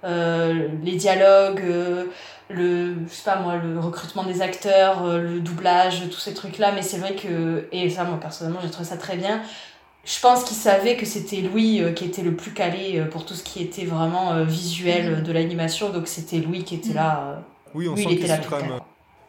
euh, 0.05 0.69
les 0.83 0.97
dialogues, 0.97 1.63
euh, 1.65 2.05
le, 2.51 2.95
je 3.09 3.13
sais 3.15 3.25
pas 3.25 3.37
moi, 3.37 3.57
le 3.57 3.81
recrutement 3.81 4.25
des 4.25 4.43
acteurs, 4.43 5.05
euh, 5.07 5.19
le 5.23 5.41
doublage, 5.41 6.03
tous 6.11 6.19
ces 6.21 6.35
trucs-là. 6.35 6.73
Mais 6.73 6.83
c'est 6.83 6.99
vrai 6.99 7.15
que, 7.15 7.69
et 7.73 7.89
ça, 7.89 8.05
moi 8.05 8.19
personnellement, 8.21 8.61
j'ai 8.63 8.71
trouvé 8.71 8.87
ça 8.89 8.99
très 8.99 9.17
bien. 9.17 9.41
Je 10.05 10.21
pense 10.21 10.45
qu'il 10.45 10.57
savait 10.59 10.97
que 10.99 11.07
c'était 11.07 11.41
Louis 11.41 11.81
euh, 11.83 11.93
qui 11.93 12.05
était 12.05 12.21
le 12.21 12.37
plus 12.37 12.53
calé 12.53 12.99
euh, 13.01 13.07
pour 13.07 13.25
tout 13.25 13.33
ce 13.33 13.43
qui 13.43 13.63
était 13.63 13.87
vraiment 13.87 14.33
euh, 14.33 14.45
visuel 14.45 15.15
euh, 15.15 15.21
de 15.23 15.33
l'animation. 15.33 15.89
Donc 15.89 16.07
c'était 16.07 16.37
Louis 16.41 16.65
qui 16.65 16.75
était 16.75 16.93
là. 16.93 17.37
euh, 17.39 17.41
Oui, 17.73 17.89
on 17.89 17.97
sent 17.97 18.13
était 18.13 18.27
là 18.27 18.37
tout 18.37 18.51
quand 18.51 18.61
même. 18.61 18.79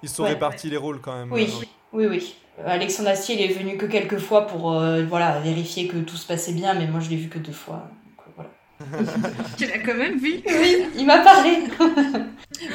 Ils 0.03 0.10
se 0.10 0.15
sont 0.15 0.23
Ouais. 0.23 0.29
répartis 0.31 0.69
les 0.69 0.75
rôles 0.75 0.99
quand 0.99 1.17
même. 1.17 1.31
Oui, 1.31 1.49
Euh, 1.49 1.65
oui, 1.95 2.05
oui. 2.08 2.36
Euh, 2.60 2.63
Alexandre 2.67 3.10
Astier, 3.10 3.36
il 3.36 3.41
est 3.51 3.53
venu 3.53 3.77
que 3.77 3.86
quelques 3.86 4.19
fois 4.19 4.47
pour 4.47 4.73
euh, 4.73 5.03
voilà, 5.05 5.39
vérifier 5.39 5.88
que 5.88 5.97
tout 5.97 6.15
se 6.15 6.25
passait 6.27 6.53
bien, 6.53 6.73
mais 6.73 6.88
moi 6.88 6.99
je 7.01 7.10
l'ai 7.10 7.17
vu 7.17 7.27
que 7.27 7.39
deux 7.39 7.51
fois. 7.51 7.89
donc, 8.17 8.25
euh, 8.27 8.31
voilà. 8.36 9.03
Tu 9.58 9.65
l'as 9.65 9.79
quand 9.79 9.95
même 9.97 10.17
vu 10.17 10.41
Oui, 10.45 10.86
il 10.97 11.05
m'a 11.05 11.19
parlé. 11.19 11.63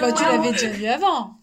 Bah, 0.00 0.12
Tu 0.12 0.22
l'avais 0.24 0.52
déjà 0.52 0.68
vu 0.68 0.86
avant. 0.86 1.34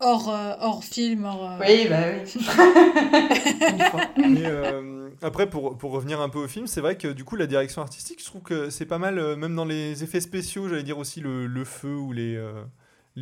Hors, 0.00 0.28
euh, 0.32 0.52
hors 0.60 0.84
film, 0.84 1.24
hors. 1.24 1.50
euh, 1.52 1.64
Oui, 1.66 1.86
bah 1.88 1.96
oui. 2.12 2.30
Une 3.68 3.80
fois. 3.84 4.00
Mais 4.16 4.46
euh, 4.46 5.08
après, 5.22 5.48
pour, 5.50 5.76
pour 5.76 5.90
revenir 5.92 6.20
un 6.20 6.28
peu 6.28 6.38
au 6.38 6.46
film, 6.48 6.66
c'est 6.68 6.80
vrai 6.80 6.96
que 6.96 7.08
du 7.08 7.24
coup, 7.24 7.34
la 7.36 7.46
direction 7.46 7.82
artistique, 7.82 8.20
je 8.20 8.24
trouve 8.26 8.42
que 8.42 8.70
c'est 8.70 8.86
pas 8.86 8.98
mal, 8.98 9.18
euh, 9.18 9.34
même 9.36 9.54
dans 9.56 9.64
les 9.64 10.04
effets 10.04 10.20
spéciaux, 10.20 10.68
j'allais 10.68 10.82
dire 10.84 10.98
aussi 10.98 11.20
le, 11.20 11.46
le 11.46 11.64
feu 11.64 11.94
ou 11.94 12.12
les, 12.12 12.36
euh, 12.36 12.52
les- 12.52 12.64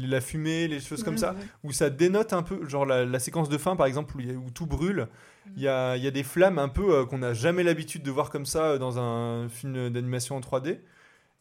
la 0.07 0.21
fumée, 0.21 0.69
les 0.69 0.81
choses 0.81 1.03
comme 1.05 1.17
ça, 1.19 1.35
où 1.65 1.73
ça 1.73 1.91
dénote 1.91 2.33
un 2.33 2.43
peu, 2.43 2.69
genre 2.69 2.85
la, 2.87 3.05
la 3.05 3.19
séquence 3.19 3.49
de 3.49 3.59
fin 3.59 3.77
par 3.77 3.87
exemple, 3.87 4.17
où, 4.17 4.21
il 4.21 4.27
y 4.27 4.31
a- 4.31 4.35
où 4.39 4.51
tout 4.51 4.67
brûle, 4.67 5.09
il 5.57 5.63
y 5.63 5.69
a, 5.69 5.97
il 5.97 6.03
y 6.03 6.07
a 6.07 6.11
des 6.11 6.23
flammes 6.25 6.59
un 6.59 6.69
peu 6.69 6.95
euh, 6.95 7.05
qu'on 7.07 7.19
n'a 7.19 7.33
jamais 7.35 7.63
l'habitude 7.63 8.03
de 8.03 8.11
voir 8.11 8.31
comme 8.31 8.47
ça 8.47 8.65
euh, 8.73 8.79
dans 8.79 8.99
un 8.99 9.49
film 9.49 9.91
d'animation 9.91 10.37
en 10.37 10.41
3D, 10.41 10.81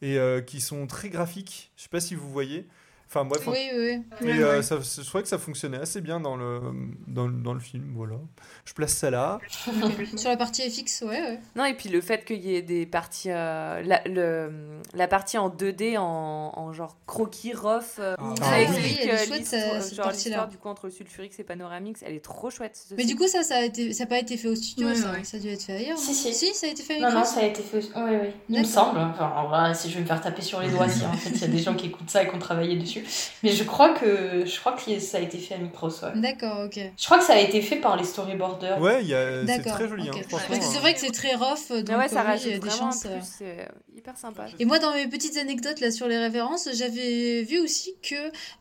et 0.02 0.18
euh, 0.18 0.40
qui 0.40 0.60
sont 0.60 0.86
très 0.86 1.08
graphiques, 1.08 1.72
je 1.76 1.82
sais 1.82 1.88
pas 1.88 2.00
si 2.00 2.14
vous 2.14 2.30
voyez. 2.30 2.66
Enfin 3.08 3.24
bref, 3.24 3.46
Oui, 3.46 3.56
oui, 3.72 4.02
oui. 4.20 4.30
et 4.30 4.42
euh, 4.42 4.62
ça- 4.62 4.78
je 4.80 5.06
trouvais 5.06 5.22
que 5.22 5.28
ça 5.28 5.38
fonctionnait 5.38 5.78
assez 5.78 6.00
bien 6.00 6.18
dans 6.18 6.36
le, 6.36 6.60
dans, 7.06 7.28
le- 7.28 7.32
dans 7.40 7.54
le 7.54 7.60
film, 7.60 7.92
voilà. 7.94 8.16
Je 8.64 8.72
place 8.74 8.92
ça 8.94 9.10
là. 9.10 9.38
Sur 10.16 10.28
la 10.30 10.36
partie 10.36 10.68
FX, 10.68 11.02
ouais, 11.02 11.08
ouais. 11.20 11.40
Non, 11.54 11.64
et 11.66 11.74
puis 11.74 11.88
le 11.88 12.00
fait 12.00 12.24
qu'il 12.24 12.44
y 12.44 12.56
ait 12.56 12.62
des 12.62 12.84
parties. 12.84 13.30
euh, 13.30 13.80
la, 13.84 14.02
le, 14.06 14.50
la 14.92 15.06
partie 15.06 15.38
en 15.38 15.48
2D, 15.50 15.96
en, 15.98 16.52
en 16.56 16.72
genre 16.72 16.96
croquis, 17.06 17.52
rough, 17.54 17.82
euh, 18.00 18.16
Ah, 18.18 18.34
ça 18.40 18.50
oui, 18.56 18.62
explique 18.64 18.98
elle 19.02 19.08
est 19.08 19.12
euh, 19.12 19.16
chouette, 19.24 19.38
l'histoire- 19.38 19.62
ça- 19.62 19.80
cette 19.80 19.94
genre 19.96 20.04
partie-là. 20.06 20.36
l'histoire 20.36 20.48
du 20.48 20.56
coup 20.58 20.68
entre 20.68 20.88
Sulfurix 20.90 21.30
et 21.38 21.44
Panoramix, 21.44 22.02
elle 22.04 22.14
est 22.14 22.24
trop 22.24 22.50
chouette. 22.50 22.76
ce 22.88 22.94
Mais 22.94 23.04
film. 23.04 23.14
du 23.14 23.16
coup, 23.22 23.28
ça, 23.28 23.44
ça 23.44 23.58
a 23.58 23.62
été, 23.62 23.92
ça 23.92 24.02
a 24.04 24.06
pas 24.08 24.18
été 24.18 24.36
fait 24.36 24.48
au 24.48 24.56
studio, 24.56 24.92
ça. 24.94 25.12
ouais. 25.12 25.22
Ça 25.24 25.36
a 25.36 25.40
dû 25.40 25.48
être 25.48 25.62
fait 25.62 25.74
ailleurs. 25.76 25.96
Si, 25.98 26.12
si. 26.12 26.34
Si, 26.34 26.52
ça 26.54 26.66
a 26.66 26.70
été 26.70 26.82
fait 26.82 27.02
à 27.02 27.08
Non, 27.08 27.18
non, 27.20 27.24
ça 27.24 27.40
a 27.40 27.44
été 27.44 27.62
fait. 27.62 27.78
Oui, 27.94 28.02
oui. 28.20 28.28
Il 28.48 28.58
me 28.58 28.64
semble. 28.64 28.98
Enfin, 28.98 29.32
en 29.36 29.46
vrai, 29.48 29.74
si 29.74 29.88
je 29.90 29.94
vais 29.94 30.00
me 30.02 30.06
faire 30.06 30.20
taper 30.20 30.42
sur 30.42 30.60
les 30.60 30.70
doigts, 30.70 30.88
si 30.88 31.04
en 31.06 31.12
fait 31.12 31.30
il 31.30 31.40
y 31.40 31.44
a 31.44 31.48
des 31.48 31.58
gens 31.58 31.74
qui 31.74 31.86
écoutent 31.86 32.10
ça 32.10 32.22
et 32.24 32.28
qui 32.28 32.34
ont 32.34 32.38
travaillé 32.40 32.76
dessus. 32.76 32.95
Mais 33.42 33.50
je 33.52 33.64
crois 33.64 33.90
que, 33.94 34.44
je 34.46 34.60
crois 34.60 34.72
que 34.72 34.98
ça 35.00 35.18
a 35.18 35.20
été 35.20 35.38
fait 35.38 35.54
à 35.54 35.58
Micros, 35.58 35.88
ouais. 35.88 36.12
D'accord, 36.20 36.64
ok. 36.66 36.78
Je 36.96 37.04
crois 37.04 37.18
que 37.18 37.24
ça 37.24 37.34
a 37.34 37.38
été 37.38 37.60
fait 37.62 37.76
par 37.76 37.96
les 37.96 38.04
storyboarders. 38.04 38.80
Ouais, 38.80 39.02
il 39.02 39.08
y 39.08 39.14
a- 39.14 39.46
c'est 39.46 39.62
très 39.62 39.88
joli, 39.88 40.08
ok. 40.10 40.16
hein, 40.16 40.20
Parce 40.30 40.44
que 40.46 40.54
c'est 40.54 40.76
hein. 40.76 40.80
vrai 40.80 40.94
que 40.94 41.00
c'est 41.00 41.10
très 41.12 41.34
rough, 41.34 41.68
donc 41.70 41.84
Ah 41.92 41.98
ouais, 41.98 42.08
ça 42.08 42.20
oui, 42.22 42.26
rajoute 42.26 42.60
des 42.60 42.70
chances. 42.70 43.06
c'est 43.22 43.68
hyper 43.96 44.16
sympa. 44.16 44.46
Et 44.58 44.64
moi, 44.64 44.78
dans 44.78 44.92
mes 44.92 45.06
petites 45.08 45.36
anecdotes 45.36 45.80
là 45.80 45.90
sur 45.90 46.06
les 46.08 46.18
références, 46.18 46.68
j'avais 46.74 47.42
vu 47.42 47.58
aussi 47.60 47.94
que 48.02 48.14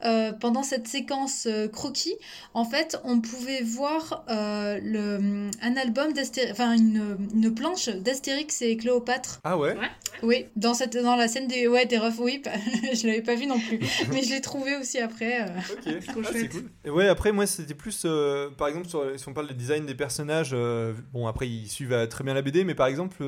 euh, 0.06 0.32
pendant 0.34 0.64
cette 0.64 0.88
séquence 0.88 1.46
euh, 1.48 1.68
croquis, 1.68 2.16
en 2.54 2.66
fait, 2.66 2.98
on 3.04 3.20
pouvait 3.20 3.62
voir 3.62 4.24
euh, 4.30 4.80
le, 4.82 5.50
un 5.62 5.78
album 5.78 6.14
d'Astérix, 6.14 6.52
enfin 6.52 6.74
une, 6.74 7.18
une 7.34 7.54
planche 7.54 7.90
d'Astérix 7.90 8.62
et 8.62 8.78
Cléopâtre. 8.78 9.40
Ah 9.44 9.58
ouais 9.58 9.76
Oui, 10.24 10.46
dans 10.56 10.74
cette 10.74 10.96
dans 10.98 11.16
la 11.16 11.28
scène 11.28 11.48
des 11.48 11.68
ouais 11.68 11.86
des 11.86 11.98
refs, 11.98 12.20
oui, 12.20 12.42
je 12.94 13.06
l'avais 13.08 13.22
pas 13.22 13.36
vu 13.36 13.46
non 13.46 13.60
plus, 13.60 13.80
mais 14.12 14.24
je 14.26 14.34
l'ai 14.34 14.42
trouvé 14.42 14.76
aussi 14.78 15.00
après. 15.00 15.42
euh. 15.44 15.46
Ok, 15.72 16.06
Trop 16.08 16.22
Ah, 16.26 16.32
chouette. 16.32 16.52
cool. 16.52 16.70
Et 16.84 16.90
ouais, 16.90 17.08
après, 17.08 17.32
moi, 17.32 17.46
c'était 17.48 17.74
plus, 17.74 18.04
euh, 18.06 18.50
par 18.50 18.68
exemple, 18.68 18.88
sur, 18.88 19.04
si 19.20 19.28
on 19.30 19.34
parle 19.34 19.48
des 19.48 19.54
designs 19.54 19.86
des 19.86 19.96
personnages, 19.96 20.52
euh, 20.54 20.94
bon, 21.14 21.28
après, 21.28 21.48
ils 21.48 21.68
suivent 21.70 22.08
très 22.10 22.24
bien 22.24 22.34
la 22.34 22.42
BD, 22.42 22.64
mais 22.64 22.76
par 22.76 22.88
exemple, 22.88 23.24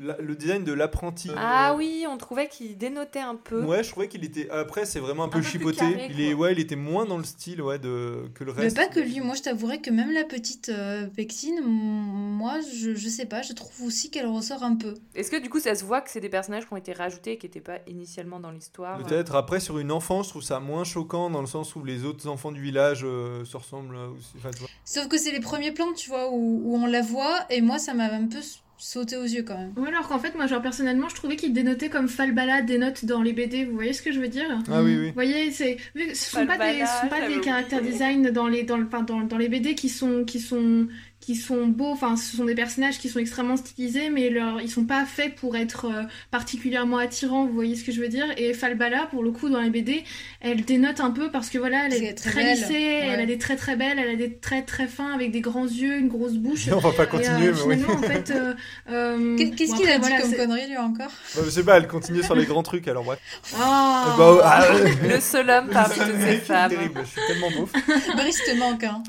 la- 0.00 0.16
le 0.18 0.34
design 0.34 0.64
de 0.64 0.72
l'apprenti. 0.72 1.30
Ah 1.36 1.72
euh, 1.72 1.76
oui, 1.76 2.04
on 2.08 2.16
trouvait 2.16 2.48
qu'il 2.48 2.76
dénotait 2.78 3.20
un 3.20 3.36
peu. 3.36 3.62
Ouais, 3.64 3.84
je 3.84 3.90
trouvais 3.90 4.08
qu'il 4.08 4.24
était. 4.24 4.48
Après, 4.50 4.86
c'est 4.86 4.98
vraiment 5.00 5.24
un 5.24 5.28
peu 5.28 5.42
chipoté. 5.42 5.76
carré, 5.78 6.08
il 6.10 6.20
est, 6.20 6.34
ouais, 6.34 6.52
il 6.52 6.58
était 6.58 6.74
moins 6.76 7.04
dans 7.04 7.18
le 7.18 7.24
style, 7.24 7.60
ouais, 7.62 7.78
de 7.78 8.24
que 8.34 8.42
le 8.44 8.52
Mais 8.54 8.62
reste. 8.62 8.76
pas 8.76 8.86
que 8.88 8.98
lui, 9.00 9.20
moi 9.20 9.34
je 9.34 9.42
t'avouerais 9.42 9.80
que 9.80 9.90
même 9.90 10.10
la 10.12 10.24
petite 10.24 10.70
euh, 10.70 11.06
Pexine, 11.06 11.60
moi 11.64 12.54
je, 12.74 12.94
je 12.94 13.08
sais 13.08 13.26
pas, 13.26 13.42
je 13.42 13.52
trouve 13.52 13.86
aussi 13.86 14.10
qu'elle 14.10 14.26
ressort 14.26 14.62
un 14.62 14.76
peu. 14.76 14.94
Est-ce 15.14 15.30
que 15.30 15.36
du 15.40 15.48
coup 15.50 15.60
ça 15.60 15.74
se 15.74 15.84
voit 15.84 16.00
que 16.00 16.10
c'est 16.10 16.20
des 16.20 16.28
personnages 16.28 16.66
qui 16.66 16.72
ont 16.72 16.76
été 16.78 16.92
rajoutés 16.92 17.32
et 17.32 17.38
qui 17.38 17.46
n'étaient 17.46 17.60
pas 17.60 17.78
initialement 17.86 18.40
dans 18.40 18.50
l'histoire? 18.50 18.98
Euh 19.00 19.04
Peut-être. 19.04 19.34
Après, 19.34 19.60
sur 19.60 19.78
une 19.78 19.92
enfant, 19.92 20.22
je 20.22 20.30
trouve 20.30 20.42
ça 20.42 20.60
moins 20.60 20.84
choquant 20.84 21.30
dans 21.30 21.40
le 21.40 21.46
sens 21.46 21.76
où 21.76 21.84
les 21.84 22.04
autres 22.04 22.26
enfants 22.28 22.52
du 22.52 22.60
village 22.62 23.02
euh, 23.04 23.44
se 23.44 23.56
ressemblent 23.56 23.96
aussi. 23.96 24.32
Enfin, 24.38 24.50
tu 24.50 24.60
vois. 24.60 24.68
Sauf 24.84 25.08
que 25.08 25.18
c'est 25.18 25.32
les 25.32 25.40
premiers 25.40 25.72
plans, 25.72 25.92
tu 25.92 26.08
vois, 26.08 26.30
où, 26.30 26.62
où 26.64 26.76
on 26.76 26.86
la 26.86 27.02
voit, 27.02 27.36
et 27.50 27.60
moi 27.60 27.78
ça 27.78 27.94
m'a 27.94 28.04
un 28.12 28.26
peu 28.26 28.38
s- 28.80 28.86
sauté 28.90 29.16
aux 29.16 29.24
yeux 29.24 29.42
quand 29.42 29.56
même. 29.58 29.72
Ou 29.76 29.84
alors 29.84 30.08
qu'en 30.08 30.18
fait, 30.18 30.34
moi, 30.34 30.46
genre, 30.46 30.62
personnellement, 30.62 31.08
je 31.08 31.14
trouvais 31.14 31.36
qu'il 31.36 31.52
dénotait 31.52 31.88
comme 31.88 32.08
Falbala 32.08 32.62
dénote 32.62 33.04
dans 33.04 33.22
les 33.22 33.32
BD. 33.32 33.64
Vous 33.64 33.74
voyez 33.74 33.92
ce 33.92 34.02
que 34.02 34.12
je 34.12 34.20
veux 34.20 34.28
dire? 34.28 34.46
Ah 34.70 34.82
oui, 34.82 34.96
oui. 34.98 35.06
Vous 35.08 35.14
voyez, 35.14 35.50
c'est 35.52 35.76
ce 35.96 36.30
sont 36.30 36.46
pas 36.46 36.58
des, 36.72 36.80
ce 36.86 37.00
sont 37.02 37.08
pas 37.08 37.20
des 37.28 37.40
caractères 37.40 37.82
design 37.92 38.30
dans 38.30 38.46
les 38.48 38.62
dans 38.64 38.76
le 38.78 38.86
dans, 39.06 39.20
dans 39.20 39.38
les 39.38 39.48
BD 39.48 39.74
qui 39.74 39.88
sont 39.88 40.24
qui 40.24 40.40
sont 40.40 40.86
qui 41.20 41.36
sont 41.36 41.66
beaux. 41.66 41.90
Enfin, 41.92 42.16
ce 42.16 42.36
sont 42.36 42.44
des 42.46 42.54
personnages 42.54 42.98
qui 42.98 43.08
sont 43.10 43.18
extrêmement 43.18 43.56
stylisés, 43.56 44.08
mais 44.10 44.30
leur, 44.30 44.60
ils 44.60 44.70
sont 44.70 44.84
pas 44.84 45.04
faits 45.04 45.34
pour 45.34 45.54
être 45.56 45.84
euh, 45.84 46.02
particulièrement 46.30 46.96
attirants. 46.98 47.44
Vous 47.46 47.52
voyez 47.52 47.76
ce 47.76 47.84
que 47.84 47.92
je 47.92 48.00
veux 48.00 48.08
dire? 48.08 48.24
Et 48.38 48.54
Falbala, 48.54 49.06
pour 49.10 49.22
le 49.22 49.30
coup, 49.30 49.48
dans 49.50 49.60
les 49.60 49.70
BD, 49.70 50.02
elle 50.40 50.64
dénote 50.64 51.00
un 51.00 51.10
peu 51.10 51.30
parce 51.30 51.50
que 51.50 51.58
voilà, 51.58 51.86
elle 51.86 51.94
est, 52.02 52.14
très 52.14 52.54
lissée, 52.54 52.74
elle 53.02 53.16
Ouais. 53.18 53.22
a 53.22 53.26
des 53.26 53.38
traits 53.38 53.58
très 53.58 53.76
belles, 53.76 53.98
elle 53.98 54.10
a 54.10 54.16
des 54.16 54.34
traits 54.36 54.64
très 54.66 54.86
fins 54.86 55.12
avec 55.14 55.30
des 55.30 55.40
grands 55.42 55.66
yeux, 55.66 55.96
une 55.98 56.08
grosse 56.08 56.34
bouche. 56.34 56.68
On 56.72 56.78
va 56.78 56.92
pas 56.92 57.04
Et, 57.04 57.08
continuer, 57.08 57.48
euh, 57.48 57.54
mais 57.68 57.76
oui. 57.76 57.84
en 57.88 57.98
fait, 57.98 58.30
euh, 58.30 58.54
Euh, 58.90 59.36
Qu'est- 59.36 59.50
Qu'est-ce 59.50 59.72
bon, 59.72 59.76
qu'il 59.78 59.88
a 59.90 59.98
dit 59.98 60.00
voilà, 60.08 60.20
comme 60.22 60.34
connerie 60.34 60.68
lui 60.68 60.76
encore? 60.76 61.10
Bah, 61.36 61.42
je 61.44 61.50
sais 61.50 61.62
pas, 61.64 61.76
elle 61.76 61.86
continue 61.86 62.22
sur 62.22 62.34
les 62.34 62.44
grands 62.46 62.62
trucs, 62.62 62.88
alors 62.88 63.04
bref. 63.04 63.18
Ah. 63.58 64.14
Bah, 64.18 64.38
ah, 64.42 64.64
euh, 64.72 64.88
Le 65.08 65.20
seul 65.20 65.48
homme 65.50 65.68
parmi 65.72 65.94
c'est 65.94 66.04
toutes 66.06 66.20
ces 66.20 66.36
femmes. 66.38 66.70
terrible, 66.70 67.00
je 67.04 67.08
suis 67.10 67.20
tellement 67.28 67.50
beauf. 67.50 67.72
Brice 68.16 68.42
te 68.44 68.56
manque. 68.56 68.84
Hein. 68.84 69.02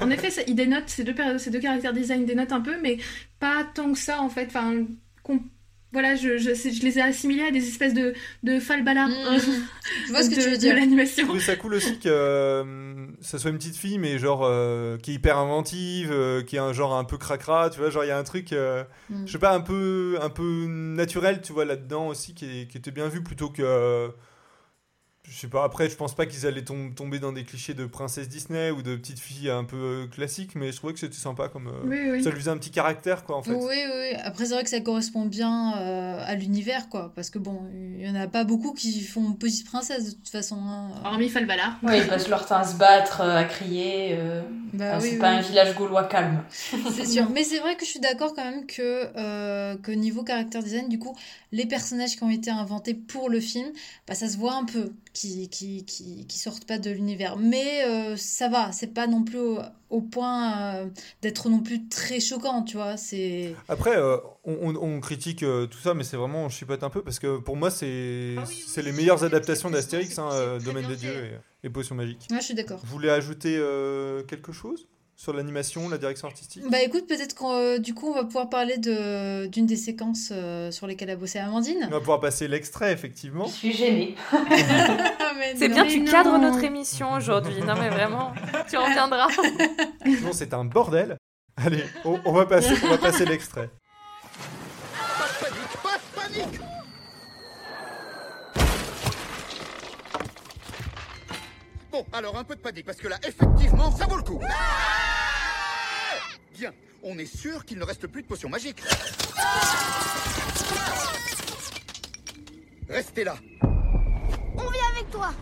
En 0.00 0.10
effet, 0.10 0.30
ça- 0.30 0.42
il 0.46 0.54
dénote, 0.54 0.84
ces 0.86 1.04
deux, 1.04 1.14
ces 1.38 1.50
deux 1.50 1.57
caractères 1.60 1.92
design 1.92 2.24
dénotent 2.26 2.52
un 2.52 2.60
peu, 2.60 2.80
mais 2.80 2.98
pas 3.40 3.64
tant 3.74 3.92
que 3.92 3.98
ça 3.98 4.20
en 4.20 4.28
fait. 4.28 4.46
Enfin, 4.46 4.72
voilà, 5.90 6.16
je, 6.16 6.36
je, 6.36 6.50
je 6.54 6.82
les 6.82 6.98
ai 6.98 7.00
assimilés 7.00 7.44
à 7.44 7.50
des 7.50 7.66
espèces 7.66 7.94
de, 7.94 8.12
de 8.42 8.60
falbalas 8.60 9.08
Mhm. 9.08 9.40
Je 10.06 10.10
vois 10.10 10.22
ce 10.22 10.28
que 10.28 10.34
de, 10.36 10.40
tu 10.42 10.46
veux 10.50 10.56
de 10.56 10.60
dire. 10.60 10.74
Je 10.74 10.80
l'animation. 10.80 11.24
trouvais 11.24 11.40
ça 11.40 11.56
cool 11.56 11.74
aussi 11.74 11.98
que 11.98 12.08
euh, 12.10 13.06
ça 13.22 13.38
soit 13.38 13.50
une 13.50 13.56
petite 13.56 13.76
fille, 13.76 13.98
mais 13.98 14.18
genre 14.18 14.42
euh, 14.44 14.98
qui 14.98 15.12
est 15.12 15.14
hyper 15.14 15.38
inventive, 15.38 16.10
euh, 16.12 16.42
qui 16.42 16.56
est 16.56 16.58
un 16.58 16.74
genre 16.74 16.94
un 16.94 17.04
peu 17.04 17.16
cracra, 17.16 17.70
tu 17.70 17.78
vois, 17.80 17.88
genre 17.88 18.04
il 18.04 18.08
y 18.08 18.10
a 18.10 18.18
un 18.18 18.24
truc, 18.24 18.52
euh, 18.52 18.84
Mm. 19.08 19.26
je 19.26 19.32
sais 19.32 19.38
pas, 19.38 19.54
un 19.54 19.60
peu, 19.60 20.18
un 20.20 20.28
peu 20.28 20.66
naturel, 20.68 21.40
tu 21.40 21.54
vois, 21.54 21.64
là-dedans 21.64 22.08
aussi, 22.08 22.34
qui, 22.34 22.44
est- 22.44 22.66
qui 22.70 22.76
était 22.76 22.90
bien 22.90 23.08
vu 23.08 23.22
plutôt 23.22 23.48
que. 23.48 24.10
Je 25.30 25.38
sais 25.38 25.48
pas, 25.48 25.64
après, 25.64 25.88
je 25.90 25.94
pense 25.96 26.14
pas 26.14 26.26
qu'ils 26.26 26.46
allaient 26.46 26.64
tom- 26.64 26.94
tomber 26.94 27.18
dans 27.18 27.32
des 27.32 27.44
clichés 27.44 27.74
de 27.74 27.84
princesse 27.86 28.28
Disney 28.28 28.70
ou 28.70 28.82
de 28.82 28.96
petites 28.96 29.18
filles 29.20 29.50
un 29.50 29.64
peu 29.64 29.76
euh, 29.76 30.06
classiques, 30.06 30.54
mais 30.54 30.72
je 30.72 30.76
trouvais 30.78 30.92
que 30.94 30.98
c'était 30.98 31.14
sympa 31.16 31.48
comme. 31.48 31.68
euh, 31.68 31.80
Oui, 31.84 32.10
oui. 32.12 32.24
Ça 32.24 32.30
lui 32.30 32.38
faisait 32.40 32.50
un 32.50 32.56
petit 32.58 32.70
caractère, 32.70 33.24
quoi, 33.24 33.36
en 33.36 33.42
fait. 33.42 33.52
Oui, 33.52 33.60
oui. 33.66 34.14
Après, 34.24 34.46
c'est 34.46 34.54
vrai 34.54 34.64
que 34.64 34.70
ça 34.70 34.80
correspond 34.80 35.26
bien 35.26 35.76
euh, 35.78 36.22
à 36.26 36.34
l'univers, 36.34 36.88
quoi. 36.88 37.12
Parce 37.14 37.30
que 37.30 37.38
bon, 37.38 37.62
il 37.74 38.06
y 38.06 38.08
en 38.10 38.14
a 38.14 38.26
pas 38.26 38.44
beaucoup 38.44 38.72
qui 38.72 39.00
font 39.02 39.32
petite 39.32 39.66
princesse 39.66 40.06
de 40.06 40.10
toute 40.16 40.28
façon. 40.28 40.56
hein. 40.60 40.90
Hormis 41.04 41.28
Falbala. 41.28 41.76
Oui, 41.82 41.92
ils 41.98 42.06
passent 42.06 42.28
leur 42.28 42.46
temps 42.46 42.56
à 42.58 42.64
se 42.64 42.76
battre, 42.76 43.20
à 43.20 43.44
crier. 43.44 44.16
euh, 44.18 44.42
Bah 44.72 44.92
ah, 44.94 44.98
oui, 44.98 45.08
c'est 45.08 45.12
oui. 45.14 45.18
pas 45.18 45.30
un 45.30 45.40
village 45.40 45.74
gaulois 45.74 46.04
calme. 46.04 46.42
C'est 46.94 47.06
sûr. 47.06 47.28
Mais 47.30 47.44
c'est 47.44 47.58
vrai 47.58 47.76
que 47.76 47.84
je 47.84 47.90
suis 47.90 48.00
d'accord 48.00 48.34
quand 48.34 48.44
même 48.44 48.66
que, 48.66 49.06
euh, 49.16 49.76
que 49.76 49.90
niveau 49.92 50.22
caractère 50.22 50.62
design, 50.62 50.88
du 50.88 50.98
coup, 50.98 51.16
les 51.52 51.66
personnages 51.66 52.16
qui 52.16 52.22
ont 52.22 52.30
été 52.30 52.50
inventés 52.50 52.94
pour 52.94 53.28
le 53.30 53.40
film, 53.40 53.68
bah, 54.06 54.14
ça 54.14 54.28
se 54.28 54.36
voit 54.36 54.54
un 54.54 54.64
peu 54.64 54.92
qui, 55.18 55.48
qui, 55.48 55.84
qui, 55.84 56.26
qui 56.26 56.38
sortent 56.38 56.64
pas 56.64 56.78
de 56.78 56.90
l'univers. 56.90 57.36
Mais 57.36 57.84
euh, 57.84 58.16
ça 58.16 58.48
va, 58.48 58.70
c'est 58.70 58.94
pas 58.94 59.08
non 59.08 59.24
plus 59.24 59.38
au, 59.38 59.58
au 59.90 60.00
point 60.00 60.76
euh, 60.76 60.86
d'être 61.22 61.48
non 61.48 61.60
plus 61.60 61.88
très 61.88 62.20
choquant, 62.20 62.62
tu 62.62 62.76
vois. 62.76 62.96
C'est. 62.96 63.54
Après, 63.68 63.96
euh, 63.96 64.16
on, 64.44 65.00
critique 65.00 65.42
euh, 65.42 65.66
tout 65.66 65.78
ça, 65.78 65.94
mais 65.94 66.04
c'est 66.04 66.16
vraiment, 66.16 66.44
on 66.44 66.48
chipote 66.48 66.84
un 66.84 66.90
peu 66.90 67.02
parce 67.02 67.18
que 67.18 67.38
pour 67.38 67.56
moi, 67.56 67.70
c'est 67.70 68.36
c'est 68.46 68.82
les 68.82 68.92
meilleures 68.92 69.24
adaptations 69.24 69.70
d'Astérix, 69.70 70.16
hein, 70.18 70.58
Domaine 70.64 70.86
des 70.86 70.96
Dieux 70.96 71.24
et, 71.64 71.66
et 71.66 71.70
Potions 71.70 71.96
Magiques. 71.96 72.28
Ouais, 72.30 72.38
je 72.38 72.44
suis 72.44 72.54
d'accord. 72.54 72.78
Vous 72.84 72.92
voulez 72.92 73.10
ajouter 73.10 73.56
euh, 73.58 74.22
quelque 74.22 74.52
chose? 74.52 74.86
Sur 75.18 75.32
l'animation, 75.32 75.88
la 75.88 75.98
direction 75.98 76.28
artistique? 76.28 76.62
Bah 76.70 76.80
écoute, 76.80 77.08
peut-être 77.08 77.34
qu'on 77.34 77.50
euh, 77.50 77.78
du 77.78 77.92
coup 77.92 78.08
on 78.08 78.14
va 78.14 78.22
pouvoir 78.24 78.48
parler 78.48 78.78
de 78.78 79.46
d'une 79.46 79.66
des 79.66 79.76
séquences 79.76 80.28
euh, 80.30 80.70
sur 80.70 80.86
lesquelles 80.86 81.10
a 81.10 81.16
bossé 81.16 81.40
Amandine. 81.40 81.86
On 81.88 81.90
va 81.90 81.98
pouvoir 81.98 82.20
passer 82.20 82.46
l'extrait, 82.46 82.92
effectivement. 82.92 83.46
Je 83.46 83.52
suis 83.52 83.72
gênée. 83.72 84.14
C'est 85.56 85.68
non. 85.68 85.74
bien, 85.74 85.86
tu 85.86 86.00
non. 86.00 86.10
cadres 86.10 86.38
notre 86.38 86.62
émission 86.62 87.12
aujourd'hui. 87.12 87.60
Non, 87.62 87.74
mais 87.78 87.90
vraiment, 87.90 88.32
tu 88.70 88.76
reviendras. 88.76 89.28
Sinon, 90.04 90.30
c'est 90.32 90.52
un 90.54 90.64
bordel. 90.64 91.16
Allez, 91.56 91.84
on, 92.04 92.20
on 92.24 92.32
va 92.32 92.46
passer, 92.46 92.74
on 92.84 92.88
va 92.88 92.98
passer 92.98 93.24
l'extrait. 93.24 93.70
Pas 95.18 95.26
de 95.26 95.44
panique, 95.44 95.82
pas 95.82 95.98
de 95.98 96.44
panique 96.44 96.60
Bon, 101.90 102.04
alors 102.12 102.36
un 102.36 102.44
peu 102.44 102.54
de 102.54 102.60
panique, 102.60 102.84
parce 102.86 102.98
que 102.98 103.08
là, 103.08 103.16
effectivement, 103.26 103.90
ça 103.90 104.06
vaut 104.06 104.16
le 104.16 104.22
coup. 104.22 104.40
Bien, 106.58 106.72
on 107.04 107.16
est 107.18 107.36
sûr 107.36 107.64
qu'il 107.64 107.78
ne 107.78 107.84
reste 107.84 108.08
plus 108.08 108.22
de 108.22 108.26
potions 108.26 108.48
magiques. 108.48 108.82
Restez 112.88 113.22
là. 113.22 113.36
On 113.62 114.68
vient 114.68 114.88
avec 114.92 115.08
toi 115.12 115.32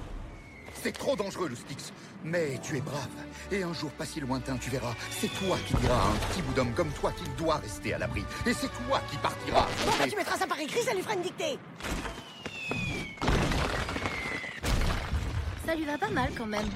C'est 0.75 0.93
trop 0.93 1.17
dangereux, 1.17 1.49
le 1.49 1.57
Styx. 1.57 1.95
Mais 2.23 2.61
tu 2.63 2.77
es 2.77 2.81
brave. 2.83 3.09
Et 3.51 3.63
un 3.63 3.73
jour 3.73 3.91
pas 3.93 4.05
si 4.05 4.21
lointain, 4.21 4.59
tu 4.59 4.69
verras, 4.69 4.95
c'est 5.11 5.29
toi 5.29 5.57
qui 5.67 5.73
diras 5.77 6.03
à 6.03 6.07
un 6.07 6.17
petit 6.17 6.43
bout 6.43 6.53
d'homme 6.53 6.75
comme 6.75 6.91
toi 6.91 7.11
qu'il 7.13 7.35
doit 7.37 7.57
rester 7.57 7.95
à 7.95 7.99
l'abri. 7.99 8.23
Et 8.45 8.53
c'est 8.53 8.69
toi 8.69 9.01
qui 9.11 9.17
partiras. 9.17 9.69
Bon 9.87 9.93
bah 9.99 10.09
tu 10.11 10.17
mettras 10.17 10.37
ça 10.37 10.47
par 10.47 10.61
écrit, 10.61 10.83
ça 10.83 10.93
lui 10.93 11.01
fera 11.01 11.15
une 11.15 11.23
dictée 11.23 11.59
Ça 15.65 15.75
lui 15.75 15.87
va 15.87 15.97
pas 15.97 16.11
mal 16.11 16.31
quand 16.37 16.47
même. 16.47 16.69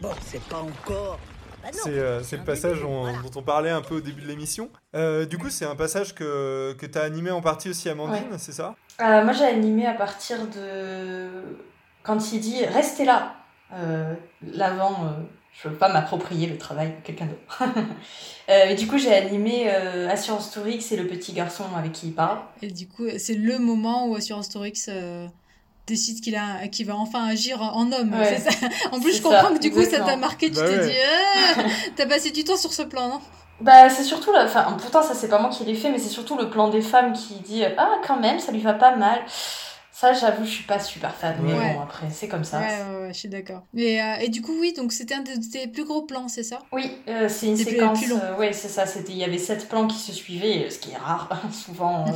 Bon, 0.00 0.12
c'est 0.26 0.42
pas 0.48 0.62
encore. 0.62 1.20
Bah 1.62 1.68
C'est 1.72 1.98
euh, 1.98 2.22
c'est 2.22 2.36
le 2.36 2.44
passage 2.44 2.78
début, 2.78 2.88
dont, 2.88 3.02
voilà. 3.02 3.18
dont 3.18 3.40
on 3.40 3.42
parlait 3.42 3.70
un 3.70 3.82
peu 3.82 3.96
au 3.96 4.00
début 4.00 4.22
de 4.22 4.26
l'émission. 4.28 4.70
Euh, 4.94 5.26
du 5.26 5.38
coup, 5.38 5.50
c'est 5.50 5.64
un 5.66 5.76
passage 5.76 6.14
que, 6.14 6.74
que 6.78 6.86
tu 6.86 6.98
as 6.98 7.02
animé 7.02 7.30
en 7.30 7.40
partie 7.40 7.68
aussi, 7.70 7.88
Amandine, 7.88 8.38
c'est 8.38 8.52
ça? 8.52 8.74
Euh, 9.00 9.24
moi, 9.24 9.32
j'ai 9.32 9.44
animé 9.44 9.86
à 9.86 9.94
partir 9.94 10.38
de. 10.46 11.28
Quand 12.02 12.32
il 12.32 12.40
dit 12.40 12.64
restez 12.64 13.04
là. 13.04 13.34
Euh, 13.72 14.14
L'avant, 14.42 15.04
euh, 15.04 15.10
je 15.52 15.68
veux 15.68 15.76
pas 15.76 15.92
m'approprier 15.92 16.48
le 16.48 16.58
travail 16.58 16.88
de 16.88 17.04
quelqu'un 17.04 17.26
d'autre. 17.26 17.62
Euh, 18.48 18.64
et 18.70 18.74
du 18.74 18.88
coup, 18.88 18.98
j'ai 18.98 19.14
animé 19.14 19.66
euh, 19.68 20.08
Assurance 20.10 20.50
Tourix 20.50 20.90
et 20.90 20.96
le 20.96 21.06
petit 21.06 21.32
garçon 21.32 21.62
avec 21.76 21.92
qui 21.92 22.08
il 22.08 22.14
parle. 22.14 22.38
Et 22.62 22.66
du 22.72 22.88
coup, 22.88 23.04
c'est 23.16 23.34
le 23.36 23.60
moment 23.60 24.08
où 24.08 24.16
Assurance 24.16 24.48
Torix 24.48 24.86
euh, 24.88 25.28
décide 25.90 26.20
qu'il 26.20 26.36
a 26.36 26.68
qu'il 26.68 26.86
va 26.86 26.96
enfin 26.96 27.26
agir 27.26 27.60
en 27.62 27.90
homme. 27.92 28.14
Ouais. 28.18 28.40
c'est 28.44 28.50
ça. 28.50 28.66
En 28.92 29.00
plus, 29.00 29.16
je 29.16 29.22
comprends 29.22 29.48
ça, 29.48 29.54
que 29.54 29.58
du 29.58 29.70
coup, 29.70 29.82
ça 29.84 30.00
t'a 30.00 30.16
marqué. 30.16 30.50
Tu 30.50 30.56
Bah 30.56 30.62
t'es 30.68 30.78
ouais. 30.78 30.86
dit, 30.86 30.94
ah, 31.58 31.62
t'as 31.96 32.06
passé 32.06 32.30
du 32.30 32.44
temps 32.44 32.56
sur 32.56 32.72
ce 32.72 32.82
plan, 32.82 33.08
non? 33.08 33.20
Bah, 33.60 33.90
c'est 33.90 34.04
surtout 34.04 34.32
la. 34.32 34.44
Enfin, 34.44 34.64
pourtant, 34.80 35.02
ça, 35.02 35.14
c'est 35.14 35.28
pas 35.28 35.38
moi 35.38 35.50
qui 35.50 35.64
l'ai 35.64 35.74
fait, 35.74 35.90
mais 35.90 35.98
c'est 35.98 36.08
surtout 36.08 36.36
le 36.38 36.48
plan 36.48 36.68
des 36.68 36.80
femmes 36.80 37.12
qui 37.12 37.34
dit 37.34 37.62
Ah, 37.76 37.98
quand 38.06 38.18
même, 38.18 38.38
ça 38.38 38.52
lui 38.52 38.60
va 38.60 38.72
pas 38.72 38.96
mal. 38.96 39.20
Ça, 40.00 40.14
j'avoue, 40.14 40.46
je 40.46 40.50
suis 40.50 40.64
pas 40.64 40.78
super 40.80 41.14
fan. 41.14 41.36
Mais 41.42 41.52
Ouais. 41.52 41.74
bon, 41.74 41.80
après, 41.82 42.06
c'est 42.10 42.26
comme 42.26 42.42
ça. 42.44 42.60
ouais, 42.60 42.66
ouais, 42.66 43.00
ouais, 43.02 43.12
je 43.12 43.18
suis 43.18 43.28
d'accord. 43.28 43.64
Et, 43.76 44.00
euh, 44.00 44.14
et 44.20 44.30
du 44.30 44.40
coup, 44.40 44.56
oui, 44.58 44.72
donc 44.74 44.92
c'était 44.92 45.12
un 45.14 45.20
de 45.20 45.32
tes 45.52 45.66
plus 45.68 45.84
gros 45.84 46.02
plans, 46.06 46.26
c'est 46.28 46.42
ça? 46.42 46.60
Oui, 46.72 46.90
euh, 47.08 47.28
c'est 47.28 47.48
une 47.48 47.54
plus- 47.54 47.64
séquence. 47.64 47.98
plus 48.00 48.08
long. 48.08 48.18
euh, 48.22 48.36
ouais, 48.38 48.54
c'est 48.54 48.68
ça. 48.68 48.86
C'était, 48.86 49.12
il 49.12 49.18
y 49.18 49.24
avait 49.24 49.36
sept 49.36 49.68
plans 49.68 49.86
qui 49.86 49.98
se 49.98 50.12
suivaient, 50.12 50.70
ce 50.70 50.78
qui 50.78 50.92
est 50.92 50.96
rare. 50.96 51.28
souvent, 51.52 52.06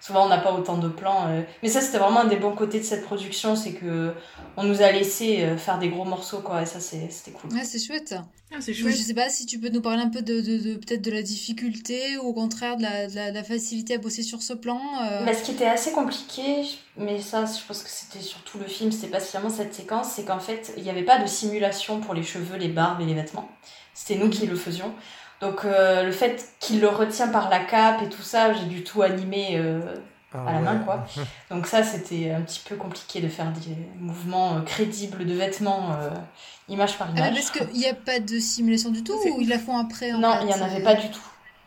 souvent, 0.00 0.24
on 0.24 0.28
n'a 0.30 0.38
pas 0.38 0.52
autant 0.54 0.78
de 0.78 0.88
plans. 0.88 1.26
Mais 1.62 1.68
ça, 1.68 1.82
c'était 1.82 1.98
vraiment 1.98 2.20
un 2.20 2.26
des 2.26 2.36
bons 2.36 2.54
côtés 2.54 2.78
de 2.78 2.84
cette 2.84 3.04
production, 3.04 3.54
c'est 3.54 3.72
que 3.72 4.14
on 4.56 4.62
nous 4.62 4.80
a 4.80 4.90
laissé 4.90 5.46
faire 5.58 5.78
des 5.78 5.90
gros 5.90 6.06
morceaux, 6.06 6.40
quoi. 6.40 6.62
Et 6.62 6.66
ça, 6.66 6.80
c'est, 6.80 7.10
c'était 7.10 7.32
cool. 7.32 7.52
Ouais, 7.52 7.64
c'est 7.64 7.78
chouette. 7.84 8.14
Ah, 8.52 8.58
c'est 8.60 8.72
Je, 8.72 8.82
chouette. 8.82 8.94
je 8.96 9.02
sais 9.02 9.14
pas 9.14 9.28
si 9.28 9.44
tu 9.44 9.58
peux 9.58 9.68
nous 9.70 9.80
parler 9.80 10.02
un 10.02 10.08
peu 10.08 10.22
de, 10.22 10.40
de, 10.40 10.56
de- 10.58 10.74
peut-être 10.76 11.02
de 11.02 11.10
la 11.10 11.22
difficulté 11.22 12.16
ou 12.18 12.26
au 12.28 12.32
contraire 12.32 12.76
de 12.76 12.82
la, 12.82 13.08
de 13.08 13.14
la, 13.16 13.30
de 13.30 13.34
la 13.34 13.42
facilité 13.42 13.94
à 13.94 13.98
bosser 13.98 14.22
sur 14.22 14.40
ce 14.40 14.52
plan. 14.52 14.80
euh. 15.02 15.24
Bah, 15.24 15.34
ce 15.34 15.42
qui 15.42 15.50
était 15.50 15.66
assez 15.66 15.90
compliqué, 15.90 16.62
mais 16.96 17.20
ça, 17.20 17.44
je 17.44 17.66
pense 17.66 17.82
que 17.82 17.90
c'était 17.90 18.24
surtout 18.24 18.58
le 18.58 18.66
film, 18.66 18.92
c'était 18.92 19.08
pas 19.08 19.20
seulement 19.20 19.50
cette 19.50 19.74
séquence, 19.74 20.12
c'est 20.14 20.24
qu'en 20.24 20.38
fait, 20.38 20.72
il 20.76 20.84
n'y 20.84 20.90
avait 20.90 21.02
pas 21.04 21.18
de 21.18 21.26
simulation 21.26 22.00
pour 22.00 22.14
les 22.14 22.22
cheveux, 22.22 22.56
les 22.56 22.68
barbes 22.68 23.00
et 23.00 23.04
les 23.04 23.14
vêtements. 23.14 23.48
C'était 23.94 24.14
nous 24.22 24.30
qui 24.30 24.46
le 24.46 24.54
faisions. 24.56 24.94
Donc, 25.40 25.64
euh, 25.64 26.04
le 26.04 26.12
fait 26.12 26.48
qu'il 26.60 26.80
le 26.80 26.88
retient 26.88 27.28
par 27.28 27.50
la 27.50 27.58
cape 27.58 28.00
et 28.02 28.08
tout 28.08 28.22
ça, 28.22 28.54
j'ai 28.54 28.66
dû 28.66 28.84
tout 28.84 29.02
animer 29.02 29.56
euh, 29.56 29.80
Ah 30.46 30.50
à 30.50 30.52
la 30.54 30.60
main, 30.60 30.78
ouais. 30.78 30.84
quoi. 30.84 31.06
Donc, 31.50 31.66
ça, 31.66 31.82
c'était 31.82 32.30
un 32.30 32.42
petit 32.42 32.60
peu 32.68 32.76
compliqué 32.76 33.20
de 33.20 33.28
faire 33.28 33.52
des 33.52 33.76
mouvements 33.98 34.56
euh, 34.56 34.60
crédibles 34.62 35.24
de 35.24 35.32
vêtements, 35.34 35.92
euh, 35.92 36.10
image 36.68 36.98
par 36.98 37.08
Ah, 37.16 37.18
image. 37.28 37.34
parce 37.34 37.50
qu'il 37.50 37.78
n'y 37.78 37.86
a 37.86 37.94
pas 37.94 38.18
de 38.20 38.38
simulation 38.38 38.90
du 38.90 39.02
tout 39.04 39.14
ou 39.14 39.40
ils 39.40 39.48
la 39.48 39.58
font 39.58 39.76
après 39.78 40.12
en 40.12 40.18
non, 40.18 40.34
il 40.40 40.46
n'y 40.46 40.52
en 40.54 40.56
c'est- 40.56 40.62
avait 40.64 40.82
pas 40.82 40.94
du 40.94 41.08
tout 41.10 41.20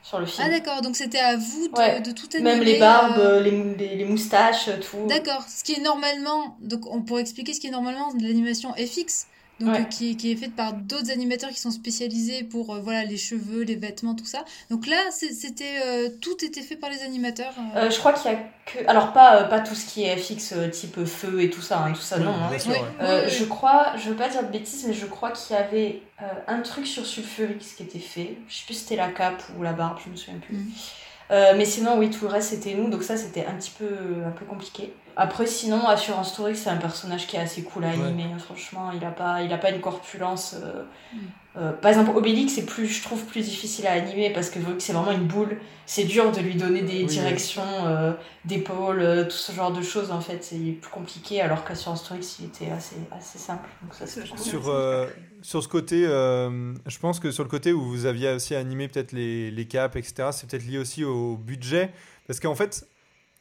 sur 0.04 0.20
le 0.20 0.26
film. 0.26 0.48
Ah 0.48 0.50
d'accord, 0.52 0.82
donc 0.82 0.96
c'était 0.96 1.20
à 1.20 1.36
vous 1.38 1.68
de, 1.68 1.78
Ouais. 1.78 2.02
de 2.02 2.12
tout 2.12 2.28
animer. 2.34 2.52
Même 2.56 2.64
les 2.64 2.80
barbes, 2.80 3.18
euh, 3.20 3.42
les, 3.42 3.96
les 3.96 4.06
moustaches, 4.06 4.70
tout. 4.90 5.08
D'accord, 5.08 5.44
ce 5.48 5.64
qui 5.64 5.74
est 5.74 5.82
normalement, 5.82 6.58
donc 6.62 6.86
on 6.92 7.02
pourrait 7.02 7.22
expliquer 7.22 7.54
ce 7.54 7.60
qui 7.60 7.68
est 7.68 7.72
normalement 7.72 8.14
de 8.14 8.24
l'animation 8.24 8.74
FX, 8.74 9.28
donc 9.60 9.74
Ouais. 9.74 9.82
euh, 9.82 9.84
qui, 9.84 10.12
est- 10.12 10.16
qui 10.16 10.32
est 10.32 10.36
faite 10.36 10.56
par 10.56 10.74
d'autres 10.74 11.12
animateurs 11.12 11.50
qui 11.50 11.60
sont 11.60 11.72
spécialisés 11.72 12.44
pour 12.44 12.74
euh, 12.74 12.80
voilà 12.80 13.04
les 13.06 13.18
cheveux, 13.18 13.64
les 13.64 13.76
vêtements, 13.76 14.16
tout 14.16 14.26
ça. 14.26 14.46
Donc 14.70 14.88
là, 14.88 14.98
c'était 15.12 15.82
euh, 15.86 16.10
tout 16.22 16.44
était 16.46 16.62
fait 16.62 16.76
par 16.76 16.90
les 16.90 17.02
animateurs. 17.02 17.54
euh. 17.76 17.86
Euh, 17.86 17.90
je 17.90 17.98
crois 18.00 18.14
qu'il 18.14 18.32
y 18.32 18.34
a 18.34 18.38
que. 18.66 18.88
Alors, 18.90 19.12
pas, 19.14 19.42
euh, 19.42 19.44
pas 19.46 19.60
tout 19.60 19.76
ce 19.76 19.86
qui 19.86 20.04
est 20.04 20.16
FX 20.18 20.54
euh, 20.54 20.70
type 20.70 21.04
feu 21.06 21.42
et 21.42 21.50
tout 21.50 21.62
ça, 21.62 21.80
hein, 21.80 21.90
et 21.90 21.94
tout 21.94 22.02
ça, 22.02 22.20
non. 22.20 22.32
hein. 22.34 22.58
Sûr, 22.60 22.72
Ouais. 22.72 22.82
Euh, 23.02 23.28
je 23.28 23.44
crois, 23.46 23.94
je 23.98 24.10
veux 24.10 24.16
pas 24.16 24.30
dire 24.30 24.44
de 24.44 24.52
bêtises, 24.52 24.86
mais 24.88 24.94
je 24.94 25.06
crois 25.06 25.32
qu'il 25.32 25.56
y 25.56 25.60
avait 25.60 26.02
euh, 26.22 26.26
un 26.48 26.60
truc 26.62 26.88
sur 26.88 27.06
Sulfurix 27.06 27.74
qui 27.76 27.84
était 27.84 28.00
fait. 28.00 28.38
Je 28.48 28.56
sais 28.56 28.64
plus 28.66 28.74
si 28.76 28.82
c'était 28.82 28.96
la 28.96 29.10
cape 29.10 29.42
ou 29.58 29.64
la 29.64 29.74
barbe, 29.74 29.98
je 30.06 30.10
me 30.10 30.16
souviens 30.16 30.40
plus. 30.40 30.58
Euh, 31.32 31.54
mais 31.56 31.66
sinon, 31.66 31.98
oui, 32.00 32.10
tout 32.10 32.26
le 32.26 32.32
reste 32.32 32.50
c'était 32.50 32.74
nous, 32.74 32.90
donc 32.90 33.04
ça 33.04 33.16
c'était 33.16 33.46
un 33.46 33.54
petit 33.54 33.72
peu, 33.78 33.86
un 34.26 34.32
peu 34.32 34.46
compliqué. 34.46 34.94
Après, 35.20 35.46
sinon, 35.48 35.88
Assurance 35.88 36.34
Touriste, 36.34 36.64
c'est 36.64 36.70
un 36.70 36.78
personnage 36.78 37.28
qui 37.28 37.36
est 37.36 37.40
assez 37.40 37.64
cool 37.64 37.84
à 37.86 37.90
Ouais. 37.90 37.94
animer. 37.96 38.24
hein, 38.34 38.40
Franchement, 38.40 38.92
il 38.92 39.04
a 39.06 39.12
pas, 39.12 39.44
il 39.44 39.52
a 39.54 39.58
pas 39.58 39.72
une 39.72 39.82
corpulence. 39.82 40.56
euh, 40.64 40.84
Mm. 41.12 41.18
euh, 41.58 41.74
par 41.74 41.90
exemple, 41.92 42.12
Obélix, 42.16 42.54
c'est 42.54 42.66
plus, 42.66 42.88
je 42.88 43.04
trouve 43.04 43.26
plus 43.26 43.42
difficile 43.44 43.88
à 43.88 43.94
animer 43.94 44.32
parce 44.32 44.50
que 44.52 44.60
vu 44.60 44.76
que 44.76 44.82
c'est 44.84 44.94
vraiment 44.94 45.12
une 45.12 45.28
boule, 45.28 45.60
c'est 45.86 46.06
dur 46.06 46.32
de 46.32 46.40
lui 46.42 46.56
donner 46.56 46.84
des 46.84 47.06
Oui, 47.06 47.08
directions 47.08 47.64
euh, 47.88 48.14
d'épaule, 48.46 49.02
euh, 49.02 49.24
tout 49.26 49.32
ce 49.32 49.52
genre 49.52 49.72
de 49.72 49.82
choses. 49.82 50.12
En 50.12 50.22
fait, 50.22 50.44
c'est 50.44 50.58
plus 50.58 50.92
compliqué. 50.92 51.42
Alors 51.42 51.64
qu'Assurance 51.66 52.04
Touriste, 52.04 52.40
il 52.40 52.46
était 52.48 52.70
assez, 52.72 52.98
assez 53.12 53.40
simple. 53.40 53.70
Donc 53.82 53.96
ça, 53.96 54.06
c'est 54.08 54.28
cool. 54.30 54.38
Sur, 54.38 54.68
euh, 54.70 55.08
sur 55.42 55.64
ce 55.64 55.68
côté, 55.68 56.06
euh, 56.06 56.74
je 56.86 57.00
pense 57.00 57.20
que 57.20 57.32
sur 57.32 57.44
le 57.44 57.50
côté 57.50 57.74
où 57.74 57.82
vous 57.84 58.06
aviez 58.06 58.32
aussi 58.34 58.56
animé 58.56 58.88
peut-être 58.88 59.12
les, 59.12 59.52
les 59.52 59.68
caps, 59.68 59.96
etc., 59.96 60.32
c'est 60.32 60.48
peut-être 60.50 60.66
lié 60.66 60.78
aussi 60.78 61.04
au 61.04 61.38
budget. 61.38 61.92
Parce 62.28 62.40
qu'en 62.40 62.56
fait, 62.56 62.88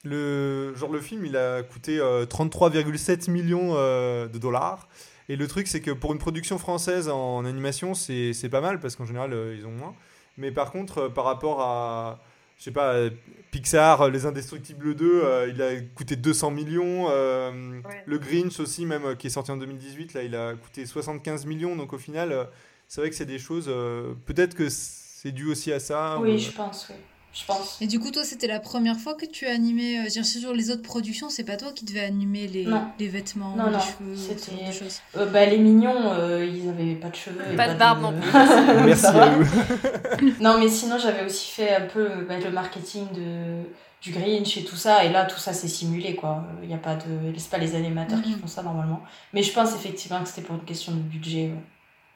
le, 0.09 0.75
genre, 0.75 0.91
le 0.93 1.01
film, 1.01 1.25
il 1.27 1.37
a 1.37 1.63
coûté 1.63 1.99
euh, 2.01 2.25
33,7 2.27 3.31
millions 3.31 3.75
euh, 3.77 4.27
de 4.29 4.39
dollars. 4.39 4.89
Et 5.29 5.37
le 5.37 5.47
truc, 5.47 5.69
c'est 5.69 5.81
que 5.81 5.91
pour 5.91 6.13
une 6.13 6.19
production 6.19 6.59
française 6.59 7.09
en 7.09 7.45
animation, 7.45 7.95
c'est 7.95 8.49
pas 8.51 8.61
mal, 8.63 8.81
parce 8.81 8.97
qu'en 8.97 9.05
général, 9.05 9.33
euh, 9.33 9.55
ils 9.59 9.67
ont 9.67 9.71
moins. 9.71 9.95
Mais 10.39 10.51
par 10.53 10.71
contre, 10.73 10.99
euh, 10.99 11.09
par 11.11 11.25
rapport 11.25 11.61
à, 11.61 12.21
je 12.59 12.65
sais 12.65 12.71
pas, 12.71 12.93
euh, 12.95 13.11
Pixar, 13.51 14.03
euh, 14.03 14.11
Les 14.11 14.25
Indestructibles 14.27 14.95
2, 14.95 15.21
euh, 15.25 15.51
il 15.55 15.61
a 15.63 15.81
coûté 15.95 16.17
200 16.17 16.51
millions. 16.51 17.09
euh, 17.11 17.81
Le 18.07 18.19
Grinch 18.19 18.59
aussi, 18.61 18.87
même, 18.87 19.05
euh, 19.05 19.15
qui 19.17 19.27
est 19.27 19.31
sorti 19.31 19.51
en 19.51 19.57
2018, 19.59 20.15
là, 20.15 20.23
il 20.23 20.35
a 20.35 20.55
coûté 20.55 20.87
75 20.87 21.45
millions. 21.47 21.77
Donc 21.77 21.93
au 21.93 21.99
final, 21.99 22.33
euh, 22.33 22.45
c'est 22.87 23.01
vrai 23.03 23.11
que 23.11 23.17
c'est 23.17 23.27
des 23.27 23.39
choses. 23.39 23.67
euh, 23.69 24.15
Peut-être 24.27 24.55
que 24.55 24.69
c'est 24.71 25.33
dû 25.33 25.51
aussi 25.51 25.73
à 25.73 25.81
ça. 25.81 26.19
Oui, 26.21 26.35
ou- 26.35 26.39
je 26.39 26.51
pense, 26.53 26.89
oui. 26.91 26.97
Je 27.39 27.45
pense. 27.45 27.77
Et 27.81 27.87
du 27.87 28.01
coup, 28.01 28.11
toi, 28.11 28.25
c'était 28.25 28.49
la 28.49 28.59
première 28.59 28.97
fois 28.99 29.15
que 29.15 29.25
tu 29.25 29.47
as 29.47 29.53
animé. 29.53 29.99
euh, 29.99 30.01
je 30.01 30.05
veux 30.07 30.11
dire, 30.11 30.25
sur 30.27 30.53
les 30.55 30.71
autres 30.71 30.83
productions, 30.83 31.31
c'est 31.31 31.45
pas 31.45 31.57
toi 31.57 31.71
qui 31.73 31.85
devais 31.85 32.01
animer 32.01 32.49
les, 32.49 32.65
Non. 32.65 32.83
les 32.99 33.07
vêtements, 33.09 33.55
Non, 33.55 33.67
les 33.67 33.73
non, 33.73 33.79
cheveux, 33.81 34.17
c'était- 34.17 34.73
choses. 34.73 35.01
Euh, 35.17 35.27
bah, 35.27 35.47
les 35.47 35.59
mignons, 35.59 36.13
euh, 36.13 36.45
ils 36.45 36.69
avaient 36.69 36.95
pas 36.97 37.11
de 37.11 37.15
cheveux. 37.15 37.41
et 37.53 37.57
Pas 37.57 37.73
de 37.73 37.79
barbe 37.79 38.03
non 38.03 38.13
plus. 38.21 38.31
Merci 38.33 39.07
à 39.07 39.29
vous. 39.31 39.45
non, 40.41 40.59
mais 40.59 40.69
sinon, 40.69 40.99
j'avais 40.99 41.25
aussi 41.25 41.51
fait 41.53 41.75
un 41.77 41.87
peu 41.87 42.25
bah, 42.29 42.39
le 42.39 42.51
marketing 42.51 43.07
de, 43.13 43.63
du 44.03 44.11
Grinch 44.11 44.57
et 44.57 44.65
tout 44.65 44.77
ça. 44.77 45.05
Et 45.05 45.11
là, 45.11 45.25
tout 45.25 45.39
ça, 45.39 45.53
c'est 45.53 45.69
simulé, 45.69 46.17
quoi. 46.17 46.45
Il 46.65 46.71
y 46.71 46.75
a 46.75 46.79
pas 46.79 46.97
de... 46.97 47.33
C'est 47.37 47.51
pas 47.51 47.59
les 47.59 47.75
animateurs 47.77 48.21
qui 48.23 48.31
Mhm. 48.31 48.41
font 48.41 48.47
ça, 48.49 48.63
normalement. 48.63 49.01
Mais 49.33 49.43
je 49.45 49.53
pense 49.53 49.75
effectivement 49.77 50.21
que 50.23 50.29
c'était 50.29 50.43
pour 50.43 50.57
une 50.57 50.65
question 50.65 50.93
de 50.93 50.99
budget. 51.01 51.49
ouais. 51.53 51.63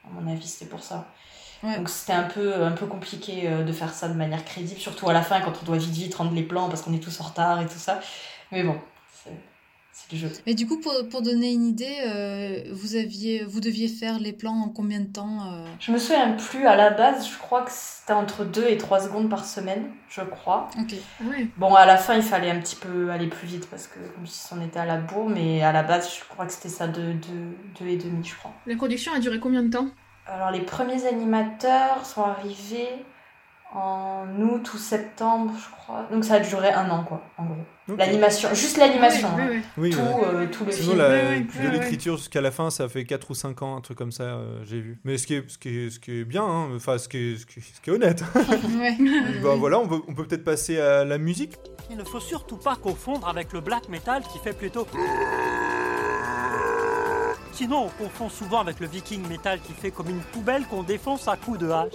À 0.05 0.21
mon 0.21 0.31
avis, 0.33 0.47
c'était 0.49 0.69
pour 0.69 0.83
ça. 0.83 1.07
Ouais. 1.63 1.77
Donc 1.77 1.89
c'était 1.89 2.13
un 2.13 2.25
peu, 2.25 2.63
un 2.63 2.73
peu 2.73 2.87
compliqué 2.87 3.43
euh, 3.49 3.63
de 3.63 3.73
faire 3.73 3.93
ça 3.95 4.09
de 4.09 4.15
manière 4.15 4.45
crédible, 4.45 4.81
surtout 4.81 5.09
à 5.09 5.13
la 5.13 5.23
fin 5.23 5.41
quand 5.41 5.53
on 5.63 5.65
doit 5.65 5.77
vite 5.79 5.91
vite 5.91 6.15
rendre 6.15 6.35
les 6.35 6.43
plans 6.43 6.69
parce 6.69 6.83
qu'on 6.83 6.95
est 6.95 7.03
tous 7.03 7.21
en 7.21 7.25
retard 7.25 7.61
et 7.61 7.67
tout 7.67 7.79
ça. 7.79 8.01
Mais 8.51 8.63
bon, 8.63 8.77
c'est 9.93 10.11
le 10.13 10.19
jeu. 10.19 10.33
Mais 10.47 10.55
du 10.55 10.67
coup, 10.67 10.81
pour, 10.81 10.93
pour 11.11 11.21
donner 11.21 11.53
une 11.53 11.67
idée, 11.67 11.99
euh, 12.07 12.63
vous, 12.73 12.97
aviez, 12.97 13.45
vous 13.45 13.61
deviez 13.61 13.89
faire 13.89 14.19
les 14.19 14.33
plans 14.33 14.55
en 14.55 14.69
combien 14.69 15.01
de 15.01 15.07
temps 15.07 15.53
euh? 15.53 15.67
Je 15.81 15.93
me 15.93 15.99
souviens 15.99 16.33
plus 16.33 16.67
à 16.67 16.77
la 16.77 16.91
base, 16.91 17.29
je 17.29 17.39
crois 17.39 17.63
que 17.63 17.71
c'était 17.71 18.15
entre 18.15 18.45
2 18.45 18.69
et 18.69 18.79
3 18.79 19.01
secondes 19.01 19.29
par 19.29 19.45
semaine, 19.45 19.91
je 20.09 20.23
crois. 20.23 20.71
Ok. 20.81 20.95
Ah 21.21 21.25
ouais. 21.29 21.47
Bon, 21.59 21.75
à 21.75 21.85
la 21.85 21.99
fin, 21.99 22.15
il 22.15 22.23
fallait 22.23 22.51
un 22.51 22.59
petit 22.61 22.77
peu 22.77 23.11
aller 23.11 23.27
plus 23.27 23.47
vite 23.47 23.69
parce 23.69 23.87
que 23.87 23.99
comme 24.15 24.27
si 24.27 24.53
on 24.55 24.63
était 24.65 24.81
à 24.81 24.87
la 24.87 24.97
bourre, 24.97 25.29
mais 25.29 25.63
à 25.63 25.73
la 25.73 25.83
base, 25.83 26.11
je 26.15 26.25
crois 26.27 26.47
que 26.47 26.53
c'était 26.53 26.71
ça, 26.71 26.87
2 26.87 27.03
deux, 27.03 27.13
deux, 27.13 27.57
deux 27.81 27.87
et 27.89 27.97
demi, 27.97 28.25
je 28.25 28.35
crois. 28.35 28.53
La 28.67 28.77
production 28.77 29.13
a 29.13 29.19
duré 29.19 29.39
combien 29.39 29.63
de 29.63 29.71
temps? 29.71 29.89
Alors, 30.27 30.51
les 30.51 30.61
premiers 30.61 31.07
animateurs 31.07 32.05
sont 32.07 32.23
arrivés 32.23 32.89
en 33.75 34.27
août 34.39 34.75
ou 34.75 34.77
septembre, 34.79 35.53
je 35.59 35.71
crois. 35.75 36.07
Donc, 36.13 36.25
ça 36.25 36.35
a 36.35 36.41
duré 36.41 36.71
un 36.71 36.89
an, 36.91 37.05
quoi, 37.05 37.23
en 37.39 37.45
gros. 37.45 37.97
L'animation, 37.97 38.51
juste 38.55 38.77
l'animation. 38.79 39.29
Hein. 39.37 39.61
Oui, 39.77 39.91
tout, 39.91 39.99
ouais. 39.99 40.05
euh, 40.25 40.47
tout 40.47 40.65
le 40.65 40.71
Sinon, 40.73 40.89
film. 40.93 40.99
la- 40.99 41.41
de 41.41 41.69
l'écriture 41.73 42.17
jusqu'à 42.17 42.41
la 42.41 42.51
fin, 42.53 42.71
ça 42.71 42.89
fait 42.89 43.05
4 43.05 43.31
ou 43.31 43.35
5 43.35 43.61
ans, 43.63 43.77
un 43.77 43.81
truc 43.81 43.99
comme 43.99 44.13
ça, 44.13 44.23
euh, 44.25 44.63
j'ai 44.65 44.81
vu. 44.81 45.01
Mais 45.05 45.19
ce 45.19 45.27
qui 45.27 45.35
est, 45.35 45.51
ce 45.51 45.59
qui 45.59 45.69
est, 45.87 45.91
ce 45.91 45.99
qui 45.99 46.21
est 46.21 46.25
bien, 46.25 46.45
hein, 46.45 46.69
enfin, 46.77 46.97
ce 46.99 47.09
qui 47.09 47.33
est, 47.33 47.37
ce 47.39 47.47
qui 47.47 47.59
est, 47.59 47.63
ce 47.63 47.81
qui 47.81 47.91
est 47.91 47.93
honnête. 47.93 48.23
Bah, 49.43 49.55
voilà, 49.57 49.79
on 49.81 49.89
peut, 49.89 50.01
on 50.07 50.15
peut 50.15 50.27
peut-être 50.27 50.45
passer 50.45 50.79
à 50.81 51.05
la 51.05 51.19
musique. 51.19 51.55
Il 51.91 51.97
ne 51.97 52.05
faut 52.05 52.21
surtout 52.21 52.57
pas 52.59 52.77
confondre 52.77 53.27
avec 53.29 53.53
le 53.53 53.61
black 53.61 53.89
metal 53.89 54.23
qui 54.23 54.39
fait 54.39 54.57
plutôt. 54.57 54.87
Sinon, 57.53 57.87
on 57.87 58.05
confond 58.05 58.29
souvent 58.29 58.61
avec 58.61 58.81
le 58.81 58.87
viking 58.87 59.27
metal 59.29 59.61
qui 59.61 59.73
fait 59.73 59.91
comme 59.91 60.09
une 60.09 60.21
poubelle 60.21 60.65
qu'on 60.65 60.83
défonce 60.83 61.29
à 61.29 61.37
coups 61.37 61.59
de 61.59 61.69
hache. 61.69 61.93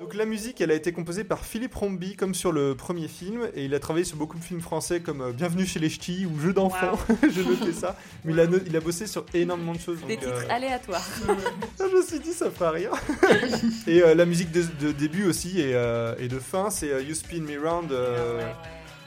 Donc 0.00 0.14
la 0.14 0.24
musique, 0.24 0.62
elle 0.62 0.70
a 0.70 0.74
été 0.74 0.92
composée 0.92 1.24
par 1.24 1.44
Philippe 1.44 1.74
Rombi, 1.74 2.16
comme 2.16 2.34
sur 2.34 2.52
le 2.52 2.74
premier 2.74 3.06
film, 3.06 3.50
et 3.54 3.66
il 3.66 3.74
a 3.74 3.80
travaillé 3.80 4.06
sur 4.06 4.16
beaucoup 4.16 4.38
de 4.38 4.42
films 4.42 4.62
français 4.62 5.00
comme 5.00 5.20
euh, 5.20 5.32
Bienvenue 5.32 5.66
chez 5.66 5.78
les 5.78 5.90
Ch'tis 5.90 6.24
ou 6.24 6.40
Jeux 6.40 6.54
d'enfants, 6.54 6.98
je 7.22 7.42
notais 7.42 7.74
ça. 7.74 7.96
Mais 8.24 8.32
il, 8.32 8.40
a, 8.40 8.44
il 8.66 8.74
a 8.74 8.80
bossé 8.80 9.06
sur 9.06 9.26
énormément 9.34 9.74
de 9.74 9.78
choses. 9.78 9.98
Des 10.06 10.16
donc, 10.16 10.24
titres 10.24 10.46
euh, 10.48 10.54
aléatoires. 10.54 11.06
je 11.78 11.96
me 11.96 12.02
suis 12.02 12.18
dit, 12.18 12.32
ça 12.32 12.50
fera 12.50 12.70
rien. 12.70 12.90
et 13.86 14.02
euh, 14.02 14.14
la 14.14 14.24
musique 14.24 14.50
de, 14.52 14.64
de 14.80 14.92
début 14.92 15.26
aussi 15.26 15.60
et, 15.60 15.74
euh, 15.74 16.14
et 16.18 16.28
de 16.28 16.38
fin, 16.38 16.70
c'est 16.70 16.90
euh, 16.90 17.02
You 17.02 17.14
Spin 17.14 17.42
Me 17.42 17.60
Round 17.62 17.92
euh, 17.92 18.40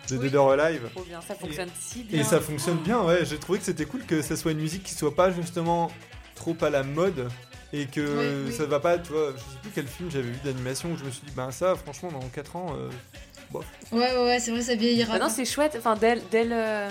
de 0.09 0.17
Oui. 0.17 0.23
Dead 0.23 0.35
or 0.35 0.51
Alive. 0.51 0.89
Trop 0.93 1.03
bien, 1.03 1.21
ça 1.21 1.35
fonctionne 1.35 1.69
si 1.79 2.03
bien. 2.03 2.19
Et 2.19 2.23
ça 2.23 2.39
fonctionne 2.41 2.77
bien, 2.77 3.01
ouais. 3.01 3.25
J'ai 3.25 3.37
trouvé 3.37 3.59
que 3.59 3.65
c'était 3.65 3.85
cool 3.85 4.03
que 4.05 4.21
ça 4.21 4.35
soit 4.35 4.51
une 4.51 4.59
musique 4.59 4.83
qui 4.83 4.93
soit 4.93 5.15
pas 5.15 5.31
justement 5.31 5.91
trop 6.35 6.55
à 6.61 6.69
la 6.69 6.83
mode 6.83 7.29
et 7.71 7.85
que 7.87 8.01
Oui, 8.01 8.49
oui. 8.51 8.53
ça 8.55 8.65
va 8.65 8.79
pas, 8.79 8.97
tu 8.97 9.11
vois. 9.13 9.31
Je 9.35 9.39
sais 9.39 9.57
plus 9.61 9.71
quel 9.73 9.87
film 9.87 10.11
j'avais 10.11 10.29
vu 10.29 10.37
d'animation 10.43 10.91
où 10.91 10.97
je 10.97 11.03
me 11.05 11.11
suis 11.11 11.25
dit, 11.25 11.31
ben 11.35 11.51
ça, 11.51 11.75
franchement, 11.75 12.11
dans 12.11 12.19
4 12.29 12.55
ans, 12.55 12.75
euh, 12.77 12.89
bof. 13.51 13.65
Ouais, 13.91 13.99
ouais, 13.99 14.17
ouais, 14.25 14.39
c'est 14.39 14.51
vrai, 14.51 14.61
ça 14.61 14.75
vieillira. 14.75 15.17
Bah 15.17 15.25
non, 15.25 15.29
c'est 15.29 15.45
chouette. 15.45 15.75
Enfin, 15.77 15.95
dès, 15.95 16.21
dès, 16.31 16.43
le- 16.43 16.87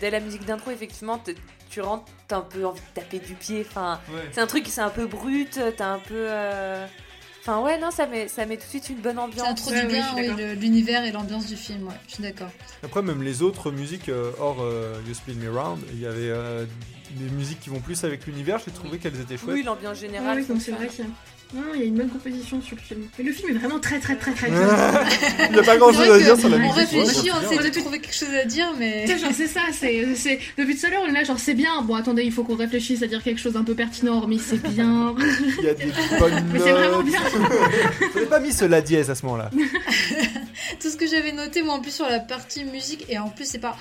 dès 0.00 0.10
la 0.10 0.20
musique 0.20 0.44
d'intro, 0.44 0.70
effectivement, 0.70 1.22
tu 1.68 1.80
rentres, 1.80 2.06
t'as 2.28 2.38
un 2.38 2.40
peu 2.40 2.64
envie 2.64 2.80
de 2.80 3.00
taper 3.00 3.18
du 3.18 3.34
pied. 3.34 3.64
Enfin, 3.68 4.00
c'est 4.32 4.40
un 4.40 4.46
truc 4.46 4.64
qui 4.64 4.70
c'est 4.70 4.80
un 4.80 4.90
peu 4.90 5.06
brut, 5.06 5.60
t'as 5.76 5.88
un 5.92 5.98
peu. 5.98 6.14
euh, 6.14 6.86
Enfin, 7.48 7.60
ouais, 7.60 7.78
non, 7.78 7.92
ça 7.92 8.06
met, 8.06 8.26
ça 8.26 8.44
met 8.44 8.56
tout 8.56 8.64
de 8.64 8.68
suite 8.70 8.88
une 8.88 8.96
bonne 8.96 9.14
Ça 9.14 9.22
ambiance. 9.22 9.46
introduit 9.48 9.78
Ouais, 9.82 9.86
bien 9.86 10.06
oui, 10.16 10.56
l'univers 10.56 11.04
et 11.04 11.12
l'ambiance 11.12 11.46
du 11.46 11.54
film, 11.54 11.86
ouais, 11.86 11.94
je 12.08 12.14
suis 12.14 12.22
d'accord. 12.24 12.50
Après, 12.82 13.02
même 13.02 13.22
les 13.22 13.40
autres 13.42 13.70
musiques 13.70 14.08
euh, 14.08 14.32
hors 14.40 14.60
euh, 14.60 15.00
You 15.06 15.14
Spin 15.14 15.34
Me 15.34 15.48
Round, 15.48 15.78
il 15.92 16.00
y 16.00 16.06
avait 16.06 16.28
euh, 16.30 16.66
des 17.12 17.30
musiques 17.30 17.60
qui 17.60 17.70
vont 17.70 17.78
plus 17.78 18.02
avec 18.02 18.26
l'univers. 18.26 18.58
J'ai 18.64 18.72
trouvé 18.72 18.98
qu'elles 18.98 19.20
étaient 19.20 19.36
chouettes. 19.36 19.54
Oui, 19.54 19.62
l'ambiance 19.62 19.96
Ah 19.98 20.00
générale. 20.00 20.38
oui, 20.38 20.44
donc 20.44 20.60
c'est 20.60 20.72
vrai 20.72 20.88
qu'il 20.88 21.04
Non, 21.54 21.62
il 21.74 21.80
y 21.80 21.82
a 21.84 21.86
une 21.86 21.94
bonne 21.94 22.08
composition 22.08 22.60
sur 22.60 22.74
le 22.74 22.82
film. 22.82 23.00
Mais 23.16 23.24
le 23.24 23.32
film 23.32 23.50
est 23.50 23.58
vraiment 23.58 23.78
très 23.78 24.00
très 24.00 24.16
très 24.16 24.32
très 24.32 24.50
bien. 24.50 24.60
il 25.48 25.52
n'y 25.52 25.58
a 25.60 25.62
pas 25.62 25.76
grand 25.76 25.92
chose 25.92 26.10
à 26.10 26.18
dire 26.18 26.36
sur 26.36 26.48
la 26.48 26.56
on 26.56 26.58
musique. 26.58 26.74
réfléchit, 26.74 27.30
Ouais, 27.30 27.36
on 27.36 27.52
essaie 27.52 27.70
de 27.70 27.80
trouver 27.80 28.00
quelque 28.00 28.14
chose 28.14 28.34
à 28.34 28.44
dire, 28.44 28.72
mais. 28.78 29.06
Genre, 29.06 29.30
c'est 29.32 29.46
ça, 29.46 29.60
c'est, 29.72 30.14
c'est... 30.16 30.40
Depuis 30.58 30.76
tout 30.76 30.86
à 30.86 30.90
l'heure, 30.90 31.02
on 31.04 31.08
est 31.08 31.12
là, 31.12 31.22
genre, 31.22 31.38
c'est 31.38 31.54
bien. 31.54 31.82
Bon, 31.82 31.94
attendez, 31.94 32.24
il 32.24 32.32
faut 32.32 32.42
qu'on 32.42 32.56
réfléchisse 32.56 33.02
à 33.02 33.06
dire 33.06 33.22
quelque 33.22 33.40
chose 33.40 33.52
d'un 33.52 33.62
peu 33.62 33.74
pertinent, 33.74 34.26
mais 34.26 34.38
c'est 34.38 34.60
bien. 34.60 35.14
Il 35.58 35.64
y 35.64 35.68
a 35.68 35.74
des 35.74 35.86
bonnes 36.18 36.44
Mais 36.52 36.58
c'est 36.58 36.72
vraiment 36.72 37.02
bien. 37.02 37.20
J'avais 38.14 38.26
pas 38.26 38.40
mis 38.40 38.52
ce 38.52 38.64
la 38.64 38.80
dièse 38.80 39.08
à 39.10 39.14
ce 39.14 39.24
moment-là. 39.26 39.50
Tout 40.80 40.90
ce 40.90 40.96
que 40.96 41.06
j'avais 41.06 41.32
noté, 41.32 41.62
moi, 41.62 41.74
en 41.74 41.80
plus, 41.80 41.92
sur 41.94 42.08
la 42.08 42.18
partie 42.18 42.64
musique, 42.64 43.06
et 43.08 43.18
en 43.18 43.28
plus, 43.28 43.44
c'est 43.44 43.60
pas. 43.60 43.76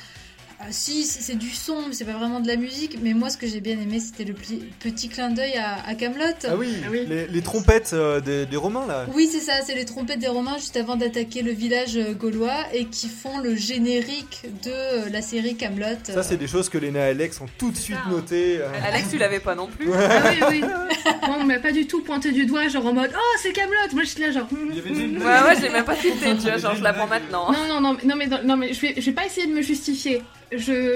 Ah, 0.67 0.71
si, 0.71 1.03
c'est 1.03 1.35
du 1.37 1.49
son, 1.51 1.75
mais 1.87 1.93
c'est 1.93 2.05
pas 2.05 2.13
vraiment 2.17 2.39
de 2.39 2.47
la 2.47 2.55
musique. 2.55 2.97
Mais 3.01 3.13
moi, 3.13 3.29
ce 3.29 3.37
que 3.37 3.45
j'ai 3.45 3.59
bien 3.61 3.79
aimé, 3.79 3.99
c'était 3.99 4.23
le 4.23 4.33
petit 4.33 5.09
clin 5.09 5.29
d'œil 5.29 5.53
à, 5.57 5.77
à 5.87 5.93
Camelot. 5.93 6.23
Ah 6.43 6.55
oui, 6.57 6.73
Ah 6.83 6.87
oui. 6.91 7.05
Les, 7.07 7.27
les 7.27 7.41
trompettes 7.41 7.91
euh, 7.93 8.19
des, 8.19 8.45
des 8.45 8.57
Romains 8.57 8.87
là. 8.87 9.05
Oui, 9.13 9.29
c'est 9.31 9.39
ça, 9.41 9.53
c'est 9.63 9.75
les 9.75 9.85
trompettes 9.85 10.19
des 10.19 10.27
Romains 10.27 10.57
juste 10.57 10.75
avant 10.77 10.95
d'attaquer 10.95 11.43
le 11.43 11.51
village 11.51 11.97
euh, 11.97 12.13
gaulois 12.13 12.63
et 12.73 12.85
qui 12.85 13.07
font 13.09 13.37
le 13.37 13.55
générique 13.55 14.41
de 14.63 14.71
euh, 14.71 15.09
la 15.11 15.21
série 15.21 15.55
Camelot. 15.55 15.85
Ça, 16.03 16.23
c'est 16.23 16.37
des 16.37 16.47
choses 16.47 16.69
que 16.69 16.77
Léna 16.79 17.07
et 17.07 17.09
Alex 17.11 17.39
ont 17.41 17.45
tout 17.57 17.69
de 17.71 17.77
suite 17.77 17.97
ça. 18.03 18.09
notées. 18.09 18.57
euh. 18.59 18.67
Alex, 18.87 19.09
tu 19.11 19.17
l'avais 19.17 19.39
pas 19.39 19.53
non 19.55 19.67
plus. 19.67 19.89
Ah 19.93 20.31
oui, 20.31 20.39
oui. 20.49 20.61
Moi, 21.27 21.37
on 21.39 21.43
m'a 21.43 21.59
pas 21.59 21.71
du 21.71 21.85
tout 21.85 22.01
pointé 22.01 22.31
du 22.31 22.45
doigt, 22.47 22.67
genre 22.69 22.85
en 22.87 22.93
mode 22.93 23.11
Oh, 23.15 23.37
c'est 23.41 23.51
Camelot 23.53 23.75
Moi, 23.93 24.03
je 24.03 24.09
suis 24.09 24.21
là, 24.21 24.31
genre. 24.31 24.47
hmm, 24.51 24.55
hmm, 24.71 25.17
Ouais, 25.17 25.23
ouais, 25.25 25.55
j'ai 25.61 25.69
même 25.69 25.85
pas 25.85 25.95
tilté, 25.95 26.35
tu 26.35 26.41
vois, 26.49 26.57
genre 26.57 26.75
je 26.75 26.83
l'apprends 26.83 27.07
maintenant. 27.07 27.51
Non, 27.51 27.67
non, 27.67 27.81
non, 27.81 27.93
mais- 27.93 28.05
non, 28.07 28.15
mais, 28.15 28.43
non, 28.43 28.57
mais 28.57 28.73
je 28.73 28.81
vais, 28.81 28.93
je 28.97 29.01
vais 29.05 29.11
pas 29.11 29.25
essayer 29.25 29.45
de 29.47 29.53
me 29.53 29.61
justifier. 29.61 30.23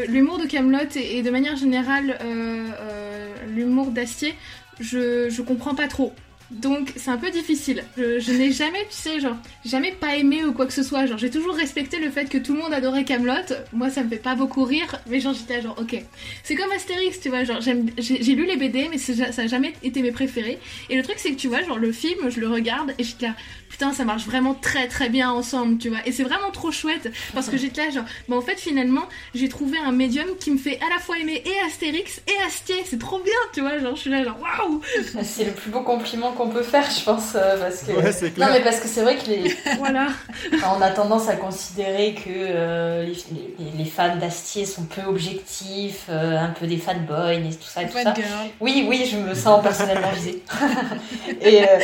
L'humour 0.07 0.38
de 0.39 0.45
Camelot 0.45 0.95
et, 0.95 1.22
de 1.22 1.30
manière 1.30 1.55
générale 1.55 2.18
euh, 2.22 2.68
euh, 2.80 3.34
l'humour 3.55 3.91
d'Astier, 3.91 4.36
je, 4.80 5.30
je 5.30 5.41
comprends 5.41 5.76
pas 5.76 5.88
trop. 5.88 6.14
Donc 6.52 6.93
c'est 6.95 7.12
un 7.12 7.18
peu 7.18 7.30
difficile. 7.30 7.84
Je, 7.97 8.32
n'ai 8.32 8.52
jamais, 8.52 8.84
tu 8.89 8.95
sais, 8.95 9.20
genre, 9.20 9.36
jamais 9.66 9.91
pas 9.91 10.16
aimé 10.16 10.43
ou 10.43 10.52
quoi 10.52 10.66
que 10.66 10.74
ce 10.74 10.82
soit. 10.82 11.06
Genre, 11.06 11.18
j'ai 11.18 11.30
toujours 11.30 11.56
respecté 11.56 12.00
le 12.00 12.10
fait 12.10 12.26
que 12.26 12.38
tout 12.38 12.54
le 12.54 12.60
monde 12.60 12.74
adorait 12.74 13.04
Camelot. 13.04 13.34
Moi, 13.72 13.89
ça 13.89 14.04
me 14.04 14.10
fait 14.10 14.18
pas 14.18 14.36
beaucoup 14.36 14.64
rire, 14.64 15.00
mais 15.08 15.20
genre, 15.20 15.34
j'étais 15.34 15.62
genre, 15.62 15.76
ok. 15.80 16.02
C'est 16.43 16.56
comme 16.56 16.72
Astérix, 16.72 17.20
tu 17.20 17.30
vois, 17.30 17.43
genre, 17.43 17.62
j'ai, 17.62 17.74
lu 18.36 18.45
les 18.45 18.58
BD, 18.58 18.88
mais 18.89 18.97
ça 18.97 19.41
a 19.41 19.47
jamais 19.47 19.74
été 19.84 20.02
mes 20.02 20.12
préférés. 20.12 20.60
Et 20.89 20.95
le 20.95 21.04
truc, 21.04 21.18
c'est 21.20 21.32
que 21.32 21.36
tu 21.36 21.47
vois, 21.47 21.62
genre, 21.62 21.78
le 21.78 21.91
film, 21.91 22.30
je 22.30 22.39
le 22.39 22.47
regarde 22.47 22.93
et 22.97 23.04
j'étais 23.04 23.28
là, 23.28 23.36
putain, 23.70 23.93
ça 23.93 24.04
marche 24.04 24.26
vraiment 24.26 24.56
très 24.56 24.88
très 24.88 25.10
bien 25.10 25.32
ensemble, 25.32 25.78
tu 25.78 25.89
vois. 25.89 26.00
Et 26.06 26.12
c'est 26.12 26.24
vraiment 26.24 26.52
trop 26.52 26.72
chouette 26.72 27.12
parce 27.34 27.50
que 27.50 27.58
j'étais 27.58 27.86
là, 27.86 27.91
genre, 27.91 28.06
bah 28.28 28.36
en 28.36 28.41
fait, 28.41 28.60
finalement, 28.60 29.08
j'ai 29.36 29.50
trouvé 29.50 29.78
un 29.78 29.91
médium 29.91 30.28
qui 30.39 30.52
me 30.52 30.58
fait 30.58 30.80
à 30.82 30.89
la 30.89 31.00
fois 31.00 31.20
aimer 31.20 31.43
et 31.45 31.68
Astérix 31.68 32.22
et 32.28 32.45
Astier. 32.45 32.84
C'est 32.86 33.00
trop 33.00 33.20
bien, 33.20 33.34
tu 33.54 33.62
vois. 33.62 33.78
Genre, 33.78 33.95
je 33.95 34.02
suis 34.02 34.10
là, 34.10 34.24
genre, 34.24 34.39
waouh! 34.41 34.82
C'est 35.24 35.45
le 35.45 35.52
plus 35.52 35.70
beau 35.70 35.82
compliment 35.82 36.32
qu'on 36.40 36.50
peut 36.50 36.64
faire, 36.64 36.90
je 36.90 37.04
pense, 37.04 37.34
euh, 37.36 37.60
parce 37.60 37.84
que 37.84 37.92
Ouais, 37.92 38.12
c'est 38.12 38.32
clair. 38.32 38.48
non 38.48 38.54
mais 38.54 38.62
parce 38.62 38.80
que 38.80 38.88
c'est 38.88 39.02
vrai 39.02 39.18
que 39.18 39.28
les 39.28 39.56
Voilà. 39.78 40.08
Enfin, 40.56 40.68
on 40.78 40.82
a 40.82 40.90
tendance 40.90 41.28
à 41.28 41.36
considérer 41.36 42.14
que 42.14 42.30
euh, 42.30 43.06
les, 43.78 43.86
fans 43.86 44.16
d'Astier 44.16 44.66
sont 44.66 44.84
peu 44.84 45.02
objectifs, 45.08 46.06
euh, 46.10 46.38
un 46.38 46.50
peu 46.50 46.68
des 46.68 46.78
fanboys 46.78 47.46
et 47.46 47.56
tout 47.56 47.64
ça 47.64 47.84
et 47.84 47.88
tout 47.88 47.98
ça. 47.98 48.14
Oui, 48.60 48.86
oui, 48.88 49.08
je 49.12 49.18
me 49.18 49.34
sens 49.34 49.62
personnellement 49.62 50.12
visée. 50.12 50.44
et, 51.42 51.64
euh, 51.64 51.80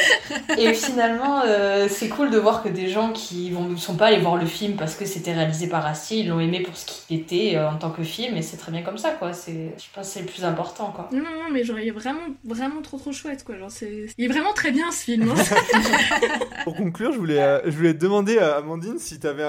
et 0.57 0.73
finalement, 0.73 1.41
euh, 1.45 1.87
c'est 1.89 2.09
cool 2.09 2.29
de 2.31 2.37
voir 2.37 2.63
que 2.63 2.69
des 2.69 2.87
gens 2.89 3.11
qui 3.11 3.51
ne 3.51 3.75
sont 3.75 3.95
pas 3.95 4.07
allés 4.07 4.19
voir 4.19 4.35
le 4.37 4.45
film 4.45 4.75
parce 4.75 4.95
que 4.95 5.05
c'était 5.05 5.33
réalisé 5.33 5.67
par 5.67 5.85
Astier, 5.85 6.19
ils 6.19 6.29
l'ont 6.29 6.39
aimé 6.39 6.61
pour 6.61 6.75
ce 6.75 6.85
qu'il 6.85 7.19
était 7.19 7.55
euh, 7.55 7.69
en 7.69 7.75
tant 7.75 7.89
que 7.89 8.03
film, 8.03 8.37
et 8.37 8.41
c'est 8.41 8.57
très 8.57 8.71
bien 8.71 8.81
comme 8.81 8.97
ça, 8.97 9.11
quoi. 9.11 9.33
C'est, 9.33 9.73
je 9.77 9.85
pense 9.93 10.07
que 10.07 10.13
c'est 10.13 10.19
le 10.21 10.25
plus 10.25 10.45
important, 10.45 10.91
quoi. 10.95 11.09
Non, 11.11 11.19
non, 11.19 11.31
non, 11.43 11.51
mais 11.51 11.63
genre, 11.63 11.79
il 11.79 11.87
est 11.87 11.91
vraiment, 11.91 12.21
vraiment 12.43 12.81
trop, 12.81 12.97
trop 12.97 13.11
chouette, 13.11 13.43
quoi. 13.43 13.57
Genre, 13.57 13.71
c'est... 13.71 14.07
Il 14.17 14.25
est 14.25 14.27
vraiment 14.27 14.44
très 14.53 14.71
bien, 14.71 14.91
ce 14.91 15.03
film. 15.03 15.29
hein. 15.31 15.41
Pour 16.63 16.75
conclure, 16.75 17.11
je 17.13 17.17
voulais, 17.19 17.41
euh, 17.41 17.59
je 17.65 17.71
voulais 17.71 17.93
te 17.93 17.99
demander 17.99 18.37
à 18.39 18.55
Amandine 18.57 18.97
si 18.99 19.19
tu 19.19 19.27
avais, 19.27 19.43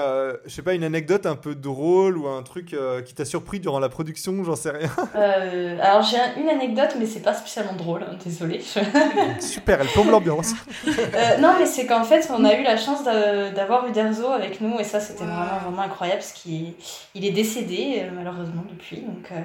je 0.45 0.51
sais 0.51 0.61
pas, 0.61 0.73
une 0.73 0.83
anecdote 0.83 1.25
un 1.25 1.35
peu 1.35 1.55
drôle 1.55 2.17
ou 2.17 2.27
un 2.27 2.43
truc 2.43 2.73
euh, 2.73 3.01
qui 3.01 3.13
t'a 3.13 3.25
surpris 3.25 3.59
durant 3.59 3.79
la 3.79 3.89
production, 3.89 4.43
j'en 4.43 4.55
sais 4.55 4.71
rien. 4.71 4.89
Euh, 5.15 5.77
alors, 5.81 6.03
j'ai 6.03 6.17
un- 6.17 6.35
une 6.41 6.49
anecdote, 6.49 6.95
mais 6.99 7.05
c'est 7.05 7.21
pas 7.21 7.33
spécialement 7.33 7.73
drôle, 7.73 8.03
hein, 8.03 8.15
désolée. 8.23 8.61
Super, 9.39 9.81
elle 9.81 9.87
plombe 9.87 10.09
l'ambiance. 10.11 10.53
Euh, 10.87 11.37
non, 11.39 11.53
mais 11.59 11.65
c'est 11.65 11.85
qu'en 11.85 12.03
fait, 12.03 12.27
on 12.35 12.43
a 12.45 12.53
eu 12.55 12.63
la 12.63 12.77
chance 12.77 13.03
d'a- 13.03 13.49
d'avoir 13.51 13.87
Uderzo 13.87 14.27
avec 14.27 14.61
nous, 14.61 14.79
et 14.79 14.83
ça, 14.83 14.99
c'était 14.99 15.23
vraiment, 15.23 15.57
vraiment 15.65 15.81
incroyable, 15.81 16.19
parce 16.19 16.33
qu'il 16.33 16.73
il 17.15 17.25
est 17.25 17.31
décédé, 17.31 18.01
euh, 18.03 18.09
malheureusement, 18.15 18.63
depuis. 18.69 18.97
Donc, 18.97 19.31
euh, 19.31 19.35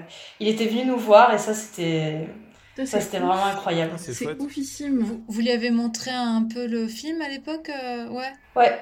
il 0.41 0.49
était 0.49 0.67
venu 0.67 0.85
nous 0.87 0.99
voir, 0.99 1.33
et 1.35 1.39
ça, 1.39 1.55
c'était 1.55 2.27
Ça, 2.77 3.01
c'était 3.01 3.19
vraiment 3.19 3.45
incroyable. 3.45 3.93
C'est 3.99 4.41
oufissime. 4.41 5.01
Vous, 5.01 5.23
vous 5.29 5.41
lui 5.41 5.51
avez 5.51 5.71
montré 5.71 6.11
un 6.11 6.43
peu 6.43 6.67
le 6.67 6.89
film 6.89 7.21
à 7.21 7.29
l'époque 7.29 7.69
euh, 7.69 8.09
Ouais? 8.09 8.33
Ouais, 8.57 8.79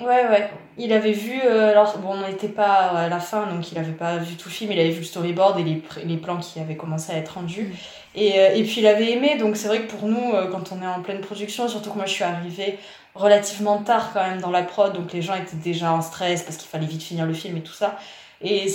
ouais, 0.00 0.28
ouais. 0.28 0.50
Il 0.78 0.92
avait 0.92 1.12
vu, 1.12 1.40
euh, 1.44 1.70
alors, 1.70 1.98
bon, 1.98 2.14
on 2.14 2.28
n'était 2.28 2.48
pas 2.48 2.90
à 2.90 3.08
la 3.08 3.20
fin, 3.20 3.46
donc 3.46 3.70
il 3.72 3.78
avait 3.78 3.92
pas 3.92 4.16
vu 4.18 4.36
tout 4.36 4.48
le 4.48 4.54
film, 4.54 4.72
il 4.72 4.80
avait 4.80 4.90
vu 4.90 5.00
le 5.00 5.04
storyboard 5.04 5.58
et 5.60 5.64
les, 6.04 6.16
plans 6.16 6.38
qui 6.38 6.60
avaient 6.60 6.76
commencé 6.76 7.12
à 7.12 7.16
être 7.16 7.34
rendus. 7.34 7.72
Et, 8.14 8.38
euh, 8.40 8.54
et 8.54 8.62
puis 8.64 8.80
il 8.80 8.86
avait 8.86 9.12
aimé, 9.12 9.36
donc 9.38 9.56
c'est 9.56 9.68
vrai 9.68 9.82
que 9.82 9.90
pour 9.90 10.08
nous, 10.08 10.32
euh, 10.34 10.50
quand 10.50 10.72
on 10.72 10.82
est 10.82 10.86
en 10.86 11.02
pleine 11.02 11.20
production, 11.20 11.68
surtout 11.68 11.90
que 11.90 11.96
moi 11.96 12.06
je 12.06 12.12
suis 12.12 12.24
arrivée 12.24 12.78
relativement 13.14 13.78
tard 13.82 14.12
quand 14.12 14.26
même 14.26 14.40
dans 14.40 14.50
la 14.50 14.62
prod, 14.62 14.92
donc 14.92 15.12
les 15.12 15.22
gens 15.22 15.34
étaient 15.34 15.56
déjà 15.56 15.92
en 15.92 16.02
stress 16.02 16.42
parce 16.42 16.56
qu'il 16.56 16.68
fallait 16.68 16.86
vite 16.86 17.02
finir 17.02 17.26
le 17.26 17.34
film 17.34 17.56
et 17.56 17.62
tout 17.62 17.72
ça. 17.72 17.98
Et 18.40 18.68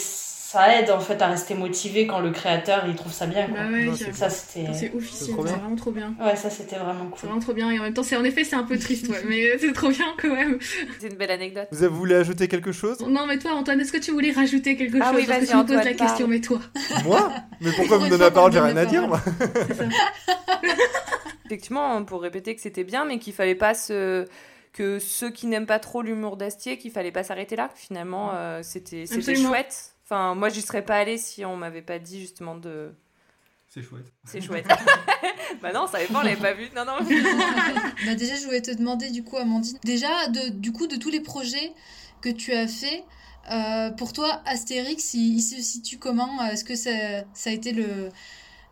ça 0.49 0.79
aide 0.79 0.89
en 0.91 1.01
fait 1.01 1.21
à 1.21 1.27
rester 1.27 1.55
motivé 1.55 2.07
quand 2.07 2.19
le 2.21 2.31
créateur 2.31 2.85
il 2.87 2.95
trouve 2.95 3.11
ça 3.11 3.25
bien. 3.25 3.47
Quoi. 3.47 3.57
Bah 3.57 3.69
ouais, 3.69 4.13
ça 4.13 4.29
c'était. 4.29 4.73
C'est 4.73 4.93
oufissime, 4.93 5.35
c'est 5.35 5.55
vraiment 5.57 5.75
trop 5.75 5.91
bien. 5.91 6.15
Ouais, 6.21 6.37
ça 6.37 6.49
c'était 6.49 6.77
vraiment 6.77 7.03
C'est 7.03 7.19
cool. 7.19 7.27
vraiment 7.27 7.41
trop 7.41 7.53
bien, 7.53 7.69
et 7.69 7.77
en 7.79 7.83
même 7.83 7.93
temps, 7.93 8.03
c'est 8.03 8.15
en 8.15 8.23
effet, 8.23 8.45
c'est 8.45 8.55
un 8.55 8.63
peu 8.63 8.79
triste, 8.79 9.09
ouais, 9.09 9.23
mais 9.27 9.57
c'est 9.57 9.73
trop 9.73 9.89
bien 9.89 10.05
quand 10.21 10.33
même. 10.33 10.57
C'est 11.01 11.07
une 11.07 11.17
belle 11.17 11.31
anecdote. 11.31 11.67
Vous 11.71 11.83
avez 11.83 11.93
voulu 11.93 12.15
ajouter 12.15 12.47
quelque 12.47 12.71
chose? 12.71 13.01
Non, 13.01 13.25
mais 13.27 13.37
toi, 13.39 13.55
Antoine, 13.55 13.81
est-ce 13.81 13.91
que 13.91 13.97
tu 13.97 14.11
voulais 14.11 14.31
rajouter 14.31 14.77
quelque 14.77 14.99
Ah 15.01 15.11
chose 15.11 15.19
oui, 15.19 15.25
Parce 15.27 15.39
que 15.39 15.45
vas-y, 15.45 15.49
tu 15.49 15.57
me 15.57 15.75
poses 15.75 15.85
la 15.85 15.93
question, 15.93 16.27
mais 16.29 16.39
toi. 16.39 16.59
Moi? 17.03 17.29
Mais 17.59 17.71
pourquoi 17.73 17.97
Pour 17.97 18.05
me 18.05 18.15
fois 18.15 18.17
la 18.17 18.31
parole 18.31 18.53
J'ai 18.53 18.61
rien 18.61 18.77
à 18.77 18.85
dire, 18.85 19.05
moi. 19.05 19.19
Effectivement, 21.45 22.05
pour 22.05 22.21
répéter 22.21 22.55
que 22.55 22.61
c'était 22.61 22.85
bien, 22.85 23.03
mais 23.03 23.19
qu'il 23.19 23.33
fallait 23.33 23.53
pas 23.55 23.73
se 23.73 24.23
que 24.71 24.99
ceux 24.99 25.29
qui 25.29 25.47
n'aiment 25.47 25.65
pas 25.65 25.79
trop 25.79 26.01
l'humour 26.01 26.37
d'Astier, 26.37 26.77
qu'il 26.77 26.91
fallait 26.91 27.11
pas 27.11 27.23
s'arrêter 27.23 27.57
là. 27.57 27.69
Finalement, 27.75 28.31
euh, 28.33 28.61
c'était 28.63 29.05
chouette. 29.05 29.96
Enfin, 30.10 30.36
moi, 30.36 30.47
j'y 30.47 30.62
serais 30.62 30.86
pas 30.86 30.95
allée 30.95 31.18
si 31.18 31.43
on 31.43 31.58
m'avait 31.58 31.82
pas 31.82 31.99
dit 31.99 32.22
justement 32.22 32.55
de. 32.55 32.93
C'est 33.68 33.82
chouette. 33.82 34.05
C'est 34.24 34.39
chouette. 34.39 34.66
bah 35.62 35.74
non, 35.74 35.86
ça 35.86 35.99
dépend, 35.99 36.20
on 36.20 36.24
l'avait 36.24 36.38
pas 36.38 36.53
vu. 36.53 36.70
Non, 36.74 36.86
non. 36.86 36.99
bah 38.05 38.16
déjà, 38.16 38.36
je 38.36 38.45
voulais 38.45 38.62
te 38.62 38.72
demander 38.72 39.10
du 39.10 39.26
coup, 39.26 39.36
Amandine, 39.36 39.78
déjà 39.84 40.30
de, 40.30 40.47
du 40.49 40.72
coup 40.72 40.88
de 40.88 40.95
tous 40.95 41.10
les 41.10 41.20
projets 41.20 41.74
que 42.22 42.30
tu 42.30 42.53
as 42.53 42.70
fait, 42.70 43.03
euh, 43.51 43.91
pour 43.91 44.14
toi, 44.14 44.41
Astérix, 44.45 45.14
il, 45.14 45.36
il 45.36 45.41
se 45.41 45.62
situe 45.62 45.97
comment? 45.97 46.41
Est-ce 46.45 46.64
que 46.64 46.76
ça, 46.76 46.91
ça 47.34 47.49
a 47.49 47.53
été 47.53 47.74
le 47.74 48.08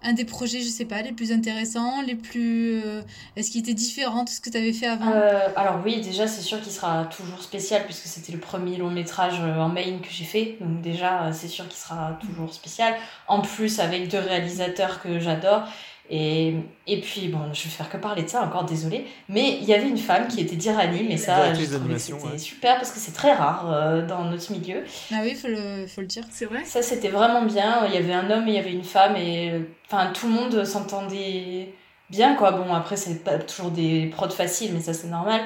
un 0.03 0.13
des 0.13 0.25
projets, 0.25 0.61
je 0.61 0.67
sais 0.67 0.85
pas, 0.85 1.01
les 1.01 1.11
plus 1.11 1.31
intéressants, 1.31 2.01
les 2.01 2.15
plus, 2.15 2.81
euh, 2.85 3.01
est-ce 3.35 3.51
qu'il 3.51 3.61
était 3.61 3.73
différent 3.73 4.23
de 4.23 4.29
ce 4.29 4.39
que 4.39 4.49
tu 4.49 4.57
avais 4.57 4.73
fait 4.73 4.87
avant? 4.87 5.11
Euh, 5.11 5.47
alors 5.55 5.79
oui, 5.83 6.01
déjà 6.01 6.27
c'est 6.27 6.41
sûr 6.41 6.61
qu'il 6.61 6.71
sera 6.71 7.05
toujours 7.05 7.41
spécial 7.41 7.83
puisque 7.85 8.05
c'était 8.05 8.31
le 8.31 8.39
premier 8.39 8.77
long 8.77 8.91
métrage 8.91 9.39
euh, 9.41 9.57
en 9.57 9.69
main 9.69 9.99
que 9.99 10.09
j'ai 10.09 10.25
fait. 10.25 10.57
Donc 10.61 10.81
déjà 10.81 11.31
c'est 11.33 11.47
sûr 11.47 11.67
qu'il 11.67 11.77
sera 11.77 12.19
toujours 12.21 12.53
spécial. 12.53 12.93
En 13.27 13.41
plus 13.41 13.79
avec 13.79 14.07
deux 14.09 14.19
réalisateurs 14.19 15.01
que 15.01 15.19
j'adore. 15.19 15.63
Et, 16.09 16.53
et 16.85 17.01
puis 17.01 17.29
bon, 17.29 17.51
je 17.53 17.63
vais 17.63 17.69
faire 17.69 17.89
que 17.89 17.97
parler 17.97 18.23
de 18.23 18.27
ça 18.29 18.43
encore, 18.43 18.63
désolé. 18.65 19.05
Mais 19.27 19.57
il 19.59 19.65
y 19.65 19.73
avait 19.73 19.89
une 19.89 19.97
femme 19.97 20.27
qui 20.27 20.39
était 20.41 20.55
d'Irani, 20.55 21.03
mais 21.07 21.17
ça 21.17 21.53
je 21.53 21.61
c'était 21.63 22.13
ouais. 22.13 22.37
super 22.37 22.75
parce 22.75 22.91
que 22.91 22.99
c'est 22.99 23.13
très 23.13 23.33
rare 23.33 23.71
euh, 23.71 24.05
dans 24.05 24.25
notre 24.25 24.51
milieu. 24.51 24.83
Ah 25.11 25.21
oui, 25.23 25.33
faut 25.33 25.47
le, 25.47 25.87
faut 25.87 26.01
le 26.01 26.07
dire. 26.07 26.23
C'est 26.29 26.45
vrai 26.45 26.63
Ça, 26.63 26.81
c'était 26.83 27.09
vraiment 27.09 27.41
bien. 27.43 27.85
Il 27.87 27.93
y 27.93 27.97
avait 27.97 28.13
un 28.13 28.29
homme 28.29 28.47
et 28.47 28.51
il 28.51 28.55
y 28.55 28.59
avait 28.59 28.71
une 28.73 28.83
femme 28.83 29.15
et 29.15 29.49
euh, 29.51 29.59
enfin 29.87 30.11
tout 30.13 30.27
le 30.27 30.33
monde 30.33 30.63
s'entendait 30.63 31.73
bien 32.11 32.35
quoi. 32.35 32.51
Bon 32.51 32.71
après 32.73 32.97
c'est 32.97 33.23
pas 33.23 33.39
toujours 33.39 33.71
des 33.71 34.05
prods 34.07 34.29
faciles 34.29 34.71
mais 34.73 34.81
ça 34.81 34.93
c'est 34.93 35.07
normal. 35.07 35.41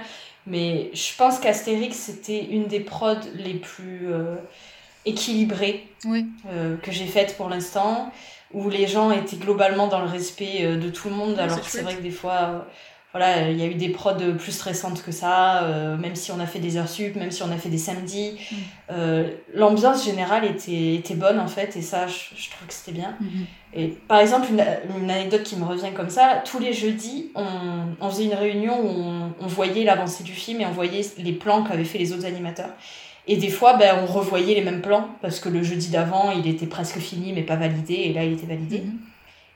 Mais 0.45 0.89
je 0.93 1.15
pense 1.17 1.39
qu'Astérix 1.39 1.95
c'était 1.95 2.43
une 2.43 2.67
des 2.67 2.79
prods 2.81 3.15
les 3.35 3.53
plus 3.53 4.07
euh, 4.11 4.35
équilibrées 5.05 5.87
Oui. 6.05 6.25
euh, 6.51 6.75
que 6.77 6.91
j'ai 6.91 7.05
faites 7.05 7.37
pour 7.37 7.49
l'instant 7.49 8.11
où 8.53 8.69
les 8.69 8.87
gens 8.87 9.11
étaient 9.11 9.37
globalement 9.37 9.87
dans 9.87 9.99
le 9.99 10.07
respect 10.09 10.59
euh, 10.61 10.77
de 10.77 10.89
tout 10.89 11.09
le 11.09 11.15
monde 11.15 11.33
Ouais, 11.35 11.39
alors 11.39 11.55
c'est 11.57 11.61
que 11.61 11.65
c'est 11.67 11.71
chouette. 11.79 11.83
vrai 11.85 11.95
que 11.95 12.01
des 12.01 12.11
fois 12.11 12.33
euh, 12.41 12.59
voilà, 13.11 13.49
il 13.49 13.57
y 13.57 13.63
a 13.63 13.65
eu 13.65 13.73
des 13.73 13.89
prods 13.89 14.13
plus 14.37 14.51
stressantes 14.51 15.01
que 15.01 15.11
ça, 15.11 15.63
euh, 15.63 15.97
même 15.97 16.15
si 16.15 16.31
on 16.31 16.39
a 16.39 16.45
fait 16.45 16.59
des 16.59 16.77
heures 16.77 16.87
sup, 16.87 17.15
même 17.15 17.31
si 17.31 17.41
on 17.41 17.51
a 17.51 17.57
fait 17.57 17.69
des 17.69 17.79
samedis. 17.79 18.33
Mm. 18.51 18.55
Euh, 18.91 19.29
L'ambiance 19.55 20.05
générale 20.05 20.45
était, 20.45 20.93
était 20.93 21.15
bonne 21.15 21.39
en 21.39 21.47
fait, 21.47 21.75
et 21.75 21.81
ça, 21.81 22.05
je, 22.05 22.13
je 22.35 22.49
trouve 22.51 22.67
que 22.67 22.73
c'était 22.73 22.91
bien. 22.91 23.15
Mhm. 23.19 23.45
Et 23.73 23.87
par 23.87 24.19
exemple, 24.19 24.47
une, 24.51 24.63
une 25.01 25.09
anecdote 25.09 25.41
qui 25.43 25.55
me 25.55 25.65
revient 25.65 25.91
comme 25.95 26.09
ça, 26.11 26.43
tous 26.45 26.59
les 26.59 26.71
jeudis, 26.73 27.31
on, 27.33 27.45
on 27.99 28.09
faisait 28.11 28.25
une 28.25 28.33
réunion 28.35 28.79
où 28.79 28.87
on, 28.87 29.33
on 29.41 29.47
voyait 29.47 29.83
l'avancée 29.83 30.23
du 30.23 30.33
film 30.33 30.61
et 30.61 30.65
on 30.67 30.71
voyait 30.71 31.01
les 31.17 31.33
plans 31.33 31.63
qu'avaient 31.63 31.85
fait 31.85 31.97
les 31.97 32.13
autres 32.13 32.25
animateurs. 32.25 32.69
Et 33.31 33.37
des 33.37 33.51
fois, 33.51 33.73
ben, 33.73 33.95
on 34.01 34.07
revoyait 34.07 34.55
les 34.55 34.63
mêmes 34.63 34.81
plans, 34.81 35.07
parce 35.21 35.39
que 35.39 35.49
le 35.49 35.61
jeudi 35.61 35.89
d'avant, 35.89 36.31
il 36.31 36.47
était 36.47 36.65
presque 36.65 36.97
fini, 36.97 37.31
mais 37.31 37.43
pas 37.43 37.55
validé, 37.55 37.93
et 37.93 38.11
là, 38.11 38.23
il 38.23 38.33
était 38.33 38.47
validé. 38.47 38.79
Mhm. 38.79 38.97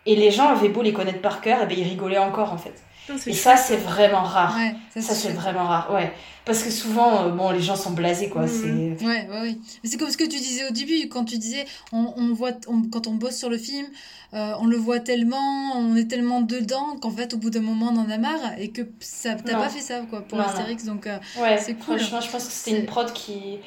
Et 0.05 0.15
les 0.15 0.29
gens 0.29 0.49
avaient 0.49 0.69
beau 0.69 0.83
les 0.83 0.93
connaître 0.93 1.21
par 1.21 1.41
cœur, 1.41 1.63
et 1.63 1.65
ben, 1.65 1.75
ils 1.75 1.83
rigolaient 1.83 2.19
encore 2.19 2.53
en 2.53 2.57
fait. 2.57 2.83
Et 3.27 3.33
ça, 3.33 3.57
c'est 3.57 3.75
vraiment 3.77 4.23
rare. 4.23 4.55
Ouais, 4.57 5.01
Ça, 5.01 5.13
c'est 5.13 5.29
vraiment 5.33 5.65
rare, 5.65 5.91
ouais. 5.93 6.11
Parce 6.45 6.61
que 6.63 6.69
souvent, 6.71 7.23
euh, 7.23 7.29
bon, 7.29 7.51
les 7.51 7.61
gens 7.61 7.75
sont 7.75 7.91
blasés, 7.91 8.29
quoi. 8.29 8.43
Mhm. 8.43 8.97
C'est... 8.99 9.05
Ouais, 9.05 9.27
ouais, 9.29 9.41
ouais. 9.41 9.57
Mais 9.83 9.89
c'est 9.89 9.97
comme 9.97 10.09
ce 10.09 10.17
que 10.17 10.23
tu 10.25 10.37
disais 10.37 10.67
au 10.67 10.71
début, 10.71 11.07
quand 11.09 11.23
tu 11.25 11.37
disais, 11.37 11.65
on, 11.91 12.13
on 12.17 12.33
voit, 12.33 12.51
on- 12.67 12.81
quand 12.83 13.07
on 13.07 13.13
bosse 13.15 13.37
sur 13.37 13.49
le 13.49 13.57
film, 13.57 13.85
euh, 14.33 14.53
on 14.59 14.65
le 14.65 14.75
voit 14.77 14.99
tellement, 14.99 15.73
on 15.77 15.95
est 15.95 16.09
tellement 16.09 16.41
dedans 16.41 16.97
qu'en 17.01 17.11
fait, 17.11 17.33
au 17.33 17.37
bout 17.37 17.49
d'un 17.49 17.61
moment, 17.61 17.91
on 17.93 17.97
en 17.97 18.09
a 18.09 18.17
marre 18.17 18.57
et 18.57 18.71
que 18.71 18.81
ça, 18.99 19.35
t'as 19.35 19.53
pas 19.53 19.69
fait 19.69 19.79
ça, 19.81 20.01
quoi, 20.09 20.21
pour 20.21 20.37
Non, 20.37 20.43
non. 20.45 20.49
Astérix, 20.49 20.83
donc 20.85 21.07
euh, 21.07 21.17
Ouais, 21.39 21.57
c'est 21.57 21.75
cool. 21.75 21.97
franchement, 21.99 22.21
je 22.21 22.29
pense 22.29 22.45
que 22.45 22.51
c'était 22.51 22.71
C'est- 22.71 22.79
une 22.81 22.85
prod 22.87 23.11
qui... 23.13 23.59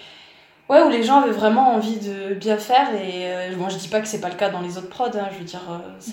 Ouais, 0.68 0.82
où 0.82 0.88
les 0.88 1.02
gens 1.04 1.20
avaient 1.20 1.30
vraiment 1.32 1.74
envie 1.76 1.96
de 1.96 2.34
bien 2.34 2.56
faire. 2.58 2.92
Et 2.94 3.32
euh, 3.32 3.54
bon, 3.56 3.68
je 3.68 3.76
dis 3.78 3.88
pas 3.88 4.00
que 4.00 4.08
c'est 4.08 4.20
pas 4.20 4.28
le 4.30 4.34
cas 4.34 4.50
dans 4.50 4.60
les 4.60 4.76
autres 4.76 4.88
prods. 4.88 5.04
hein, 5.14 5.28
je 5.32 5.38
veux 5.38 5.44
dire, 5.44 5.62
euh, 5.70 5.78
c'est... 6.00 6.12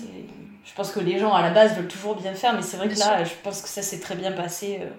je 0.64 0.72
pense 0.74 0.90
que 0.92 1.00
les 1.00 1.18
gens 1.18 1.32
à 1.34 1.42
la 1.42 1.50
base 1.50 1.74
veulent 1.76 1.88
toujours 1.88 2.16
bien 2.16 2.34
faire. 2.34 2.54
Mais 2.54 2.62
c'est 2.62 2.76
vrai 2.76 2.88
que 2.88 2.98
là, 2.98 3.24
je 3.24 3.34
pense 3.42 3.62
que 3.62 3.68
ça 3.68 3.82
s'est 3.82 4.00
très 4.00 4.16
bien 4.16 4.32
passé 4.32 4.78
euh, 4.82 4.90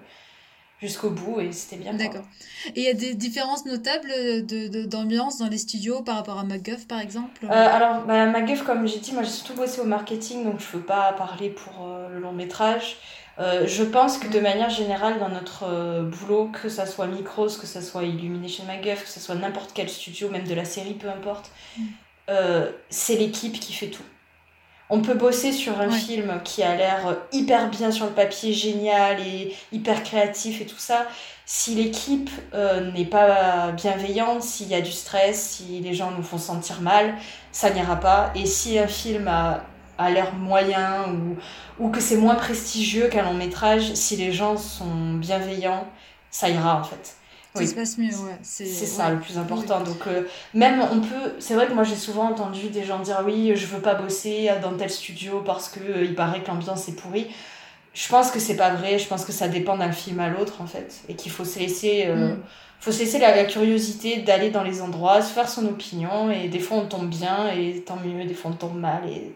jusqu'au 0.82 1.09
bout. 1.09 1.39
Et 1.39 1.51
c'était 1.51 1.78
bien. 1.78 1.93
D'accord. 1.93 2.26
Et 2.76 2.82
il 2.82 2.84
y 2.84 2.89
a 2.89 2.93
des 2.93 3.16
différences 3.16 3.66
notables 3.66 4.09
de, 4.09 4.68
de- 4.68 4.86
d'ambiance 4.86 5.38
dans 5.38 5.47
les 5.47 5.57
studios 5.57 6.01
par 6.03 6.16
rapport 6.18 6.39
à 6.39 6.43
MacGuff, 6.43 6.88
par 6.88 6.99
exemple? 6.99 7.45
Euh, 7.45 7.49
alors, 7.49 8.03
bah, 8.05 8.26
MacGuff, 8.26 8.63
comme 8.63 8.88
j'ai 8.88 8.99
dit, 8.99 9.13
moi 9.13 9.24
j'ai 9.24 9.30
surtout 9.30 9.53
bossé 9.53 9.82
au 9.82 9.86
marketing, 9.86 10.43
donc 10.43 10.59
je 10.59 10.66
ne 10.68 10.72
peux 10.72 10.86
pas 10.86 11.13
parler 11.13 11.49
pour 11.49 11.88
euh, 11.88 12.09
le 12.09 12.20
long 12.20 12.34
métrage. 12.34 12.97
Euh, 13.38 13.68
je 13.68 13.84
pense 13.84 14.18
que 14.18 14.28
de 14.30 14.39
manière 14.39 14.70
générale, 14.70 15.20
dans 15.20 15.28
notre 15.30 16.03
boulot, 16.03 16.49
que 16.53 16.70
ça 16.70 16.86
soit 16.86 17.07
Micros, 17.07 17.47
que 17.59 17.68
ça 17.68 17.82
soit 17.82 18.03
Illumination 18.03 18.63
MacGuff, 18.66 19.03
que 19.03 19.09
ça 19.09 19.20
soit 19.20 19.36
n'importe 19.36 19.72
quel 19.74 19.89
studio, 19.89 20.30
même 20.30 20.47
de 20.47 20.53
la 20.53 20.63
série, 20.66 20.93
peu 20.93 21.09
importe, 21.09 21.51
c'est 22.89 23.16
l'équipe 23.18 23.59
qui 23.59 23.74
fait 23.74 23.89
tout. 23.89 24.03
On 24.89 25.01
peut 25.01 25.15
bosser 25.15 25.51
sur 25.51 25.79
un 25.81 25.89
Ouais. 25.89 25.97
film 25.97 26.39
qui 26.43 26.61
a 26.61 26.75
l'air 26.75 27.17
hyper 27.31 27.69
bien 27.69 27.89
sur 27.91 28.05
le 28.05 28.11
papier, 28.11 28.53
génial 28.53 29.19
et 29.19 29.55
hyper 29.71 30.03
créatif 30.03 30.61
et 30.61 30.65
tout 30.67 30.77
ça. 30.77 31.07
Si 31.47 31.73
l'équipe 31.75 32.29
euh, 32.53 32.91
n'est 32.91 33.05
pas 33.05 33.71
bienveillante, 33.71 34.43
s'il 34.43 34.67
y 34.67 34.75
a 34.75 34.81
du 34.81 34.91
stress, 34.91 35.41
si 35.57 35.79
les 35.79 35.93
gens 35.93 36.11
nous 36.11 36.23
font 36.23 36.38
sentir 36.38 36.81
mal, 36.81 37.15
ça 37.51 37.69
n'ira 37.71 37.95
pas. 37.99 38.31
Et 38.36 38.45
si 38.45 38.77
un 38.77 38.88
film 38.88 39.27
a, 39.27 39.63
a 39.97 40.09
l'air 40.11 40.33
moyen 40.36 41.05
ou, 41.09 41.38
ou 41.83 41.89
que 41.89 41.99
c'est 41.99 42.17
moins 42.17 42.36
prestigieux 42.36 43.07
qu'un 43.07 43.23
long 43.23 43.33
métrage, 43.33 43.93
si 43.95 44.15
les 44.17 44.31
gens 44.31 44.55
sont 44.57 45.13
bienveillants, 45.15 45.88
ça 46.29 46.49
ira 46.49 46.79
en 46.79 46.83
fait. 46.83 47.15
Ça 47.56 47.62
Oui. 47.62 47.68
se 47.68 47.74
passe 47.76 47.97
mieux, 47.97 48.10
ouais. 48.10 48.38
C'est, 48.43 48.66
C'est 48.66 48.86
ça 48.86 49.06
ouais. 49.08 49.14
le 49.14 49.20
plus 49.20 49.38
important. 49.38 49.80
Donc, 49.82 50.06
euh, 50.08 50.24
même 50.53 50.82
on 50.91 50.99
peut. 50.99 51.34
C'est 51.39 51.56
vrai 51.56 51.68
que 51.68 51.74
moi 51.74 51.84
j'ai 51.84 51.95
souvent 51.95 52.30
entendu 52.30 52.70
des 52.70 52.84
gens 52.84 52.99
dire 52.99 53.22
oui, 53.26 53.53
je 53.56 53.66
veux 53.66 53.80
pas 53.82 53.95
bosser 53.95 54.49
dans 54.62 54.74
tel 54.74 54.89
studio 54.89 55.41
parce 55.45 55.70
que 55.70 55.80
euh, 55.80 56.03
il 56.03 56.16
paraît 56.16 56.41
que 56.41 56.47
l'ambiance 56.47 56.88
est 56.89 56.95
pourrie. 56.95 57.28
je 57.93 58.08
pense 58.10 58.30
que 58.32 58.39
c'est 58.39 58.58
pas 58.58 58.72
vrai. 58.76 58.99
Je 58.99 59.08
pense 59.08 59.24
que 59.26 59.32
ça 59.32 59.47
dépend 59.47 59.78
d'un 59.78 59.91
film 59.93 60.20
à 60.20 60.28
l'autre, 60.30 60.62
en 60.62 60.68
fait. 60.68 60.95
Et 61.10 61.16
qu'il 61.16 61.32
faut 61.32 61.45
se 61.45 61.58
laisser, 61.60 62.06
euh, 62.08 62.34
Mm. 62.36 62.39
faut 62.82 62.91
se 62.91 62.99
laisser 62.99 63.20
la, 63.20 63.34
la 63.36 63.45
curiosité 63.45 64.18
d'aller 64.18 64.49
dans 64.49 64.64
les 64.64 64.82
endroits, 64.82 65.22
se 65.22 65.32
faire 65.32 65.47
son 65.49 65.66
opinion. 65.66 66.30
Et 66.30 66.49
des 66.49 66.60
fois, 66.60 66.78
on 66.78 66.88
tombe 66.88 67.08
bien, 67.10 67.49
et 67.56 67.82
tant 67.86 67.95
mieux. 68.06 68.26
Des 68.26 68.34
fois, 68.34 68.51
on 68.51 68.56
tombe 68.56 68.78
mal, 68.78 69.10
et 69.10 69.34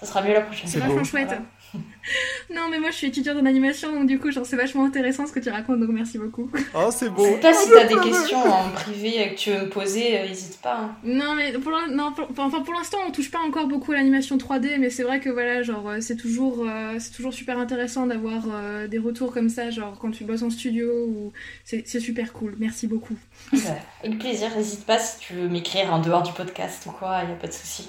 ça 0.00 0.06
sera 0.06 0.22
mieux 0.22 0.34
la 0.34 0.42
prochaine 0.42 0.68
C'est 0.68 0.78
fois. 0.78 0.86
vachement 0.86 1.02
chouette. 1.04 1.26
Voilà. 1.26 1.42
Non, 2.54 2.68
mais 2.70 2.78
moi 2.78 2.90
je 2.92 2.96
suis 2.96 3.08
étudiante 3.08 3.36
en 3.38 3.46
animation, 3.46 3.92
donc 3.92 4.06
du 4.06 4.20
coup, 4.20 4.30
genre, 4.30 4.46
c'est 4.46 4.54
vachement 4.56 4.84
intéressant 4.84 5.26
ce 5.26 5.32
que 5.32 5.40
tu 5.40 5.50
racontes, 5.50 5.80
donc 5.80 5.88
merci 5.90 6.18
beaucoup. 6.18 6.48
Oh, 6.74 6.88
c'est 6.92 7.06
Je 7.06 7.10
beau. 7.10 7.24
sais 7.24 7.40
pas 7.40 7.52
si 7.52 7.68
t'as 7.68 7.84
des 7.84 7.96
questions 8.10 8.38
en 8.44 8.68
privé 8.70 9.34
que 9.34 9.38
tu 9.40 9.50
veux 9.50 9.62
me 9.62 9.68
poser, 9.68 10.20
euh, 10.20 10.28
n'hésite 10.28 10.58
pas. 10.62 10.76
hein. 10.82 10.90
Non, 11.02 11.34
mais 11.34 11.52
pour 11.54 11.72
l'in- 11.72 11.88
non, 11.90 12.12
pour- 12.12 12.28
enfin, 12.38 12.60
pour 12.60 12.74
l'instant, 12.74 12.98
on 13.08 13.10
touche 13.10 13.32
pas 13.32 13.40
encore 13.40 13.66
beaucoup 13.66 13.90
à 13.90 13.96
l'animation 13.96 14.36
3D, 14.38 14.78
mais 14.78 14.88
c'est 14.90 15.02
vrai 15.02 15.18
que 15.18 15.28
voilà, 15.30 15.64
genre, 15.64 15.88
euh, 15.88 15.96
c'est 16.00 16.14
toujours, 16.16 16.64
euh, 16.68 16.94
c'est 17.00 17.10
toujours 17.10 17.34
super 17.34 17.58
intéressant 17.58 18.06
d'avoir 18.06 18.44
euh, 18.52 18.86
des 18.86 18.98
retours 18.98 19.32
comme 19.32 19.48
ça, 19.48 19.70
genre 19.70 19.98
quand 19.98 20.12
tu 20.12 20.22
bosses 20.22 20.42
en 20.42 20.50
studio, 20.50 20.86
ou 21.08 21.32
c'est 21.64 21.84
super 21.98 22.32
cool. 22.32 22.54
Merci 22.60 22.86
beaucoup. 22.86 23.16
Bah, 23.52 23.58
avec 24.04 24.18
plaisir, 24.20 24.48
n'hésite 24.56 24.86
pas 24.86 25.00
si 25.00 25.18
tu 25.18 25.34
veux 25.34 25.48
m'écrire 25.48 25.92
en 25.92 25.98
dehors 25.98 26.22
du 26.22 26.32
podcast 26.32 26.84
ou 26.86 26.92
quoi, 26.92 27.18
y 27.28 27.32
a 27.32 27.34
pas 27.34 27.48
de 27.48 27.52
souci. 27.52 27.88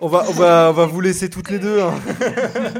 On 0.00 0.08
va, 0.08 0.24
on 0.28 0.32
va, 0.32 0.68
on 0.70 0.72
va 0.72 0.86
vous 0.86 1.00
laisser 1.02 1.28
toutes 1.28 1.50
les 1.50 1.58
deux. 1.58 1.80
hein. 1.80 1.92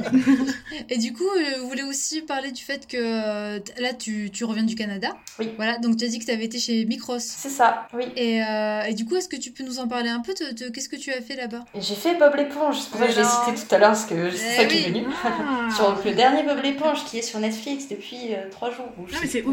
Et 0.91 0.99
du 0.99 1.13
coup, 1.13 1.25
euh, 1.25 1.45
je 1.57 1.61
voulais 1.63 1.83
aussi 1.83 2.21
parler 2.23 2.51
du 2.53 2.63
fait 2.63 2.87
que 2.87 2.97
euh, 2.99 3.59
là, 3.79 3.93
tu, 3.95 4.31
tu 4.31 4.45
reviens 4.45 4.63
du 4.63 4.75
Canada. 4.75 5.09
Oui. 5.39 5.51
Voilà, 5.57 5.79
donc 5.79 5.97
tu 5.97 6.05
as 6.05 6.09
dit 6.09 6.19
que 6.19 6.25
tu 6.25 6.31
avais 6.31 6.45
été 6.45 6.59
chez 6.59 6.85
Micros. 6.85 7.19
C'est 7.19 7.49
ça, 7.49 7.87
oui. 7.95 8.05
Et, 8.17 8.43
euh, 8.43 8.83
et 8.83 8.95
du 8.95 9.05
coup, 9.05 9.17
est-ce 9.17 9.29
que 9.29 9.37
tu 9.37 9.51
peux 9.51 9.65
nous 9.65 9.79
en 9.79 9.89
parler 9.89 10.09
un 10.11 10.21
peu 10.21 10.33
de, 10.35 10.53
de- 10.65 10.71
qu'est-ce 10.71 10.89
que 10.89 10.97
tu 10.97 11.13
as 11.13 11.21
fait 11.21 11.37
là-bas? 11.37 11.65
J'ai 11.79 11.95
fait 11.95 12.15
Bob 12.19 12.35
l'éponge, 12.37 12.77
c'est 12.81 12.91
pour 12.91 13.01
ça 13.01 13.07
que 13.07 13.13
je 13.13 13.17
l'ai 13.19 13.23
Alors 13.25 13.45
cité 13.47 13.67
tout 13.67 13.75
à 13.75 13.79
l'heure, 13.79 13.89
parce 13.91 14.05
que 14.07 14.31
c'est 14.31 14.47
Eh 14.53 14.57
ça 14.57 14.65
qui 14.67 14.77
est 14.79 14.89
venu. 14.89 15.05
Ah. 15.25 15.69
sur 15.75 15.97
le 16.05 16.13
dernier 16.15 16.43
Bob 16.43 16.59
l'éponge 16.63 17.05
qui 17.05 17.19
est 17.19 17.23
sur 17.23 17.39
Netflix 17.39 17.89
depuis 17.89 18.35
euh, 18.35 18.49
trois 18.51 18.71
jours. 18.71 18.87
ou 18.99 19.07
je 19.09 19.15
Non, 19.15 19.19
mais 19.23 19.29
c'est 19.29 19.43
Pas 19.43 19.51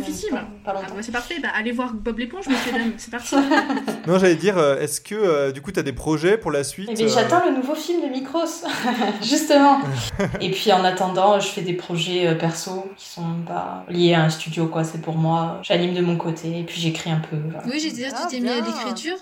Ah, 0.65 0.73
bah, 0.73 0.81
c'est 1.01 1.11
parfait, 1.11 1.35
bah, 1.41 1.49
allez 1.55 1.71
voir 1.71 1.93
Bob 1.93 2.17
l'éponge, 2.19 2.47
monsieur 2.47 2.71
dame, 2.71 2.93
c'est 2.97 3.11
parti. 3.11 3.35
Non, 4.07 4.17
j'allais 4.17 4.35
dire, 4.35 4.57
euh, 4.57 4.79
est-ce 4.79 5.01
que 5.01 5.15
euh, 5.15 5.51
du 5.51 5.61
coup, 5.61 5.71
tu 5.71 5.79
as 5.79 5.83
des 5.83 5.93
projets 5.93 6.37
pour 6.37 6.51
la 6.51 6.63
suite? 6.63 6.89
Eh 6.91 6.95
bien, 6.95 7.05
euh, 7.05 7.09
j'attends 7.09 7.45
le 7.45 7.55
nouveau 7.55 7.75
film 7.75 8.01
de 8.01 8.07
Micros, 8.07 8.45
justement. 9.21 9.79
Et 10.41 10.51
puis 10.51 10.71
en 10.71 10.83
attendant, 10.83 11.39
je 11.39 11.47
fais 11.47 11.61
des 11.61 11.73
projets 11.73 12.27
euh, 12.27 12.35
perso 12.35 12.91
qui 12.97 13.07
sont 13.07 13.41
pas 13.47 13.85
liés 13.89 14.13
à 14.13 14.23
un 14.23 14.29
studio, 14.29 14.67
quoi. 14.67 14.83
C'est 14.83 15.01
pour 15.01 15.15
moi. 15.15 15.59
J'anime 15.63 15.93
de 15.93 16.01
mon 16.01 16.17
côté 16.17 16.59
et 16.59 16.63
puis 16.63 16.79
j'écris 16.79 17.11
un 17.11 17.19
peu. 17.19 17.37
voilà. 17.37 17.63
Oui, 17.67 17.79
j'ai 17.79 18.05
Ah, 18.05 18.27
tu 18.29 18.35
t'es 18.35 18.41
mis 18.41 18.49
à 18.49 18.61
l'écriture. 18.61 19.17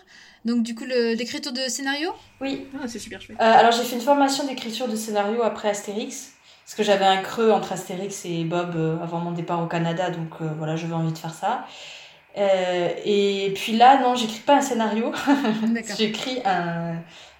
Donc, 0.45 0.63
du 0.63 0.75
coup, 0.75 0.85
l'écriture 0.85 1.51
de 1.51 1.61
scénario? 1.67 2.11
Oui. 2.41 2.65
Ah, 2.75 2.87
c'est 2.87 2.99
super 2.99 3.21
chouette. 3.21 3.37
Euh, 3.39 3.43
alors 3.43 3.71
j'ai 3.71 3.83
fait 3.83 3.95
une 3.95 4.01
formation 4.01 4.45
d'écriture 4.45 4.87
de 4.87 4.95
scénario 4.95 5.43
après 5.43 5.69
Astérix. 5.69 6.33
Parce 6.67 6.75
que 6.75 6.83
j'avais 6.83 7.05
un 7.05 7.21
creux 7.21 7.49
entre 7.51 7.71
Astérix 7.71 8.25
et 8.25 8.43
Bob 8.43 8.73
euh, 8.75 9.01
avant 9.01 9.19
mon 9.19 9.31
départ 9.31 9.63
au 9.63 9.67
Canada, 9.67 10.09
donc 10.09 10.27
euh, 10.41 10.49
voilà, 10.57 10.75
j'avais 10.75 10.95
envie 10.95 11.13
de 11.13 11.17
faire 11.17 11.33
ça. 11.33 11.65
Euh, 12.37 12.89
et 13.05 13.53
puis 13.55 13.77
là, 13.77 14.01
non, 14.01 14.15
j'écris 14.15 14.41
pas 14.45 14.57
un 14.57 14.61
scénario, 14.61 15.13
D'accord. 15.67 15.95
j'écris 15.97 16.39
un, 16.43 16.95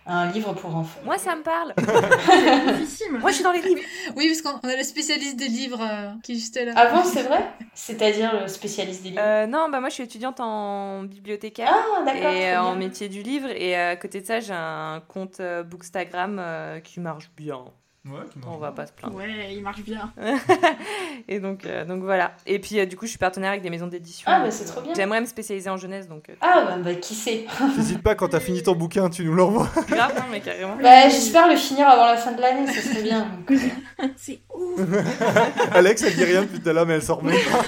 un 0.08 0.32
livre 0.32 0.54
pour 0.54 0.76
enfants. 0.76 1.00
Moi, 1.06 1.18
ça 1.18 1.36
me 1.36 1.44
parle. 1.44 1.74
Moi, 3.20 3.30
je 3.32 3.36
suis 3.36 3.44
dans 3.44 3.52
les 3.52 3.62
livres. 3.62 3.82
Oui, 4.16 4.28
parce 4.28 4.42
qu'on 4.42 4.60
on 4.66 4.72
a 4.72 4.76
le 4.76 4.84
spécialiste 4.84 5.36
des 5.38 5.48
livres 5.48 5.82
euh, 5.82 6.12
qui 6.24 6.34
est 6.34 6.36
juste 6.36 6.58
là. 6.64 6.72
Ah 6.76 6.94
bon, 6.94 7.04
c'est 7.04 7.24
vrai? 7.24 7.52
C'est-à-dire 7.74 8.42
le 8.42 8.48
spécialiste 8.48 9.04
des 9.04 9.10
livres? 9.10 9.22
Euh, 9.24 9.48
non, 9.48 9.70
bah 9.70 9.80
moi, 9.80 9.90
je 9.90 9.96
suis 9.96 10.04
étudiante 10.04 10.40
en 10.40 11.04
bibliothécaire. 11.04 11.70
Ah, 11.72 12.04
d'accord, 12.06 12.32
Et 12.32 12.54
euh, 12.54 12.62
en 12.62 12.76
métier 12.76 13.10
du 13.10 13.22
livre. 13.22 13.50
Et 13.50 13.76
à 13.76 13.96
côté 13.96 14.22
de 14.22 14.26
ça, 14.26 14.40
j'ai 14.40 14.54
un 14.54 15.02
compte 15.08 15.40
euh, 15.40 15.64
Bookstagram 15.64 16.38
euh, 16.40 16.80
qui 16.80 17.00
marche 17.00 17.30
bien. 17.36 17.66
Ouais, 18.10 18.22
On 18.48 18.58
va 18.58 18.72
pas 18.72 18.86
se 18.86 18.94
plaindre. 18.94 19.16
Ouais, 19.16 19.54
il 19.54 19.62
marche 19.62 19.82
bien. 19.82 20.14
et 21.28 21.40
donc, 21.40 21.66
euh, 21.66 21.84
donc 21.84 22.04
voilà. 22.04 22.32
Et 22.46 22.60
puis, 22.60 22.80
euh, 22.80 22.86
du 22.86 22.96
coup, 22.96 23.06
je 23.06 23.10
suis 23.10 23.18
partenaire 23.18 23.50
avec 23.50 23.62
des 23.62 23.70
maisons 23.70 23.88
d'édition. 23.88 24.24
Ah, 24.32 24.40
bah, 24.40 24.52
c'est 24.52 24.66
trop 24.66 24.82
bien. 24.82 24.94
J'aimerais 24.96 25.20
me 25.20 25.26
spécialiser 25.26 25.70
en 25.70 25.78
jeunesse, 25.78 26.08
donc 26.08 26.30
euh, 26.30 26.36
Ah, 26.42 26.66
bah, 26.68 26.78
bah, 26.78 26.96
qui 26.96 27.16
sait? 27.16 27.46
N'hésite 27.78 28.02
pas, 28.02 28.16
quand 28.16 28.30
t'as 28.30 28.40
fini 28.40 28.64
ton 28.64 28.76
bouquin, 28.76 29.10
tu 29.10 29.26
nous 29.26 29.34
l'envoies. 29.34 29.68
grave, 29.90 30.16
non, 30.16 30.26
mais 30.32 30.40
carrément. 30.40 30.78
Bah, 30.82 31.10
j'espère 31.10 31.50
le 31.50 31.56
finir 31.58 31.88
avant 31.88 32.06
la 32.06 32.18
fin 32.18 32.32
de 32.32 32.42
l'année, 32.42 32.72
ce 32.72 32.82
serait 32.82 33.04
bien. 33.04 33.28
C'est 34.16 34.40
ouf. 34.54 34.80
Alex, 35.74 36.04
elle 36.04 36.16
dit 36.16 36.24
rien 36.24 36.44
depuis 36.44 36.62
tout 36.62 36.70
à 36.70 36.74
l'heure, 36.74 36.86
mais 36.86 36.94
elle 36.94 37.04
s'en 37.04 37.16
remet 37.16 37.34
pas. 37.34 37.64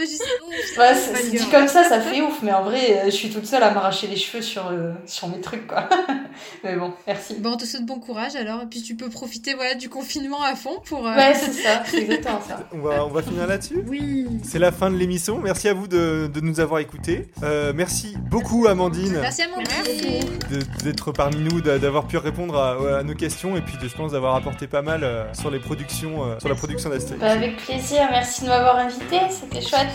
Je 0.00 0.06
sais- 0.06 0.78
Ouais, 0.80 0.94
ça 0.94 1.14
c'est 1.14 1.30
dit 1.30 1.50
comme 1.50 1.68
ça, 1.68 1.84
ça 1.84 2.00
fait 2.00 2.20
ouf, 2.22 2.40
mais 2.42 2.52
en 2.52 2.62
vrai, 2.62 3.00
euh, 3.00 3.04
je 3.06 3.10
suis 3.10 3.30
toute 3.30 3.46
seule 3.46 3.62
à 3.62 3.70
m'arracher 3.70 4.06
les 4.06 4.16
cheveux 4.16 4.42
sur, 4.42 4.68
euh, 4.68 4.92
sur 5.06 5.28
mes 5.28 5.40
trucs, 5.40 5.66
quoi. 5.66 5.88
mais 6.64 6.76
bon, 6.76 6.92
merci. 7.06 7.34
Bon, 7.38 7.52
on 7.52 7.56
te 7.56 7.64
souhaite 7.64 7.84
bon 7.86 7.98
courage 7.98 8.36
alors, 8.36 8.62
et 8.62 8.66
puis 8.66 8.82
tu 8.82 8.94
peux 8.96 9.08
profiter 9.10 9.54
voilà, 9.54 9.74
du 9.74 9.88
confinement 9.88 10.42
à 10.42 10.54
fond 10.54 10.78
pour. 10.84 11.06
euh, 11.06 11.14
Ouais, 11.14 11.34
c'est 11.34 11.52
ça, 11.52 11.82
c'est 11.86 11.98
exactement 12.02 12.40
ça. 12.46 12.60
On 12.72 12.78
va, 12.80 13.04
on 13.04 13.08
va 13.08 13.22
finir 13.22 13.46
là-dessus. 13.46 13.82
Oui. 13.86 14.26
C'est 14.44 14.58
la 14.58 14.72
fin 14.72 14.90
de 14.90 14.96
l'émission. 14.96 15.38
Merci 15.38 15.68
à 15.68 15.74
vous 15.74 15.86
de, 15.88 16.30
de 16.32 16.40
nous 16.40 16.60
avoir 16.60 16.80
écoutés. 16.80 17.28
Euh, 17.42 17.72
merci 17.74 18.16
beaucoup, 18.30 18.66
Amandine, 18.66 19.18
Merci 19.20 19.42
à 19.42 19.48
mon 19.48 19.58
de- 19.62 20.84
d'être 20.84 21.12
parmi 21.12 21.36
nous, 21.40 21.60
d'a- 21.60 21.78
d'avoir 21.78 22.06
pu 22.06 22.16
répondre 22.16 22.56
à, 22.56 22.98
à 22.98 23.02
nos 23.02 23.14
questions 23.14 23.56
et 23.56 23.60
puis 23.60 23.76
de, 23.78 23.88
je 23.88 23.94
pense 23.94 24.12
d'avoir 24.12 24.34
apporté 24.36 24.66
pas 24.66 24.82
mal 24.82 25.28
sur 25.38 25.50
les 25.50 25.58
productions, 25.58 26.38
sur 26.38 26.48
la 26.48 26.54
production 26.54 26.90
d'Astérix. 26.90 27.20
Bah, 27.20 27.32
avec 27.32 27.56
plaisir, 27.56 28.06
merci 28.10 28.42
de 28.42 28.48
m'avoir 28.48 28.76
invité, 28.76 29.18
c'était 29.30 29.60
chouette. 29.60 29.88